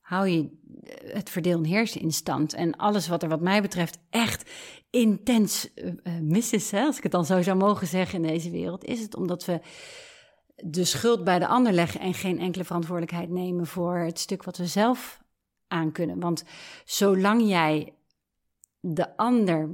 [0.00, 0.48] hou je
[0.82, 2.54] eh, het verdeel en heersen in stand.
[2.54, 4.50] En alles wat er wat mij betreft echt
[4.90, 8.50] intens eh, mis is, hè, als ik het dan zo zou mogen zeggen in deze
[8.50, 9.60] wereld, is het omdat we
[10.56, 14.56] de schuld bij de ander leggen en geen enkele verantwoordelijkheid nemen voor het stuk wat
[14.56, 15.20] we zelf
[15.68, 16.20] aan kunnen.
[16.20, 16.44] Want
[16.84, 17.94] zolang jij
[18.80, 19.70] de ander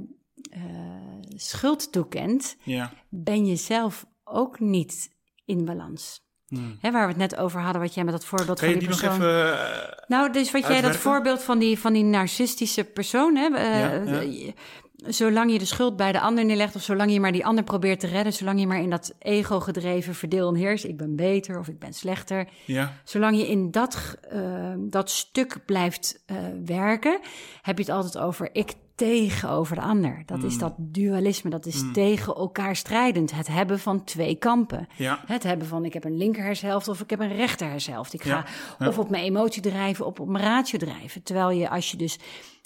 [1.35, 2.93] schuld toekent, ja.
[3.09, 5.12] ben je zelf ook niet
[5.45, 6.21] in balans.
[6.47, 6.77] Hmm.
[6.79, 9.13] Hè, waar we het net over hadden, wat jij met dat voorbeeld van die persoon...
[9.13, 9.57] even...
[9.59, 13.79] eh, Nou, dus wat jij, dat voorbeeld van die, van die narcistische persoon, hè, eh,
[13.79, 14.19] Ja, ja.
[14.19, 14.53] je-
[14.95, 17.99] zolang je de schuld bij de ander neerlegt, of zolang je maar die ander probeert
[17.99, 21.67] te redden, zolang je maar in dat ego-gedreven verdeel en heers, ik ben beter of
[21.67, 27.19] ik ben slechter, ja, zolang je in dat, eh, dat stuk blijft eh, werken,
[27.61, 30.23] heb je het altijd over ik tegenover de ander.
[30.25, 33.31] Dat is dat dualisme, dat is tegen elkaar strijdend.
[33.31, 34.87] Het hebben van twee kampen.
[34.97, 38.13] ja, Het hebben van ik heb een linkerhersenhelft of ik heb een rechterhersenhelft.
[38.13, 38.45] Ik ga
[38.79, 41.23] Ja, of op mijn emotie drijven of op mijn ratio drijven.
[41.23, 42.19] Terwijl je als je dus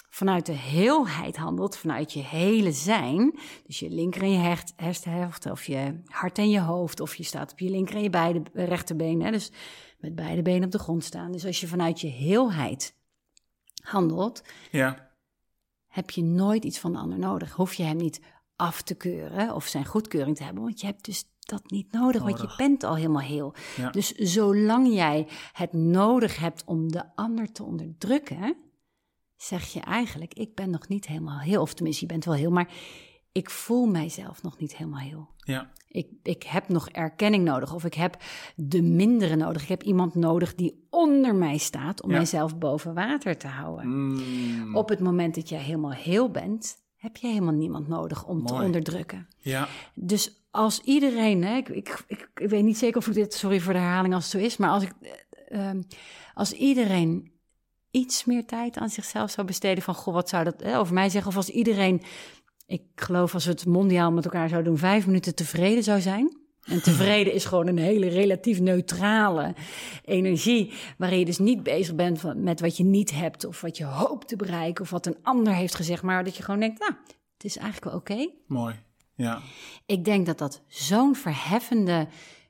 [0.10, 5.66] vanuit de heelheid handelt, vanuit je hele zijn, dus je linker en je hersenhelft of
[5.66, 9.22] je hart en je hoofd, of je staat op je linker en je beide rechterbeen,
[9.22, 9.52] hè, dus
[10.00, 11.32] met beide benen op de grond staan.
[11.32, 12.96] Dus als je vanuit je heelheid
[13.84, 15.07] handelt, ja,
[15.98, 17.52] heb je nooit iets van de ander nodig.
[17.52, 18.22] Hoef je hem niet
[18.56, 22.24] af te keuren of zijn goedkeuring te hebben, want je hebt dus dat niet nodig,
[22.24, 23.54] want je bent al helemaal heel.
[23.78, 23.90] Ja.
[23.90, 28.56] Dus zolang jij het nodig hebt om de ander te onderdrukken,
[29.36, 32.52] zeg je eigenlijk, ik ben nog niet helemaal heel, of tenminste, je bent wel heel,
[32.52, 32.74] maar
[33.38, 35.28] ik voel mijzelf nog niet helemaal heel.
[35.38, 38.18] ja, Ik, ik heb nog erkenning nodig of ik heb
[38.56, 39.62] de mindere nodig.
[39.62, 42.16] Ik heb iemand nodig die onder mij staat om Ja.
[42.16, 43.88] mijzelf boven water te houden.
[43.88, 48.46] Mm, Op het moment dat jij helemaal heel bent, heb je helemaal niemand nodig om
[48.46, 49.28] te onderdrukken.
[49.38, 53.34] ja, Dus als iedereen, hè, ik, ik, ik, ik weet niet zeker of ik dit,
[53.34, 55.82] sorry voor de herhaling als het zo is, maar als, ik, eh, ehm,
[56.34, 57.32] als iedereen
[57.92, 61.10] iets meer tijd aan zichzelf zou besteden van, goh, wat zou dat hè, over mij
[61.10, 61.32] zeggen?
[61.32, 62.02] Of als iedereen,
[62.68, 66.38] ik geloof als we het mondiaal met elkaar zouden doen, vijf minuten tevreden zou zijn.
[66.64, 69.56] En tevreden is gewoon een hele relatief neutrale
[70.04, 73.78] energie, waarin je dus niet bezig bent van, met wat je niet hebt of wat
[73.78, 76.80] je hoopt te bereiken of wat een ander heeft gezegd, maar dat je gewoon denkt,
[76.80, 76.94] nou,
[77.34, 78.30] het is eigenlijk wel oké.
[78.48, 78.76] mooi.
[79.16, 79.42] Ja,
[79.86, 82.08] Ik denk dat dat zo'n verheffende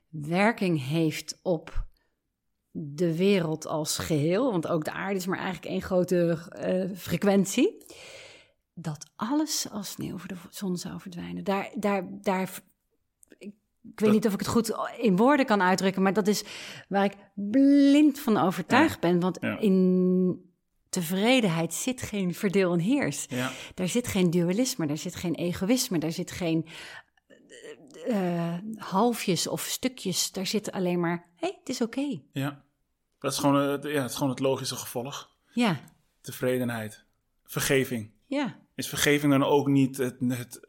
[0.08, 1.86] werking heeft op
[2.70, 4.50] de wereld als geheel.
[4.50, 7.84] Want ook de aarde is maar eigenlijk één grote eh, frequentie.
[8.80, 11.44] Dat alles als sneeuw voor de zon zou verdwijnen.
[11.44, 12.50] Daar, daar, daar.
[13.38, 13.52] Ik,
[13.82, 16.44] weet Dat- niet of ik het goed in woorden kan uitdrukken, maar dat is
[16.88, 19.20] waar ik blind van overtuigd ben.
[19.20, 19.58] Want Ja.
[19.58, 20.52] in
[20.88, 23.24] tevredenheid zit geen verdeel en heers.
[23.28, 26.66] ja, Daar zit geen dualisme, daar zit geen egoïsme, daar zit geen
[28.06, 30.32] eh, eh, halfjes of stukjes.
[30.32, 32.20] Daar zit alleen maar, hé, hey, het is oké.
[32.32, 32.66] ja.
[33.18, 35.36] Dat is gewoon, eh, ja, het is gewoon het logische gevolg.
[35.52, 35.80] Ja,
[36.20, 37.04] Tevredenheid.
[37.44, 38.10] Vergeving.
[38.26, 40.60] ja, Is vergeving dan ook niet het, het,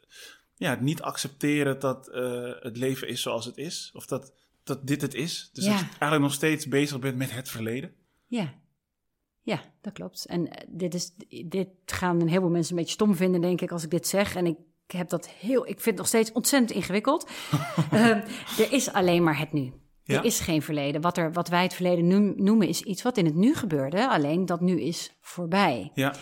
[0.55, 3.91] ja, het niet accepteren dat eh, het leven is zoals het is?
[3.93, 4.33] Of dat,
[4.63, 5.49] dat dit het is?
[5.53, 5.71] Dus Ja.
[5.71, 7.93] dat je eigenlijk nog steeds bezig bent met het verleden?
[8.27, 8.53] ja.
[9.41, 10.25] Ja, dat klopt.
[10.25, 11.11] En eh, dit, is,
[11.45, 14.35] dit gaan een heleboel mensen een beetje stom vinden, denk ik, als ik dit zeg.
[14.35, 14.57] En ik
[14.87, 17.29] heb dat heel, ik vind het nog steeds ontzettend ingewikkeld.
[17.91, 18.21] Ehm,
[18.59, 19.73] er is alleen maar het nu.
[20.03, 20.17] Ja.
[20.17, 21.01] Er is geen verleden.
[21.01, 24.09] Wat, er, wat wij het verleden noem- noemen is iets wat in het nu gebeurde.
[24.09, 25.91] Alleen dat nu is voorbij.
[25.93, 26.15] Ja,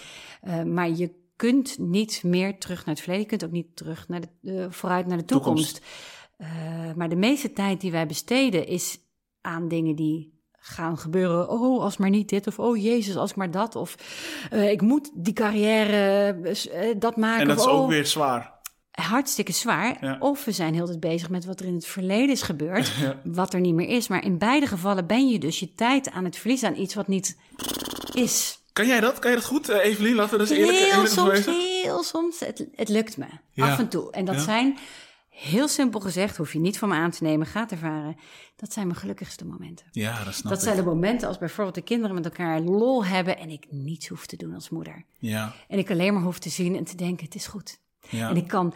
[0.43, 3.23] Uh, maar je kunt niet meer terug naar het verleden.
[3.23, 5.81] Je kunt ook niet terug naar de, uh, vooruit naar de toekomst.
[6.37, 6.47] Uh,
[6.95, 8.99] maar de meeste tijd die wij besteden is
[9.41, 11.49] aan dingen die gaan gebeuren.
[11.49, 12.47] Oh, als maar niet dit.
[12.47, 13.75] Of oh, Jezus, als maar dat.
[13.75, 13.95] Of
[14.53, 16.57] uh, ik moet die carrière
[16.97, 17.41] dat maken.
[17.41, 18.55] en dat of, is ook oh, weer zwaar.
[18.91, 19.97] Hartstikke zwaar.
[20.01, 20.17] Ja.
[20.19, 22.95] Of we zijn heel tijd bezig met wat er in het verleden is gebeurd.
[23.01, 23.21] Ja.
[23.23, 24.07] Wat er niet meer is.
[24.07, 27.07] Maar in beide gevallen ben je dus je tijd aan het verliezen aan iets wat
[27.07, 27.37] niet
[28.13, 28.61] is.
[28.77, 29.19] Kan jij dat?
[29.19, 30.15] Kan je dat goed, uh, Evelien?
[30.15, 31.53] Laten we dus eerlijk, heel eerlijk soms wezen.
[31.83, 33.25] heel soms, het, het lukt me.
[33.51, 33.71] Ja.
[33.71, 34.11] Af en toe.
[34.11, 34.41] En dat Ja.
[34.41, 34.77] zijn,
[35.29, 38.15] heel simpel gezegd, hoef je niet van me aan te nemen, gaat ervaren.
[38.55, 39.85] Dat zijn mijn gelukkigste momenten.
[39.91, 40.63] Ja, dat snap dat ik.
[40.67, 44.25] zijn de momenten als bijvoorbeeld de kinderen met elkaar lol hebben en ik niets hoef
[44.25, 45.03] te doen als moeder.
[45.19, 47.79] Ja, En ik alleen maar hoef te zien en te denken, het is goed.
[48.09, 48.29] ja.
[48.29, 48.73] En ik kan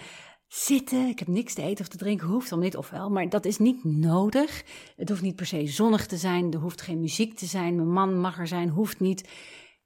[0.47, 3.09] zitten, ik heb niks te eten of te drinken, hoeft dan niet, ofwel.
[3.09, 4.63] Maar dat is niet nodig.
[4.97, 7.91] Het hoeft niet per se zonnig te zijn, er hoeft geen muziek te zijn, mijn
[7.91, 9.29] man mag er zijn, hoeft niet.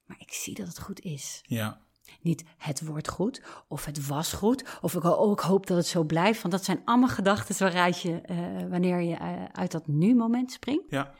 [0.05, 1.41] Maar ik zie dat het goed is.
[1.43, 1.83] ja.
[2.21, 6.03] Niet het wordt goed, of het was goed, of ik ook hoop dat het zo
[6.03, 6.41] blijft.
[6.41, 10.89] Want dat zijn allemaal gedachten waaruit je, eh, wanneer je eh, uit dat nu-moment springt.
[10.89, 11.13] ja.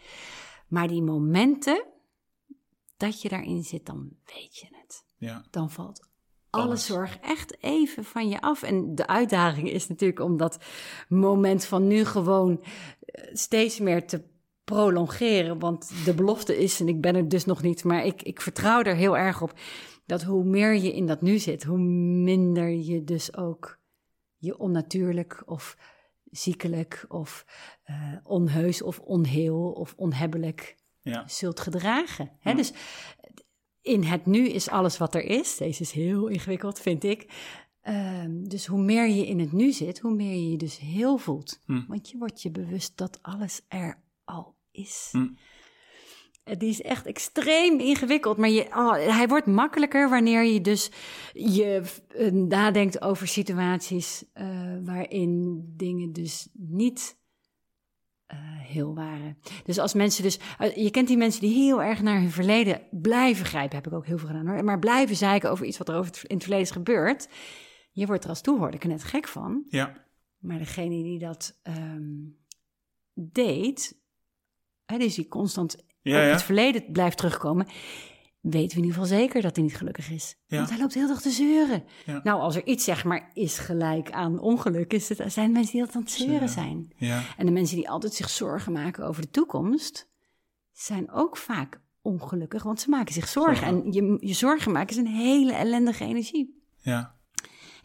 [0.68, 1.86] Maar die momenten
[2.98, 5.44] dat je daarin zit, dan weet je het ja.
[5.49, 6.07] dan valt
[6.56, 6.86] alle Alles.
[6.86, 8.64] zorg echt even van je af.
[8.64, 10.57] En de uitdaging is natuurlijk om dat
[11.07, 12.64] moment van nu gewoon
[12.99, 14.24] eh, steeds meer te
[14.66, 15.60] prolongeren.
[15.60, 18.82] Want de belofte is, en ik ben er dus nog niet, maar ik, ik vertrouw
[18.82, 19.54] er heel erg op,
[20.06, 21.80] dat hoe meer je in dat nu zit, hoe
[22.24, 23.80] minder je dus ook
[24.38, 25.78] je onnatuurlijk of
[26.32, 27.46] ziekelijk of
[27.84, 31.28] eh, onheus of onheel of onhebbelijk ja.
[31.28, 32.32] zult gedragen.
[32.40, 32.50] Hè?
[32.50, 32.56] Ja.
[32.56, 32.74] Dus
[33.82, 35.58] in het nu is alles wat er is.
[35.58, 37.28] Deze is heel ingewikkeld, vind ik.
[37.82, 41.18] Ehm, dus hoe meer je in het nu zit, hoe meer je je dus heel
[41.18, 41.62] voelt.
[41.66, 41.86] Hm.
[41.88, 45.10] Want je wordt je bewust dat alles er al is.
[45.12, 45.28] Hm.
[46.44, 50.92] Eh, Die is echt extreem ingewikkeld, maar je, oh, hij wordt makkelijker wanneer je dus
[51.34, 57.24] je eh, nadenkt over situaties eh, waarin dingen dus niet
[58.68, 59.38] heel waren.
[59.64, 60.40] Dus als mensen dus,
[60.76, 64.06] je kent die mensen die heel erg naar hun verleden blijven grijpen, heb ik ook
[64.06, 66.44] heel veel gedaan hoor, maar blijven zeiken over iets wat er over het, in het
[66.44, 67.28] verleden is gebeurd.
[67.92, 69.66] Je wordt er als toehoorder net gek van.
[69.70, 70.06] Ja,
[70.38, 72.14] Maar degene die dat ehm,
[73.14, 74.04] deed,
[74.86, 77.68] hè, dus die constant ja, het verleden blijft terugkomen,
[78.41, 80.36] weten we in ieder geval zeker dat hij niet gelukkig is.
[80.48, 80.57] Ja.
[80.57, 81.84] Want hij loopt heel dag te zeuren.
[82.24, 85.82] Nou, als er iets zeg maar is gelijk aan ongeluk, is het, zijn mensen die
[85.82, 86.94] altijd aan het zeuren zijn.
[86.98, 87.24] ja.
[87.38, 90.10] En de mensen die altijd zich zorgen maken over de toekomst,
[90.72, 93.68] zijn ook vaak ongelukkig, want ze maken zich zorgen.
[93.68, 96.64] En je, je zorgen maken is een hele ellendige energie.
[96.82, 97.15] ja.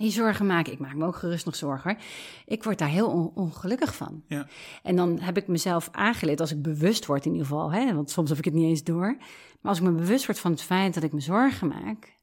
[0.03, 1.97] Je zorgen maken, ik maak me ook gerust nog zorgen.
[2.47, 4.23] Ik word daar heel on- ongelukkig van.
[4.27, 4.47] Ja.
[4.83, 8.11] En dan heb ik mezelf aangeleerd, als ik bewust word in ieder geval, hè, want
[8.11, 9.17] soms heb ik het niet eens door.
[9.61, 12.19] Maar als ik me bewust word van het feit dat ik me zorgen maak,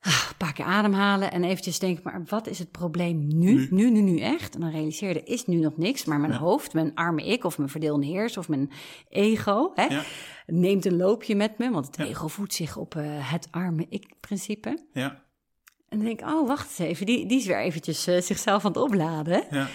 [0.00, 3.52] ah, een paar keer ademhalen en eventjes denken, maar wat is het probleem nu?
[3.52, 3.68] Nu.
[3.70, 4.54] Nu, nu, nu, echt?
[4.54, 6.38] En dan realiseer je, er is nu nog niks, maar mijn Ja.
[6.38, 8.70] hoofd, mijn arme ik of mijn verdeelde heers of mijn
[9.08, 10.02] ego, hè, Ja.
[10.46, 12.04] neemt een loopje met me, want het Ja.
[12.04, 14.84] ego voedt zich op eh, het arme ik-principe.
[14.92, 15.24] Ja,
[15.88, 18.64] En dan denk ik, oh, wacht eens even, die, die is weer eventjes eh, zichzelf
[18.64, 19.44] aan het opladen.
[19.50, 19.68] ja,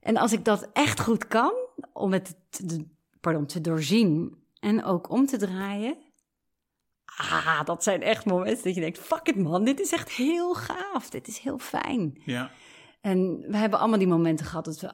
[0.00, 1.52] En als ik dat echt goed kan,
[1.92, 2.86] om het te,
[3.20, 5.96] pardon, te doorzien en ook om te draaien.
[7.18, 10.54] Ah, dat zijn echt momenten dat je denkt, fuck it man, dit is echt heel
[10.54, 12.20] gaaf, dit is heel fijn.
[12.24, 12.50] ja,
[13.00, 14.92] En we hebben allemaal die momenten gehad dat we,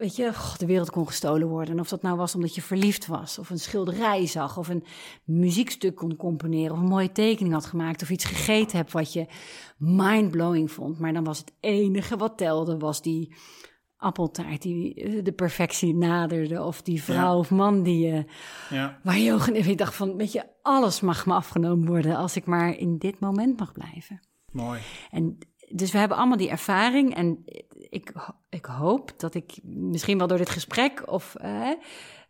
[0.00, 1.74] weet je, goh, de wereld kon gestolen worden.
[1.74, 4.84] En of dat nou was omdat je verliefd was, of een schilderij zag, of een
[5.24, 9.26] muziekstuk kon componeren, of een mooie tekening had gemaakt, of iets gegeten hebt wat je
[9.78, 10.98] mindblowing vond.
[10.98, 13.34] Maar dan was het enige wat telde, was die
[13.96, 17.38] appeltaart die eh, de perfectie naderde, of die vrouw Ja.
[17.38, 18.24] of man die je,
[18.70, 18.98] ja.
[19.02, 22.36] waar je ogen in, ik dacht van, weet je, alles mag me afgenomen worden als
[22.36, 24.20] ik maar in dit moment mag blijven.
[24.52, 24.80] Mooi.
[25.10, 25.38] En
[25.72, 27.14] dus we hebben allemaal die ervaring.
[27.14, 27.42] En
[27.90, 28.12] ik,
[28.48, 31.70] ik hoop dat ik misschien wel door dit gesprek of eh,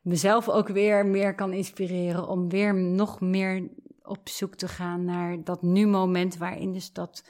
[0.01, 3.69] mezelf ook weer meer kan inspireren om weer nog meer
[4.03, 7.25] op zoek te gaan naar dat nu moment waarin dus dat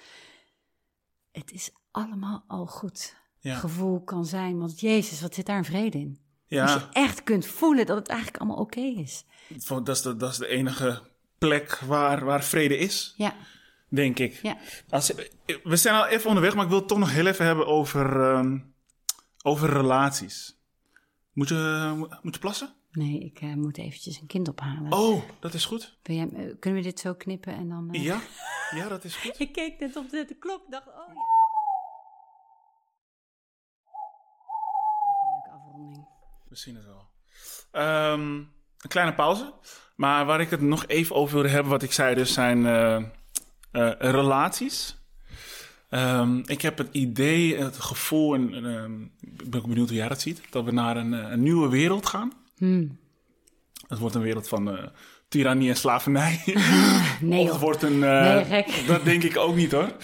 [1.32, 3.54] het is allemaal al goed Ja.
[3.54, 4.58] gevoel kan zijn.
[4.58, 6.18] Want Jezus, wat zit daar een vrede in?
[6.60, 9.24] Als Ja, je echt kunt voelen dat het eigenlijk allemaal oké is.
[9.66, 11.02] dat is, de, dat is de enige
[11.38, 13.34] plek waar, waar vrede is, Ja,
[13.90, 14.32] denk ik.
[14.42, 14.56] ja.
[14.90, 15.12] Als,
[15.64, 18.20] we zijn al even onderweg, maar ik wil het toch nog heel even hebben over,
[18.32, 18.58] ehm,
[19.42, 20.58] over relaties.
[21.32, 21.92] Moet je,
[22.22, 22.74] moet je plassen?
[22.92, 24.92] Nee, ik eh, moet eventjes een kind ophalen.
[24.92, 25.98] Oh, dat is goed.
[26.02, 27.88] Wil jij, eh, kunnen we dit zo knippen en dan...
[27.92, 28.20] eh, Ja,
[28.74, 29.40] ja dat is goed.
[29.46, 31.20] Ik keek net op de, de klok, dacht, oh ja.
[35.08, 36.06] Ook een leuke afronding.
[36.48, 37.08] We zien het wel.
[37.70, 38.34] Ehm,
[38.78, 39.54] een kleine pauze.
[39.96, 42.64] Maar waar ik het nog even over wilde hebben, wat ik zei dus, zijn
[43.70, 44.98] eh, relaties.
[45.88, 49.02] Ehm, ik heb het idee, het gevoel, en en, ehm,
[49.42, 51.68] ik ben ook benieuwd hoe jij dat ziet, dat we naar een, eh, een nieuwe
[51.68, 52.32] wereld gaan.
[52.56, 52.98] Hmm.
[53.88, 54.86] Het wordt een wereld van eh
[55.28, 56.42] tirannie en slavernij.
[57.20, 57.98] Nee, of het wordt een...
[57.98, 58.82] Nee, gek.
[58.86, 59.96] Dat denk ik ook niet hoor.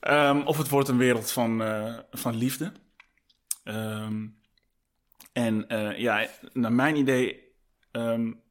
[0.00, 1.62] Ehm, of het wordt een wereld van,
[2.10, 2.72] van liefde.
[5.32, 5.64] En
[5.96, 7.52] ja, naar mijn idee,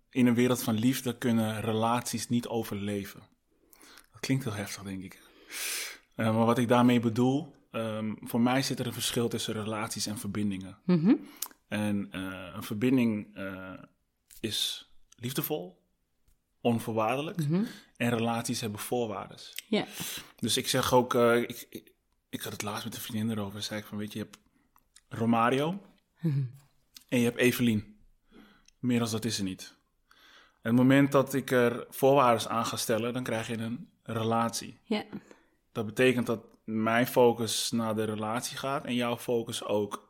[0.09, 3.21] in een wereld van liefde kunnen relaties niet overleven.
[4.17, 5.21] Dat klinkt heel heftig, denk ik.
[6.15, 10.05] Eh, maar wat ik daarmee bedoel, ehm, voor mij zit er een verschil tussen relaties
[10.05, 10.77] en verbindingen.
[10.85, 11.15] Mhm.
[11.67, 13.73] En eh, een verbinding eh,
[14.39, 15.83] is liefdevol,
[16.61, 17.37] onvoorwaardelijk.
[17.47, 17.63] Mhm.
[17.97, 19.37] En relaties hebben voorwaarden.
[19.67, 19.85] Ja.
[20.39, 21.93] Dus ik zeg ook, ik, ik,
[22.29, 23.61] ik had het laatst met een vriendin erover.
[23.61, 24.37] Zei ik van, weet je, je hebt
[25.09, 25.81] Romario
[26.19, 26.43] Mhm.
[27.07, 27.97] en je hebt Evelien.
[28.79, 29.75] Meer dan dat is er niet.
[30.61, 34.79] En het moment dat ik er voorwaarden aan ga stellen, dan krijg je een relatie.
[34.83, 35.03] Ja.
[35.71, 40.05] Dat betekent dat mijn focus naar de relatie gaat en jouw focus ook.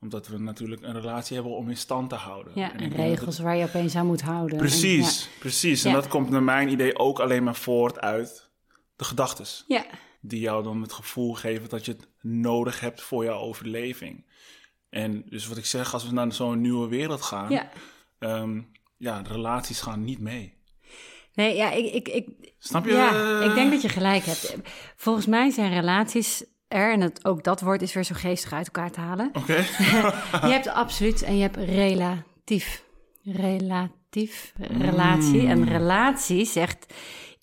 [0.00, 2.52] Omdat we natuurlijk een relatie hebben om in stand te houden.
[2.54, 4.56] Ja, En het- regels waar je opeens aan moet houden.
[4.58, 5.84] Precies, precies.
[5.84, 5.96] En Ja.
[5.96, 8.50] dat komt naar mijn idee ook alleen maar voort uit
[8.96, 9.64] de gedachtes.
[9.68, 9.84] En, ja.
[10.20, 14.24] Die jou dan het gevoel geven dat je het nodig hebt voor jouw overleving.
[14.90, 17.68] En dus wat ik zeg, als we naar zo'n nieuwe wereld gaan, ja.
[18.18, 18.62] ehm,
[18.96, 20.54] ja, relaties gaan niet mee.
[21.34, 22.28] Nee, ja, ik, ik, ik,
[22.58, 22.92] Snap je?
[22.92, 24.56] ja, ik denk dat je gelijk hebt.
[24.96, 28.66] Volgens mij zijn relaties er, en het, ook dat woord is weer zo geestig uit
[28.66, 29.30] elkaar te halen.
[29.32, 29.56] Oké.
[30.46, 32.84] Je hebt absoluut en je hebt relatief.
[33.22, 35.46] Relatief relatie.
[35.46, 36.94] En relatie zegt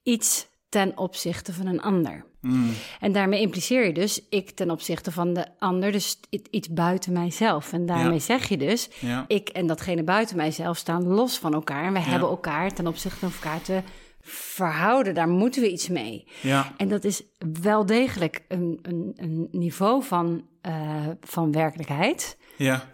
[0.03, 2.25] iets ten opzichte van een ander.
[2.41, 2.69] Mm,
[2.99, 6.19] En daarmee impliceer je dus ik ten opzichte van de ander, dus
[6.49, 7.73] iets buiten mijzelf.
[7.73, 8.19] En daarmee Ja.
[8.19, 9.25] zeg je dus, ja.
[9.27, 11.83] ik en datgene buiten mijzelf staan los van elkaar.
[11.85, 13.81] En we hebben elkaar ten opzichte van elkaar te
[14.21, 15.13] verhouden.
[15.13, 16.25] Daar moeten we iets mee.
[16.41, 17.23] ja, En dat is
[17.61, 22.37] wel degelijk een, een, een niveau van, eh, van werkelijkheid.
[22.57, 22.89] ja,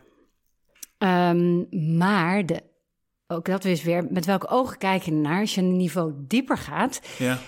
[0.98, 1.64] Ehm,
[1.98, 2.62] maar de,
[3.28, 5.40] ook dat is weer, met welke ogen kijk je naar?
[5.40, 7.40] Als je een niveau dieper gaat, ja,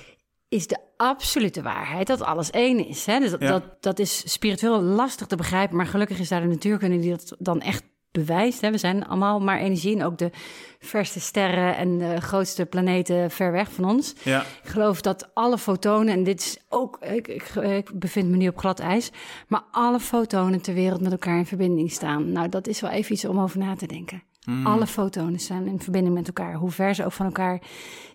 [0.50, 3.06] is de absolute waarheid dat alles één is.
[3.06, 3.20] Hè?
[3.20, 3.48] Dus dat, Ja.
[3.50, 7.36] dat, dat is spiritueel lastig te begrijpen, maar gelukkig is daar de natuurkunde die dat
[7.40, 8.62] dan echt bewijst.
[8.62, 8.72] Hè?
[8.72, 10.32] We zijn allemaal maar energie en ook de
[10.80, 14.14] verste sterren en de grootste planeten ver weg van ons.
[14.24, 18.38] ja, Ik geloof dat alle fotonen, en dit is ook, ik, ik, ik bevind me
[18.38, 19.12] nu op glad ijs,
[19.48, 22.32] maar alle fotonen ter wereld met elkaar in verbinding staan.
[22.32, 24.24] Nou, dat is wel even iets om over na te denken.
[24.64, 27.62] Alle fotonen staan in verbinding met elkaar, hoe ver ze ook van elkaar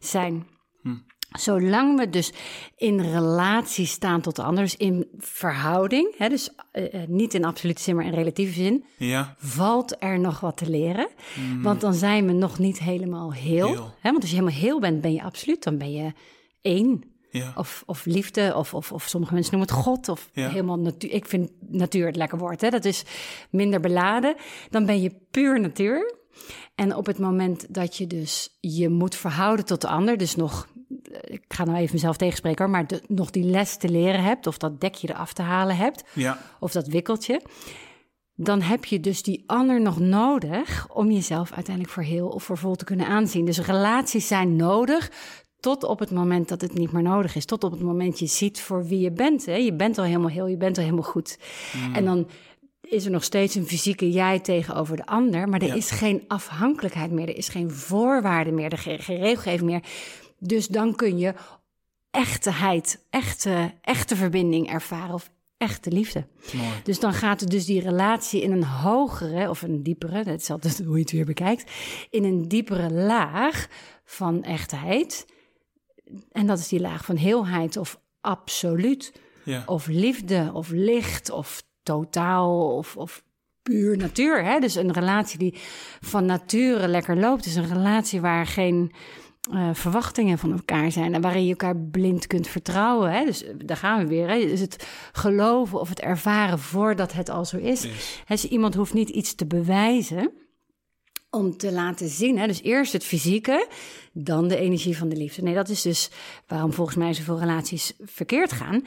[0.01, 0.47] zijn.
[1.39, 2.33] Zolang we dus
[2.77, 7.45] in relatie staan tot de ander, dus in verhouding, hè, dus eh, eh, niet in
[7.45, 11.09] absolute zin, maar in relatieve zin, ja, valt er nog wat te leren.
[11.63, 13.67] Want dan zijn we nog niet helemaal heel.
[13.67, 13.95] Heel.
[14.01, 14.11] Hè?
[14.11, 15.63] Want als je helemaal heel bent, ben je absoluut.
[15.63, 16.13] Dan ben je
[16.63, 17.03] één.
[17.31, 20.09] ja, Of, of liefde, of, of, of sommige mensen noemen het God.
[20.09, 20.49] Of Ja.
[20.49, 21.11] helemaal natuur.
[21.11, 22.61] Ik vind natuur het lekker woord.
[22.61, 22.71] Hè?
[22.71, 23.03] Dat is
[23.51, 24.35] minder beladen.
[24.71, 26.15] Dan ben je puur natuur.
[26.75, 30.69] En op het moment dat je dus je moet verhouden tot de ander, dus nog,
[31.21, 34.59] ik ga nou even mezelf tegenspreken, maar de, nog die les te leren hebt, of
[34.59, 37.41] dat dekje eraf te halen hebt, ja, of dat wikkeltje,
[38.35, 42.59] dan heb je dus die ander nog nodig om jezelf uiteindelijk voor heel of voor
[42.59, 43.45] vol te kunnen aanzien.
[43.45, 45.11] Dus relaties zijn nodig
[45.61, 47.45] tot op het moment dat het niet meer nodig is.
[47.45, 49.47] Tot op het moment je ziet voor wie je bent.
[49.47, 49.55] Hè?
[49.55, 51.39] Je bent al helemaal heel, je bent al helemaal goed.
[51.95, 52.27] En dan
[52.81, 55.75] is er nog steeds een fysieke jij tegenover de ander, maar er Ja.
[55.75, 59.83] is geen afhankelijkheid meer, er is geen voorwaarde meer, er is geen regelgeving meer.
[60.39, 61.35] Dus dan kun je
[62.11, 66.27] echteheid, echte, echte verbinding ervaren of echte liefde.
[66.53, 66.69] mooi.
[66.85, 70.51] Dus dan gaat het dus die relatie in een hogere of een diepere, dat is
[70.51, 71.71] altijd hoe je het weer bekijkt,
[72.11, 73.69] in een diepere laag
[74.05, 75.27] van echtheid.
[76.33, 79.13] En dat is die laag van heelheid of absoluut,
[79.45, 83.23] Ja, of liefde of licht of totaal of, of
[83.63, 84.45] puur natuur.
[84.45, 84.59] Hè?
[84.59, 85.55] Dus een relatie die
[86.01, 88.93] van nature lekker loopt, is een relatie waar geen
[89.53, 93.13] eh, verwachtingen van elkaar zijn en waarin je elkaar blind kunt vertrouwen.
[93.13, 93.25] Hè?
[93.25, 94.29] Dus eh, daar gaan we weer.
[94.29, 94.39] Hè?
[94.39, 97.83] Dus het geloven of het ervaren voordat het al zo is.
[97.83, 97.89] Hè,
[98.29, 100.31] Dus iemand hoeft niet iets te bewijzen
[101.31, 102.39] om te laten zien.
[102.39, 102.47] Hè?
[102.47, 103.69] Dus eerst het fysieke,
[104.13, 105.43] dan de energie van de liefde.
[105.43, 106.11] Nee, dat is dus
[106.47, 108.83] waarom volgens mij zoveel relaties verkeerd gaan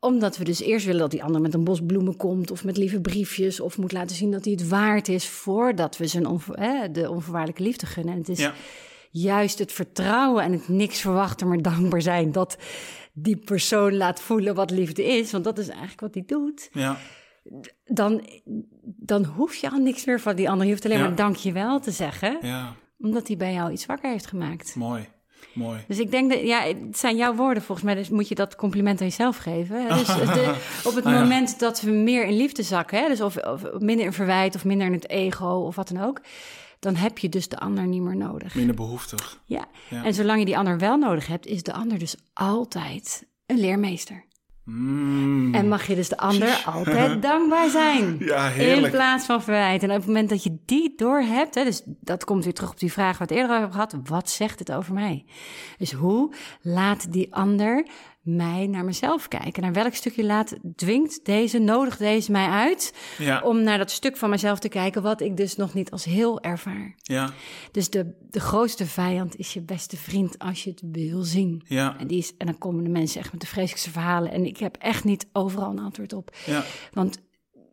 [0.00, 2.50] omdat we dus eerst willen dat die ander met een bos bloemen komt...
[2.50, 5.28] of met lieve briefjes, of moet laten zien dat hij het waard is...
[5.28, 6.54] voordat we zijn onvo-
[6.92, 8.12] de onvoorwaardelijke liefde gunnen.
[8.12, 8.54] En het is Ja,
[9.22, 12.32] juist het vertrouwen en het niks verwachten, maar dankbaar zijn...
[12.32, 12.56] dat
[13.12, 16.68] die persoon laat voelen wat liefde is, want dat is eigenlijk wat hij doet...
[16.72, 16.96] ja,
[17.84, 18.26] dan,
[18.84, 20.66] dan hoef je al niks meer van die ander.
[20.66, 21.04] Je hoeft alleen Ja.
[21.06, 22.38] maar dankjewel te zeggen...
[22.42, 24.74] ja, omdat hij bij jou iets wakker heeft gemaakt.
[24.74, 25.08] mooi,
[25.54, 25.84] mooi.
[25.88, 28.56] Dus ik denk dat, ja, het zijn jouw woorden volgens mij, dus moet je dat
[28.56, 29.88] compliment aan jezelf geven.
[29.88, 30.54] Dus de,
[30.88, 31.18] op het Ah, ja.
[31.20, 34.64] moment dat we meer in liefde zakken, hè, dus of, of minder in verwijt of
[34.64, 36.20] minder in het ego of wat dan ook,
[36.78, 38.54] dan heb je dus de ander niet meer nodig.
[38.54, 39.40] Minder behoeftig.
[39.44, 39.64] Ja.
[39.90, 40.04] Ja.
[40.04, 44.24] En zolang je die ander wel nodig hebt, is de ander dus altijd een leermeester.
[44.64, 45.54] Mm.
[45.54, 48.16] En mag je dus de ander altijd dankbaar zijn.
[48.18, 48.92] Ja, In heerlijk.
[48.92, 49.82] plaats van verwijt.
[49.82, 52.70] En op het moment dat je die door hebt, hè, dus dat komt weer terug
[52.70, 53.96] op die vraag waar we eerder hebben gehad.
[54.04, 55.24] Wat zegt het over mij?
[55.78, 57.86] Dus hoe laat die ander
[58.26, 59.62] mij naar mezelf kijken.
[59.62, 63.40] Naar welk stukje laat, dwingt deze, nodigt deze mij uit Ja.
[63.40, 66.40] om naar dat stuk van mezelf te kijken wat ik dus nog niet als heel
[66.40, 66.94] ervaar.
[66.96, 67.30] Ja.
[67.70, 71.62] Dus de, de grootste vijand is je beste vriend als je het wil zien.
[71.66, 71.96] Ja.
[71.98, 74.30] En, die is, en dan komen de mensen echt met de vreselijkste verhalen.
[74.32, 76.36] En ik heb echt niet overal een antwoord op.
[76.46, 76.64] Ja.
[76.92, 77.18] Want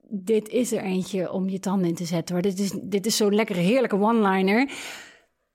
[0.10, 2.36] dit is er eentje om je tanden in te zetten.
[2.36, 2.44] Hoor.
[2.44, 4.70] Dit is, dit is zo'n lekkere, heerlijke one-liner.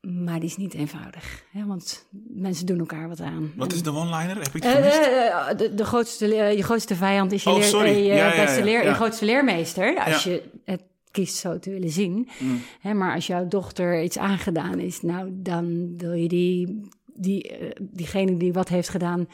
[0.00, 1.44] Maar die is niet eenvoudig.
[1.52, 1.66] Hè?
[1.66, 3.52] Want mensen doen elkaar wat aan.
[3.56, 4.36] Wat is de one-liner?
[4.36, 7.56] Heb ik het Eh, eh, eh, de, de grootste, je grootste vijand is je, Oh,
[7.56, 10.04] leer- eh, je Ja, ja, ja, beste leer, je grootste leermeester.
[10.04, 12.28] Als je het kiest zo te willen zien.
[12.38, 12.60] Mm.
[12.80, 18.36] Hè, maar als jouw dochter iets aangedaan is, nou, dan wil je die, die, diegene
[18.36, 19.28] die wat heeft gedaan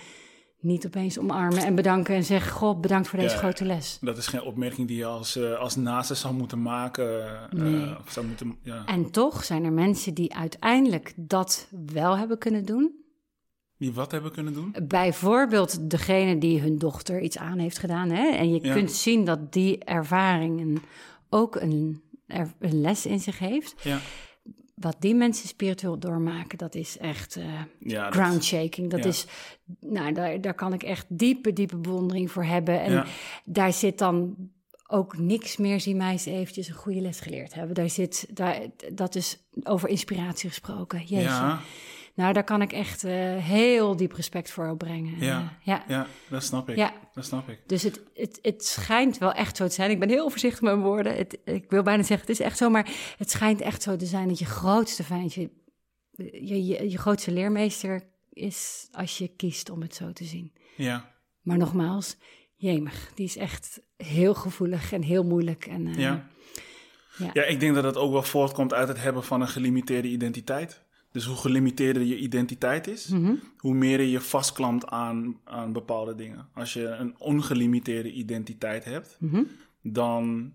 [0.65, 3.41] niet opeens omarmen en bedanken en zeggen: God, bedankt voor deze Ja.
[3.41, 3.99] grote les.
[4.01, 7.25] Dat is geen opmerking die je als, eh als naaste zou moeten maken.
[7.27, 7.99] eh, Nee.
[7.99, 8.83] of zou moeten, ja.
[8.87, 13.03] En toch zijn er mensen die uiteindelijk dat wel hebben kunnen doen.
[13.79, 14.75] Die wat hebben kunnen doen?
[14.89, 18.11] Bijvoorbeeld degene die hun dochter iets aan heeft gedaan.
[18.11, 18.29] Hè?
[18.29, 18.73] En je Ja.
[18.75, 20.81] kunt zien dat die ervaring
[21.31, 23.75] ook een, er- een les in zich heeft.
[23.83, 23.99] Ja.
[24.75, 27.45] Wat die mensen spiritueel doormaken, dat is echt eh,
[27.79, 28.91] Ja, groundshaking.
[28.91, 29.09] Dat ja.
[29.09, 29.27] is,
[29.81, 32.81] nou, daar, daar kan ik echt diepe, diepe bewondering voor hebben.
[32.81, 33.07] En Ja.
[33.45, 34.37] daar zit dan
[34.87, 37.75] ook niks meer, zie mij eens eventjes een goede les geleerd hebben.
[37.75, 38.61] Daar zit, daar,
[38.93, 40.99] dat is over inspiratie gesproken.
[40.99, 41.57] Jeetje.
[42.15, 45.19] Nou, daar kan ik echt eh, heel diep respect voor opbrengen.
[45.19, 45.41] Ja.
[45.41, 45.85] Eh, ja.
[45.89, 46.77] ja, dat snap ik.
[46.77, 46.93] Ja.
[47.13, 47.61] Dat snap ik.
[47.67, 49.91] Dus het, het, het schijnt wel echt zo te zijn.
[49.91, 51.17] Ik ben heel voorzichtig met mijn woorden.
[51.17, 52.71] Het, ik wil bijna zeggen, het is echt zo.
[52.71, 55.51] Maar het schijnt echt zo te zijn dat je grootste vijand, je,
[56.47, 60.53] je, je, grootste leermeester is als je kiest om het zo te zien.
[60.77, 61.13] Ja,
[61.43, 62.17] Maar nogmaals,
[62.55, 65.67] jemig, die is echt heel gevoelig en heel moeilijk.
[65.67, 66.29] En, eh, ja.
[67.19, 67.31] ja.
[67.33, 70.84] Ja, ik denk dat het ook wel voortkomt uit het hebben van een gelimiteerde identiteit.
[71.15, 73.35] Dus hoe gelimiteerder je identiteit is, Mhm.
[73.59, 76.49] hoe meer je je vastklampt aan, aan bepaalde dingen.
[76.55, 79.43] Als je een ongelimiteerde identiteit hebt, Mhm.
[79.83, 80.53] dan,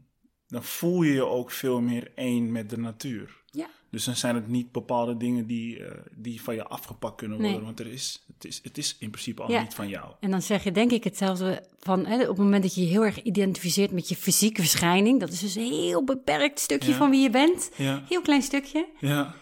[0.47, 3.37] dan voel je je ook veel meer één met de natuur.
[3.51, 3.67] Ja.
[3.91, 7.55] Dus dan zijn het niet bepaalde dingen die, eh, die van je afgepakt kunnen worden.
[7.55, 7.65] Nee.
[7.65, 9.61] Want er is, het, is, het is in principe al Ja.
[9.61, 10.11] niet van jou.
[10.19, 12.87] En dan zeg je denk ik hetzelfde van hè, op het moment dat je je
[12.87, 15.19] heel erg identificeert met je fysieke verschijning.
[15.19, 16.97] Dat is dus een heel beperkt stukje Ja.
[16.97, 17.71] van wie je bent.
[17.75, 18.87] Ja, Heel klein stukje.
[18.99, 19.35] ja,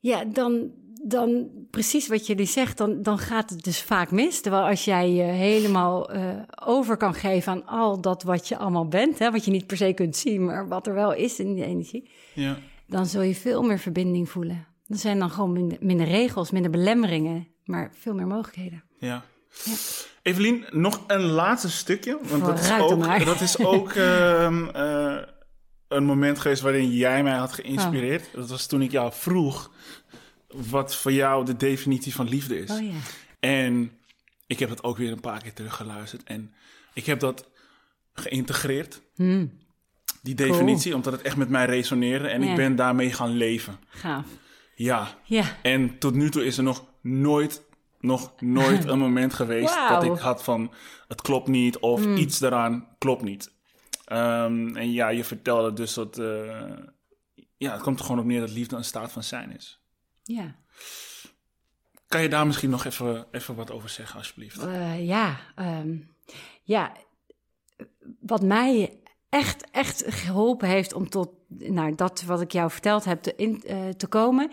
[0.00, 0.70] Ja, dan,
[1.02, 4.40] dan precies wat jullie zegt, dan, dan gaat het dus vaak mis.
[4.40, 6.22] Terwijl als jij je helemaal eh,
[6.64, 9.76] over kan geven aan al dat wat je allemaal bent, hè, wat je niet per
[9.76, 12.58] se kunt zien, maar wat er wel is in die energie, ja.
[12.86, 14.66] dan zul je veel meer verbinding voelen.
[14.86, 18.82] Er zijn dan gewoon minder, minder regels, minder belemmeringen, maar veel meer mogelijkheden.
[18.98, 19.24] Ja.
[19.64, 19.72] Ja.
[20.22, 22.18] Evelien, nog een laatste stukje.
[22.22, 23.92] Want dat is ook, dat is ook
[25.88, 28.26] een moment geweest waarin jij mij had geïnspireerd.
[28.26, 28.34] Oh.
[28.34, 29.70] Dat was toen ik jou vroeg
[30.48, 32.70] wat voor jou de definitie van liefde is.
[32.70, 32.92] Oh ja.
[33.40, 33.92] En
[34.46, 36.22] ik heb het ook weer een paar keer teruggeluisterd.
[36.24, 36.54] En
[36.94, 37.48] ik heb dat
[38.12, 39.52] geïntegreerd, Hmm,
[40.22, 42.28] die definitie, omdat het echt met mij resoneerde.
[42.28, 43.78] En ik ben daarmee gaan leven.
[43.88, 44.26] gaaf.
[44.74, 45.18] Ja.
[45.24, 47.62] Ja, En tot nu toe is er nog nooit,
[48.00, 50.72] nog nooit een moment geweest dat ik had van
[51.08, 53.50] het klopt niet of iets daaraan klopt niet.
[54.08, 56.72] Ehm, en ja, je vertelde dus dat, eh,
[57.56, 59.80] ja, het komt er gewoon op neer dat liefde een staat van zijn is.
[60.22, 60.56] ja.
[62.06, 64.58] Kan je daar misschien nog even, even wat over zeggen, alsjeblieft?
[64.58, 65.96] Eh, ja, ehm,
[66.62, 66.92] ja,
[68.20, 73.22] wat mij echt, echt geholpen heeft om tot nou, dat wat ik jou verteld heb
[73.22, 74.50] te, in, eh, te komen,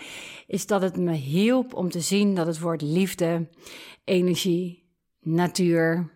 [0.47, 3.49] is dat het me hielp om te zien dat het woord liefde,
[4.03, 6.13] energie, natuur,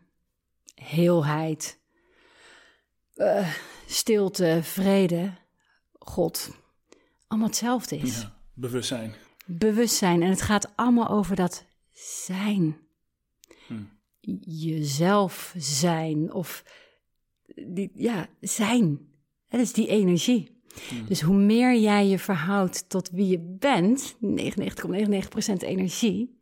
[0.76, 1.79] heelheid,
[3.20, 3.54] eh,
[3.86, 5.34] stilte, vrede,
[5.92, 6.50] God,
[7.28, 9.14] allemaal hetzelfde is Ja, bewustzijn.
[9.46, 10.22] bewustzijn.
[10.22, 11.66] En het gaat allemaal over dat
[12.26, 12.78] zijn.
[13.68, 13.90] Hmm.
[14.46, 16.34] Jezelf zijn.
[16.34, 16.64] Of
[17.56, 19.00] die, ja, zijn.
[19.48, 20.58] Dat is die energie.
[21.08, 26.42] Dus hoe meer jij je verhoudt tot wie je bent, 99,99% energie,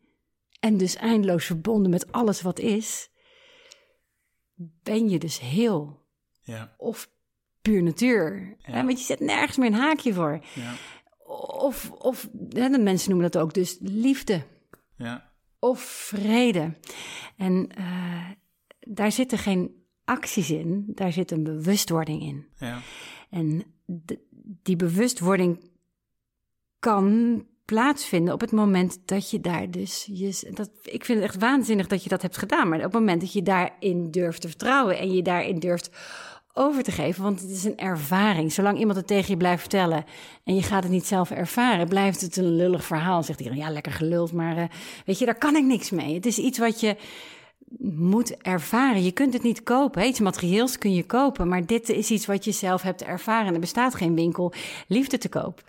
[0.59, 3.09] en dus eindeloos verbonden met alles wat is,
[4.83, 6.05] ben je dus heel
[6.47, 7.09] Ja, of
[7.61, 8.55] puur natuur.
[8.59, 8.71] Ja.
[8.73, 10.39] Hè, Want je zet nergens meer een haakje voor.
[10.55, 10.73] ja,
[11.59, 14.43] Of, of hè, de mensen noemen dat ook dus liefde
[14.97, 16.73] ja, of vrede.
[17.37, 18.29] En eh,
[18.79, 22.47] daar zitten geen acties in, daar zit een bewustwording in.
[22.57, 22.79] ja,
[23.29, 24.19] En de-
[24.63, 25.69] die bewustwording
[26.79, 30.07] kan plaatsvinden op het moment dat je daar dus...
[30.11, 32.69] Je, dat, ik vind het echt waanzinnig dat je dat hebt gedaan.
[32.69, 34.97] Maar op het moment dat je daarin durft te vertrouwen...
[34.97, 35.89] en je daarin durft
[36.57, 38.51] over te geven, want het is een ervaring.
[38.51, 40.05] Zolang iemand het tegen je blijft vertellen
[40.43, 43.23] en je gaat het niet zelf ervaren, blijft het een lullig verhaal.
[43.23, 44.63] Zegt iedereen, ja, lekker geluld, maar eh,
[45.05, 46.13] weet je, daar kan ik niks mee.
[46.13, 46.95] Het is iets wat je
[47.79, 49.03] moet ervaren.
[49.03, 50.07] Je kunt het niet kopen.
[50.07, 53.53] Iets materieels kun je kopen, maar dit is iets wat je zelf hebt ervaren.
[53.53, 54.53] Er bestaat geen winkel
[54.87, 55.63] liefde te koop.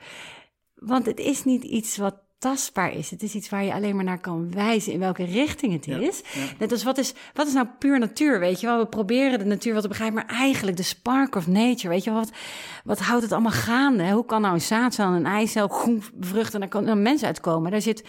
[0.75, 3.11] Want het is niet iets wat tastbaar is.
[3.11, 6.23] Het is iets waar je alleen maar naar kan wijzen in welke richting het is.
[6.59, 8.79] Net als wat is, wat is nou puur natuur, weet je wel?
[8.79, 12.11] We proberen de natuur wat te begrijpen, maar eigenlijk de spark of nature, weet je
[12.11, 12.19] wel?
[12.19, 12.33] Wat,
[12.85, 14.11] wat houdt het allemaal gaande?
[14.11, 17.25] Hoe kan nou een zaadcel en een eicel groen bevruchten en daar kan een mens
[17.25, 17.71] uitkomen?
[17.71, 18.05] Daar zit...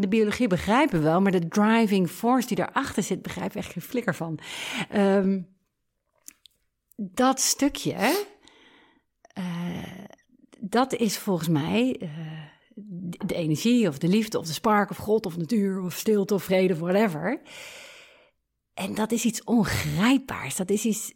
[0.00, 3.72] De biologie begrijpen we wel, maar de driving force die daarachter zit, begrijp ik echt
[3.72, 4.38] geen flikker van.
[4.90, 5.40] Ehm,
[6.96, 8.26] dat stukje,
[9.38, 9.44] uh,
[10.58, 12.08] dat is volgens mij uh,
[13.26, 16.42] de energie of de liefde of de spark of God of natuur of stilte of
[16.42, 17.40] vrede of whatever.
[18.74, 20.56] En dat is iets ongrijpbaars.
[20.56, 21.14] Dat is iets,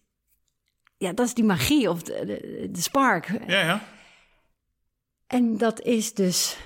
[0.97, 3.31] ja, dat is die magie of de, de, de spark.
[3.47, 3.83] Ja, ja.
[5.27, 6.57] En dat is dus,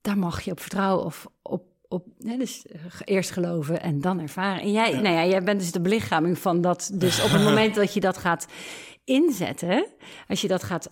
[0.00, 2.64] daar mag je op vertrouwen of op, op hè, dus
[3.04, 4.62] eerst geloven en dan ervaren.
[4.62, 5.00] En jij, Ja.
[5.00, 6.90] nou ja, jij bent dus de belichaming van dat.
[6.94, 8.46] Dus op het moment dat je dat gaat
[9.04, 9.86] inzetten,
[10.28, 10.88] als je dat gaat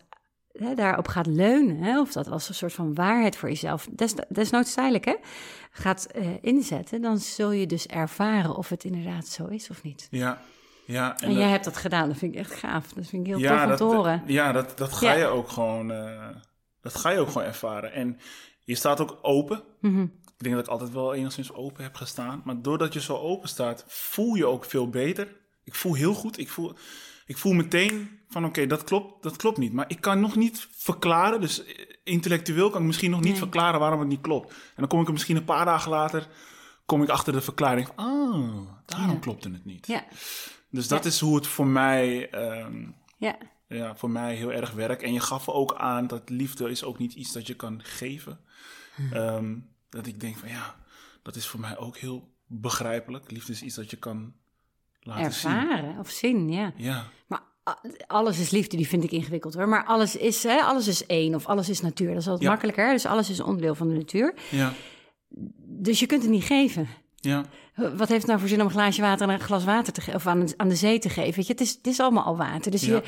[0.59, 4.15] hè, daarop gaat leunen, hè, of dat als een soort van waarheid voor jezelf, des,
[4.29, 5.15] desnoods tijdelijk, hè,
[5.71, 10.09] gaat eh, inzetten, dan zul je dus ervaren of het inderdaad zo is of niet.
[10.11, 10.41] Ja,
[10.85, 11.19] ja.
[11.21, 12.93] En, dat- jij hebt dat gedaan, dat vind ik echt gaaf.
[12.93, 14.23] Dat vind ik heel ja, tof om dat, te horen.
[14.27, 15.19] Ja, dat, dat ga Ja.
[15.19, 16.29] je ook gewoon, eh,
[16.81, 17.93] dat ga je ook gewoon ervaren.
[17.93, 18.19] En
[18.65, 19.63] je staat ook open.
[19.81, 20.03] Mhm.
[20.03, 22.41] Ik denk dat ik altijd wel enigszins open heb gestaan.
[22.45, 25.37] Maar doordat je zo open staat, voel je ook veel beter.
[25.65, 26.39] Ik voel heel goed.
[26.39, 26.73] Ik voel,
[27.27, 29.73] ik voel meteen van oké, dat klopt, dat klopt niet.
[29.73, 31.41] Maar ik kan nog niet verklaren.
[31.41, 31.75] Dus eh,
[32.05, 33.39] intellectueel kan ik misschien nog niet Nee.
[33.39, 34.51] verklaren waarom het niet klopt.
[34.51, 36.29] En dan kom ik er misschien een paar dagen later
[36.87, 39.19] kom ik achter de verklaring van, oh, daarom Ja.
[39.21, 39.87] klopte het niet.
[39.87, 40.05] Ja,
[40.71, 42.87] Dus dat is hoe het voor mij, ehm,
[43.19, 43.37] ja,
[43.69, 45.03] ja, voor mij heel erg werkt.
[45.03, 48.41] En je gaf ook aan dat liefde is ook niet iets dat je kan geven.
[49.13, 49.57] Ehm,
[49.89, 50.77] dat ik denk van ja,
[51.23, 53.31] dat is voor mij ook heel begrijpelijk.
[53.31, 54.33] Liefde is iets dat je kan
[55.07, 55.51] laten zien.
[55.51, 56.73] ervaren of zien, ja.
[56.77, 57.43] Ja, Maar
[58.07, 59.69] alles is liefde, die vind ik ingewikkeld hoor.
[59.69, 62.09] Maar alles is, hè, alles is één of alles is natuur.
[62.09, 62.51] Dat is altijd Ja.
[62.51, 62.93] makkelijker.
[62.93, 64.35] Dus alles is onderdeel van de natuur.
[64.51, 64.73] ja,
[65.69, 66.89] Dus je kunt het niet geven.
[67.15, 69.93] ja, Wat heeft het nou voor zin om een glaasje water en een glas water
[69.93, 70.15] te geven?
[70.15, 71.35] Of aan, aan de zee te geven?
[71.35, 72.71] Weet je, het is, het is allemaal al water.
[72.71, 72.95] Dus Ja.
[72.95, 73.03] je,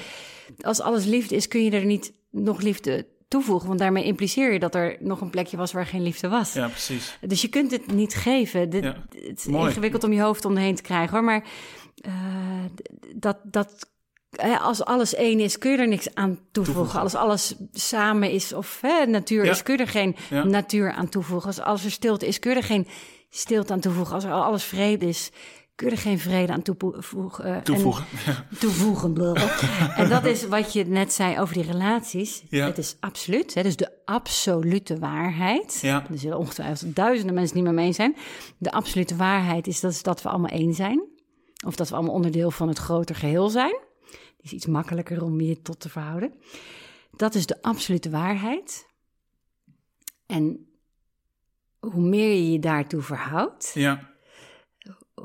[0.64, 3.68] als alles liefde is, kun je er niet nog liefde toevoegen.
[3.68, 6.52] Want daarmee impliceer je dat er nog een plekje was waar geen liefde was.
[6.52, 7.18] ja, precies.
[7.20, 8.70] Dus je kunt het niet geven.
[8.70, 8.96] Dit- Ja.
[9.10, 9.66] Het is Mooi.
[9.68, 11.24] ingewikkeld om je hoofd om heen te krijgen hoor.
[11.24, 11.44] Maar
[12.00, 12.12] eh,
[13.16, 13.90] dat, dat,
[14.30, 16.52] hè, als alles één is, kun je er niks aan toevoegen.
[16.52, 17.00] Toevoegen.
[17.00, 19.50] Als alles samen is of hè, natuur Ja.
[19.50, 20.44] is, kun je er geen Ja.
[20.44, 21.46] natuur aan toevoegen.
[21.46, 22.86] Als, als er stilte is, kun je er geen
[23.30, 24.14] stilte aan toevoegen.
[24.14, 25.30] Als er alles vrede is,
[25.74, 27.44] kun je er geen vrede aan toevoegen.
[27.44, 28.04] eh, en- Toevoegen.
[28.60, 29.12] toevoegen.
[29.12, 29.96] blablabla.
[29.96, 32.42] en dat is wat je net zei over die relaties.
[32.48, 32.66] Ja.
[32.66, 35.78] Het is absoluut, hè, dus de absolute waarheid.
[35.82, 36.04] Ja.
[36.10, 38.16] Er zullen ongetwijfeld duizenden mensen niet meer mee zijn.
[38.58, 41.02] De absolute waarheid is dat, dat we allemaal één zijn.
[41.66, 43.78] Of dat we allemaal onderdeel van het groter geheel zijn.
[44.10, 46.32] Die is iets makkelijker om je tot te verhouden.
[47.16, 48.86] Dat is de absolute waarheid.
[50.26, 50.66] En
[51.78, 54.10] hoe meer je je daartoe verhoudt, Ja,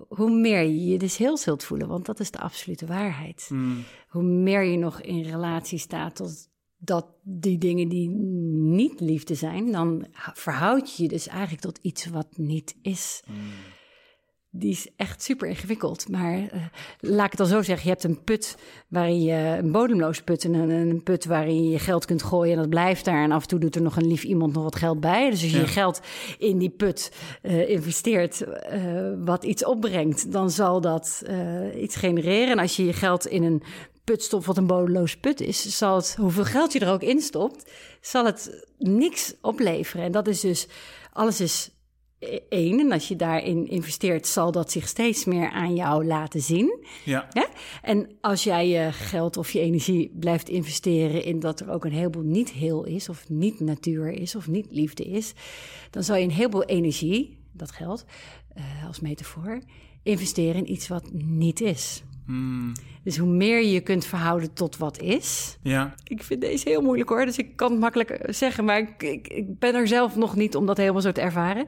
[0.08, 3.48] hoe meer je je dus heel zult voelen, want dat is de absolute waarheid.
[3.52, 9.36] mm, Hoe meer je nog in relatie staat tot dat die dingen die niet liefde
[9.36, 13.24] zijn, dan verhoud je je dus eigenlijk tot iets wat niet is.
[14.56, 16.10] Die is echt super ingewikkeld.
[16.10, 16.62] Maar eh,
[17.00, 18.58] laat ik het al zo zeggen: je hebt een put
[18.88, 22.54] waarin je een bodemloos put en een, een put waarin je je geld kunt gooien
[22.54, 23.24] en dat blijft daar.
[23.24, 25.30] En af en toe doet er nog een lief iemand nog wat geld bij.
[25.30, 25.64] Dus als je Ja.
[25.64, 26.02] je geld
[26.38, 27.12] in die put
[27.42, 28.82] eh, investeert, eh,
[29.24, 31.24] wat iets opbrengt, dan zal dat
[31.78, 32.52] iets genereren.
[32.52, 33.64] En als je je geld in een
[34.04, 37.22] put stopt wat een bodemloos put is, zal het, hoeveel geld je er ook in
[37.22, 37.72] stopt,
[38.02, 40.06] zal het niks opleveren.
[40.06, 40.68] En dat is dus,
[41.14, 41.70] alles is
[42.50, 42.80] één.
[42.80, 46.86] En als je daarin investeert, zal dat zich steeds meer aan jou laten zien.
[47.34, 47.50] ja?
[47.82, 51.92] En als jij je geld of je energie blijft investeren in dat er ook een
[51.92, 55.34] heleboel niet heel is, of niet natuur is, of niet liefde is,
[55.90, 58.06] dan zal je een heleboel energie, dat geld
[58.54, 59.62] eh, als metafoor,
[60.04, 62.04] investeren in iets wat niet is.
[62.26, 62.74] Mm,
[63.04, 65.58] Dus hoe meer je je kunt verhouden tot wat is.
[65.62, 69.04] ja, Ik vind deze heel moeilijk hoor, dus ik kan het makkelijk zeggen, maar ik,
[69.04, 71.68] ik, ik ben er zelf nog niet om dat helemaal zo te ervaren.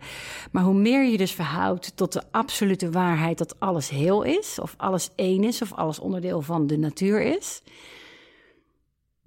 [0.51, 4.73] Maar hoe meer je dus verhoudt tot de absolute waarheid dat alles heel is, of
[4.77, 7.61] alles één is, of alles onderdeel van de natuur is,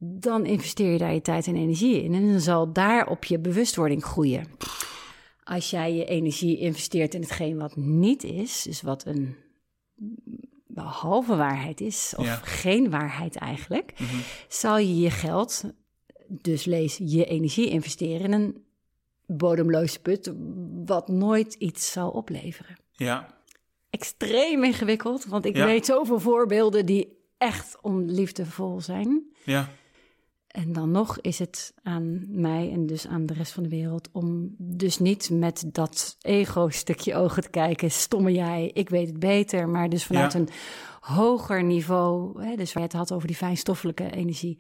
[0.01, 2.15] dan investeer je daar je tijd en energie in.
[2.15, 4.47] En dan zal daarop je bewustwording groeien.
[5.45, 9.37] Als jij je energie investeert in hetgeen wat niet is, dus wat een
[10.83, 12.35] halve waarheid is, of Ja.
[12.35, 13.93] geen waarheid eigenlijk,
[14.49, 15.65] zal je je geld,
[16.29, 18.65] dus lees je energie investeren in een
[19.27, 20.33] bodemloze put,
[20.85, 22.77] wat nooit iets zal opleveren.
[22.93, 23.37] ja,
[23.91, 25.25] extreem ingewikkeld.
[25.25, 25.65] Want ik Ja.
[25.65, 29.23] weet zoveel voorbeelden die echt onliefdevol zijn.
[29.45, 29.69] Ja,
[30.49, 34.09] En dan nog is het aan mij en dus aan de rest van de wereld
[34.13, 37.91] om dus niet met dat ego-stukje ogen te kijken.
[37.91, 39.69] Stomme jij, ik weet het beter.
[39.69, 40.39] Maar dus vanuit Ja.
[40.39, 40.49] een
[41.01, 44.59] hoger niveau, hè, dus waar je het had over die fijnstoffelijke energie,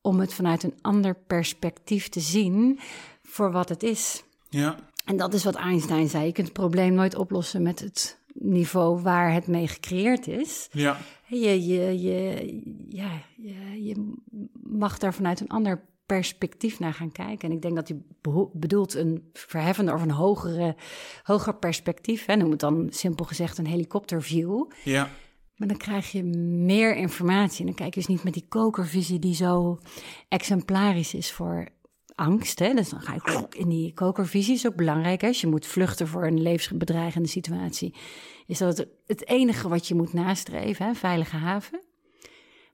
[0.00, 2.78] om het vanuit een ander perspectief te zien
[3.22, 4.22] voor wat het is.
[4.48, 6.26] ja, En dat is wat Einstein zei.
[6.26, 10.68] Je kunt het probleem nooit oplossen met het niveau waar het mee gecreëerd is.
[10.72, 10.96] ja,
[11.26, 14.14] Je, je, je, ja, je, je
[14.62, 17.48] mag daar vanuit een ander perspectief naar gaan kijken.
[17.48, 20.76] En ik denk dat hij beho- bedoelt een verheffender of een hogere,
[21.22, 22.26] hoger perspectief.
[22.26, 22.36] Hè.
[22.36, 24.64] Noem het dan simpel gezegd een helikopterview.
[24.84, 25.08] ja,
[25.56, 27.60] Maar dan krijg je meer informatie.
[27.60, 29.78] En dan kijk je dus niet met die kokervisie die zo
[30.28, 31.68] exemplarisch is voor
[32.18, 32.58] angst.
[32.58, 32.74] Hè?
[32.74, 34.54] Dus dan ga je in die kokervisie.
[34.54, 35.20] is ook belangrijk.
[35.20, 35.26] Hè?
[35.28, 37.94] Als je moet vluchten voor een levensbedreigende situatie.
[38.46, 40.94] Is dat het, enige wat je moet nastreven, hè?
[40.94, 41.80] veilige haven.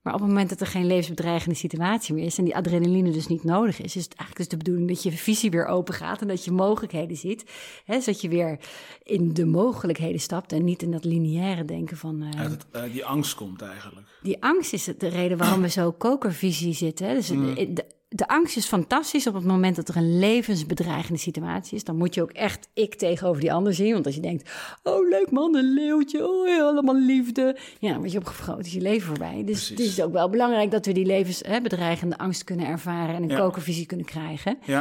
[0.03, 2.39] Maar op het moment dat er geen levensbedreigende situatie meer is...
[2.39, 3.97] en die adrenaline dus niet nodig is...
[3.97, 6.21] is het eigenlijk dus de bedoeling dat je visie weer open gaat...
[6.21, 7.45] en dat je mogelijkheden ziet.
[7.85, 8.01] Hè?
[8.01, 8.59] Zodat je weer
[9.03, 10.53] in de mogelijkheden stapt...
[10.53, 12.23] en niet in dat lineaire denken van...
[12.23, 12.45] eh,
[12.85, 14.07] eh, die angst komt eigenlijk.
[14.23, 17.07] die angst is het- de reden waarom we zo kokervisie zitten.
[17.09, 17.15] hè.
[17.15, 17.85] Dus de, de
[18.16, 21.85] angst is fantastisch op het moment dat er een levensbedreigende situatie is.
[21.85, 23.93] Dan moet je ook echt ik tegenover die ander zien.
[23.93, 24.51] Want als je denkt,
[24.82, 27.57] oh leuk man, een leeuwtje, oh ja, allemaal liefde.
[27.78, 29.43] Ja, dan word je opgefroten, is je leven voorbij.
[29.45, 33.15] Dus het is ook wel belangrijk dat we die levensbedreigende angst kunnen ervaren...
[33.15, 33.39] en een Ja.
[33.39, 34.59] kokervisie kunnen krijgen.
[34.65, 34.81] Ja,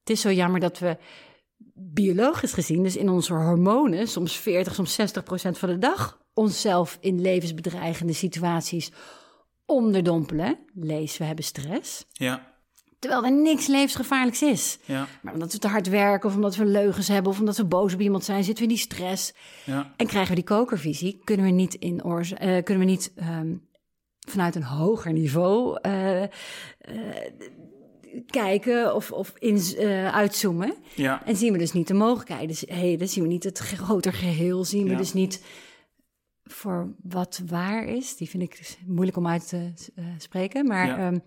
[0.00, 0.96] Het is zo jammer dat we
[1.74, 6.98] biologisch gezien, dus in onze hormonen, soms 40, soms 60 procent van de dag, onszelf
[7.00, 8.90] in levensbedreigende situaties
[9.66, 10.58] onderdompelen.
[10.74, 12.06] Lees, we hebben stress.
[12.12, 12.54] ja,
[13.06, 14.78] Terwijl er niks levensgevaarlijks is.
[14.84, 17.64] ja, Maar omdat we te hard werken, of omdat we leugens hebben, of omdat we
[17.64, 19.32] boos op iemand zijn, zitten we in die stress.
[19.64, 23.12] ja, En krijgen we die kokervisie, kunnen we niet, in oorza- eh, kunnen we niet
[23.16, 23.54] ehm,
[24.28, 26.28] vanuit een hoger niveau eh, eh,
[28.26, 29.60] kijken of, of in,
[30.12, 30.74] uitzoomen.
[30.94, 32.46] ja, En zien we dus niet de mogelijkheden.
[32.98, 34.64] Dus, zien we niet het groter geheel.
[34.64, 34.96] Zien we Ja.
[34.96, 35.44] dus niet
[36.44, 38.16] voor wat waar is.
[38.16, 39.72] Die vind ik dus moeilijk om uit te
[40.18, 40.66] spreken.
[40.66, 40.96] Maar Ja.
[40.98, 41.18] ehm,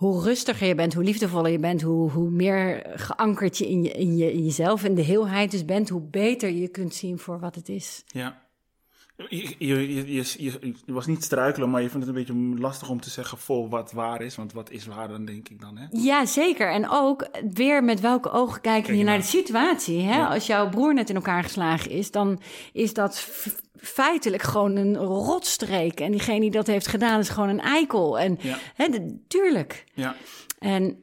[0.00, 1.82] hoe rustiger je bent, hoe liefdevoller je bent...
[1.82, 5.64] hoe, hoe meer geankerd je in, je in je in jezelf en de heelheid dus
[5.64, 5.88] bent...
[5.88, 8.02] hoe beter je kunt zien voor wat het is.
[8.06, 8.48] ja.
[9.28, 12.60] Je, je, je, je, je- je was niet struikelen, maar je vindt het een beetje
[12.60, 14.36] lastig om te zeggen voor wat waar is.
[14.36, 15.86] Want wat is waar dan, denk ik dan, hè?
[15.90, 16.72] Ja, zeker.
[16.72, 20.00] En ook weer met welke ogen kijken Kijk je naar de situatie.
[20.00, 20.16] Hè?
[20.16, 20.26] Ja.
[20.28, 22.40] Als jouw broer net in elkaar geslagen is, dan
[22.72, 23.28] is dat
[23.76, 26.00] feitelijk gewoon een rotstreek.
[26.00, 28.18] En diegene die dat heeft gedaan is gewoon een eikel.
[28.18, 28.58] En Ja.
[28.74, 28.86] hè,
[29.28, 29.84] tuurlijk.
[29.94, 30.14] Ja,
[30.58, 31.02] En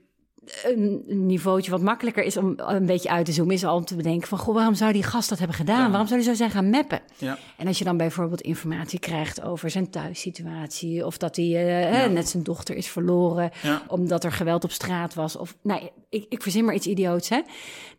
[0.63, 3.95] een niveautje wat makkelijker is om een beetje uit te zoomen, is al om te
[3.95, 5.81] bedenken van, goh, waarom zou die gast dat hebben gedaan?
[5.83, 5.89] Ja.
[5.89, 6.99] Waarom zou hij zo zijn gaan mappen?
[7.17, 11.93] ja, En als je dan bijvoorbeeld informatie krijgt over zijn thuissituatie, of dat hij eh,
[11.93, 12.05] Ja.
[12.07, 13.51] net zijn dochter is verloren,
[13.87, 17.41] omdat er geweld op straat was, of nou, ik, ik verzin maar iets idioots, hè?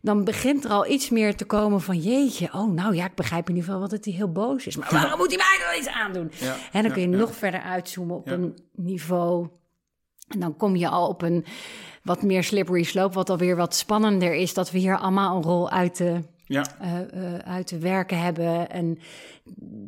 [0.01, 3.43] Dan begint er al iets meer te komen van, jeetje, oh, nou ja, ik begrijp
[3.49, 5.79] in ieder geval wat het hij heel boos is, maar waarom moet hij mij dan
[5.79, 6.31] iets aandoen?
[6.71, 9.47] En dan kun je nog verder uitzoomen op een niveau.
[10.29, 11.45] En dan kom je al op een
[12.03, 15.69] wat meer slippery slope, wat alweer wat spannender is, dat we hier allemaal een rol
[15.69, 18.69] uit de ja, eh, eh, uit te werken hebben.
[18.69, 18.99] En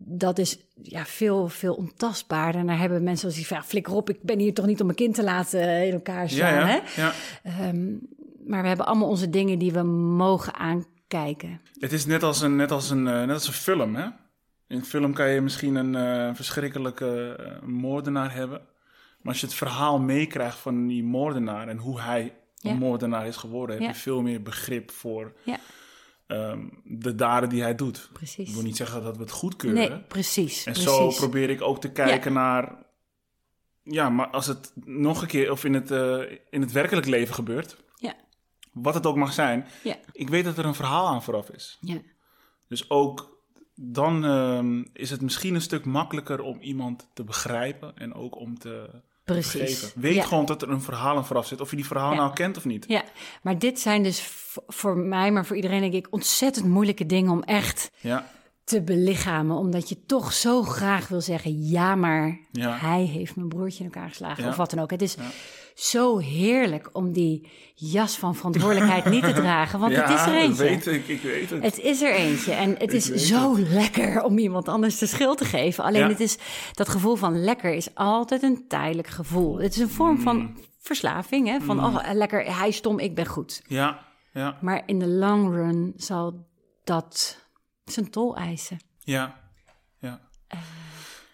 [0.05, 2.61] dat is ja, veel, veel ontastbaarder.
[2.61, 4.79] En daar hebben mensen als die van, ja, flikker op, ik ben hier toch niet
[4.79, 6.67] om mijn kind te laten in elkaar slaan.
[6.67, 7.09] ja, Hè?
[7.43, 7.91] Ehm,
[8.47, 11.61] maar we hebben allemaal onze dingen die we mogen aankijken.
[11.79, 14.05] Het is net als een, net als een, eh, net als een film, hè?
[14.67, 18.61] In een film kan je misschien een verschrikkelijke moordenaar hebben.
[19.21, 23.35] Maar als je het verhaal meekrijgt van die moordenaar en hoe hij een moordenaar is
[23.37, 25.59] geworden, heb je veel meer begrip voor Ja,
[26.27, 27.97] ehm, de daden die hij doet.
[27.97, 28.53] Ik precies.
[28.53, 29.89] wil niet zeggen dat we het goedkeuren.
[29.89, 30.65] Nee, precies.
[30.65, 30.91] en precies.
[30.91, 32.75] zo probeer ik ook te kijken naar.
[33.83, 36.19] Ja, maar als het nog een keer of in het, eh,
[36.49, 38.15] in het werkelijk leven gebeurt, Ja,
[38.71, 41.77] wat het ook mag zijn, ja, ik weet dat er een verhaal aan vooraf is.
[41.81, 41.97] ja.
[42.67, 43.39] Dus ook
[43.75, 48.59] dan ehm, is het misschien een stuk makkelijker om iemand te begrijpen en ook om
[48.59, 49.01] te
[49.33, 49.91] Precies.
[49.95, 50.23] Weet Ja.
[50.23, 52.17] gewoon dat er een verhaal aan vooraf zit, of je die verhaal Ja.
[52.17, 52.85] nou kent of niet.
[52.87, 53.03] Ja,
[53.41, 54.29] maar dit zijn dus
[54.67, 58.29] voor mij, maar voor iedereen denk ik ontzettend moeilijke dingen om echt Ja,
[58.71, 59.55] te belichamen.
[59.57, 62.77] Omdat je toch zo graag wil zeggen, ja, maar Ja.
[62.77, 64.43] hij heeft mijn broertje in elkaar geslagen.
[64.43, 64.49] Ja.
[64.49, 64.91] Of wat dan ook.
[64.91, 65.15] Het is
[65.75, 69.79] zo heerlijk om die jas van verantwoordelijkheid niet te dragen.
[69.79, 70.63] Want het is er eentje.
[70.63, 71.63] weet ik, ik weet het.
[71.63, 72.51] Het is er eentje.
[72.53, 75.83] En het is zo lekker om iemand anders de schuld te geven.
[75.83, 76.37] Alleen het is,
[76.73, 79.59] dat gevoel van lekker is altijd een tijdelijk gevoel.
[79.59, 80.21] Het is een vorm Mm.
[80.21, 81.47] van verslaving.
[81.47, 81.59] Hè?
[81.59, 83.61] Van, oh, lekker, hij is stom, ik ben goed.
[83.67, 86.47] Ja, ja, Maar in de long run zal
[86.83, 87.37] dat
[87.85, 88.79] zijn tol eisen.
[88.99, 89.39] Ja,
[89.99, 90.19] ja.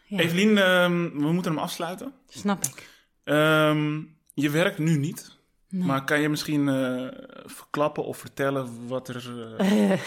[0.06, 0.18] ja.
[0.18, 2.14] Evelien, ehm, we moeten hem afsluiten.
[2.28, 2.90] Snap ik.
[3.24, 4.02] Ehm,
[4.34, 5.36] je werkt nu niet.
[5.69, 5.86] Nee.
[5.88, 7.07] Maar kan je misschien eh,
[7.45, 9.56] verklappen of vertellen wat er...
[9.57, 9.91] eh,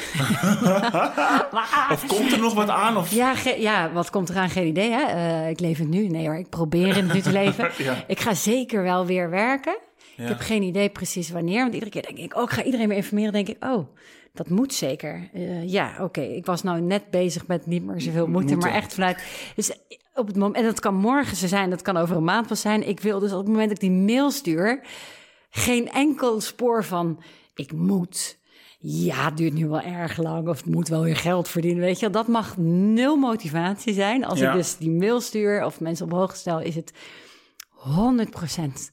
[1.93, 2.97] of komt er nog wat aan?
[2.97, 3.12] Of...
[3.12, 4.51] Ja, ja, wat komt eraan?
[4.51, 4.91] Geen idee.
[4.91, 5.03] Hè?
[5.03, 6.09] Eh, ik leef het nu.
[6.09, 7.71] Nee hoor, ik probeer in het nu te leven.
[7.79, 8.05] Ja.
[8.07, 9.79] Ik ga zeker wel weer werken.
[10.17, 10.23] Ja.
[10.23, 11.61] Ik heb geen idee precies wanneer.
[11.62, 13.33] Want iedere keer denk ik, oh, ik ga iedereen weer informeren.
[13.33, 13.89] denk ik, oh,
[14.32, 15.31] dat moet zeker.
[15.32, 16.20] Eh, ja, oké.
[16.20, 18.59] Ik was nou net bezig met niet meer zoveel moeten, Moeten.
[18.59, 19.23] maar echt vanuit...
[19.57, 19.73] Dus
[20.15, 22.61] op het moment, en dat kan morgen zo zijn, dat kan over een maand pas
[22.61, 22.89] zijn.
[22.89, 24.81] Ik wil dus op het moment dat ik die mail stuur...
[25.51, 27.23] geen enkel spoor van,
[27.55, 28.39] ik moet...
[28.82, 31.98] Ja, het duurt nu wel erg lang of het moet wel weer geld verdienen, weet
[31.98, 32.11] je.
[32.11, 34.24] Dat mag nul motivatie zijn.
[34.24, 34.51] Als Ja.
[34.51, 36.93] ik dus die mail stuur of mensen op hoogte stel, is het
[37.70, 38.93] 100%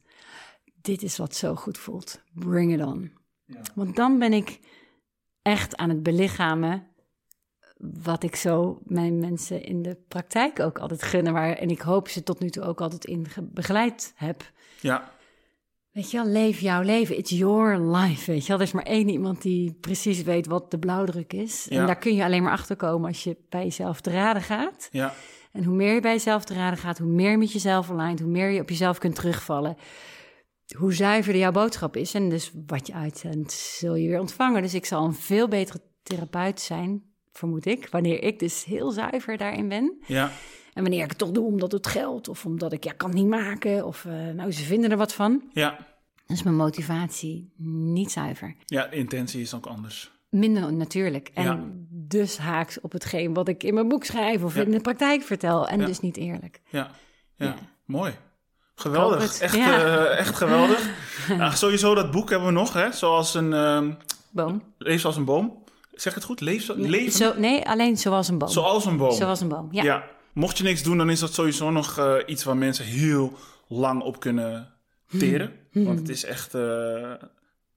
[0.87, 2.21] dit is wat zo goed voelt.
[2.33, 3.11] Bring it on.
[3.45, 3.61] Ja.
[3.75, 4.59] Want dan ben ik
[5.47, 6.87] echt aan het belichamen
[7.77, 11.33] wat ik zo mijn mensen in de praktijk ook altijd gunnen.
[11.33, 14.51] Waar, en ik hoop ze tot nu toe ook altijd in ge- begeleid heb.
[14.81, 15.15] Ja,
[15.91, 17.17] Weet je wel, leef jouw leven.
[17.17, 18.57] It's your life, weet je wel.
[18.57, 21.65] Er is maar één iemand die precies weet wat de blauwdruk is.
[21.69, 21.79] Ja.
[21.79, 24.87] En daar kun je alleen maar achter komen als je bij jezelf te raden gaat.
[24.91, 25.13] ja,
[25.51, 28.19] En hoe meer je bij jezelf te raden gaat, hoe meer je met jezelf aligned,
[28.19, 29.77] hoe meer je op jezelf kunt terugvallen,
[30.75, 32.13] hoe zuiverder jouw boodschap is.
[32.13, 34.61] En dus wat je uitzendt, zul je weer ontvangen.
[34.61, 39.37] Dus ik zal een veel betere therapeut zijn, vermoed ik, wanneer ik dus heel zuiver
[39.37, 39.97] daarin ben.
[40.05, 40.31] ja,
[40.73, 43.17] En wanneer ik het toch doe omdat het geld, of omdat ik, ja, kan het
[43.17, 45.43] niet maken, of eh, nou, ze vinden er wat van.
[45.53, 45.95] ja.
[46.25, 47.51] Dan is mijn motivatie
[47.93, 48.55] niet zuiver.
[48.65, 50.11] Ja, de intentie is ook anders.
[50.29, 51.31] Minder natuurlijk.
[51.33, 51.65] En Ja.
[51.89, 54.61] dus haaks op hetgeen wat ik in mijn boek schrijf of Ja.
[54.61, 55.67] in de praktijk vertel.
[55.67, 55.85] En Ja.
[55.85, 56.61] dus niet eerlijk.
[56.69, 56.91] Ja.
[57.35, 57.55] Ja.
[57.85, 58.13] mooi.
[58.79, 59.81] Geweldig, echt, Ja.
[59.83, 60.89] eh, echt geweldig.
[61.37, 62.91] nou, sowieso dat boek hebben we nog, hè?
[62.91, 63.91] Zoals een, ehm
[64.29, 64.63] Boom.
[64.77, 65.63] leef zoals een boom.
[65.93, 66.41] Zeg het goed?
[66.41, 68.49] Leef zo, leven Zo, nee, alleen zoals een boom.
[68.49, 69.11] zoals een boom.
[69.11, 69.83] Zoals een boom, ja.
[69.83, 70.03] Ja.
[70.33, 73.33] Mocht je niks doen, dan is dat sowieso nog eh, iets waar mensen heel
[73.67, 74.73] lang op kunnen
[75.17, 75.51] teren.
[75.71, 75.85] Hmm.
[75.85, 77.13] Want het is echt, eh,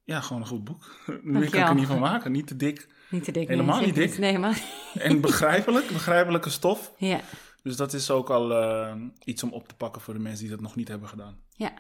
[0.05, 0.97] ja, gewoon een goed boek.
[1.23, 2.33] Meer kan ik er niet van maken.
[2.33, 2.89] Niet te dik.
[3.09, 3.49] Niet te dik.
[3.49, 4.19] Helemaal nee, niet dik.
[4.19, 4.55] Nee, helemaal
[4.99, 6.93] En begrijpelijk, begrijpelijke stof.
[6.99, 7.21] Ja,
[7.63, 8.93] Dus dat is ook al eh,
[9.25, 11.37] iets om op te pakken voor de mensen die dat nog niet hebben gedaan.
[11.57, 11.73] ja.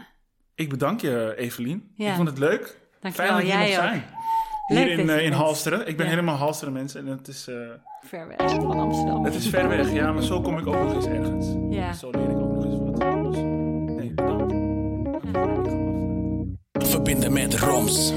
[0.55, 1.91] Ik bedank je, Evelien.
[1.95, 2.09] Ja.
[2.11, 2.81] Ik vond het leuk.
[3.01, 4.05] Dankjewel, Fijn dat je hier nog zijn.
[4.69, 5.33] Leuk Hier in, eh, in.
[5.33, 5.87] Halsteren.
[5.89, 6.11] Ik ben Ja.
[6.13, 7.07] helemaal Halsteren mensen.
[7.07, 7.55] En het is, eh,
[8.01, 9.25] Ver weg van Amsterdam.
[9.25, 10.13] het is ver weg, ja.
[10.13, 11.47] Maar zo kom ik ook nog eens ergens.
[11.71, 11.93] Ja.
[11.93, 13.33] Zo leer ik ook nog eens wat.
[13.33, 13.43] Dus,
[13.97, 14.53] nee, bedankt.
[16.91, 18.13] Verbinden met Roms.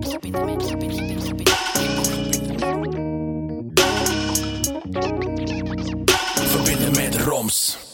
[0.00, 0.62] Verbinden met
[7.48, 7.87] Bombs.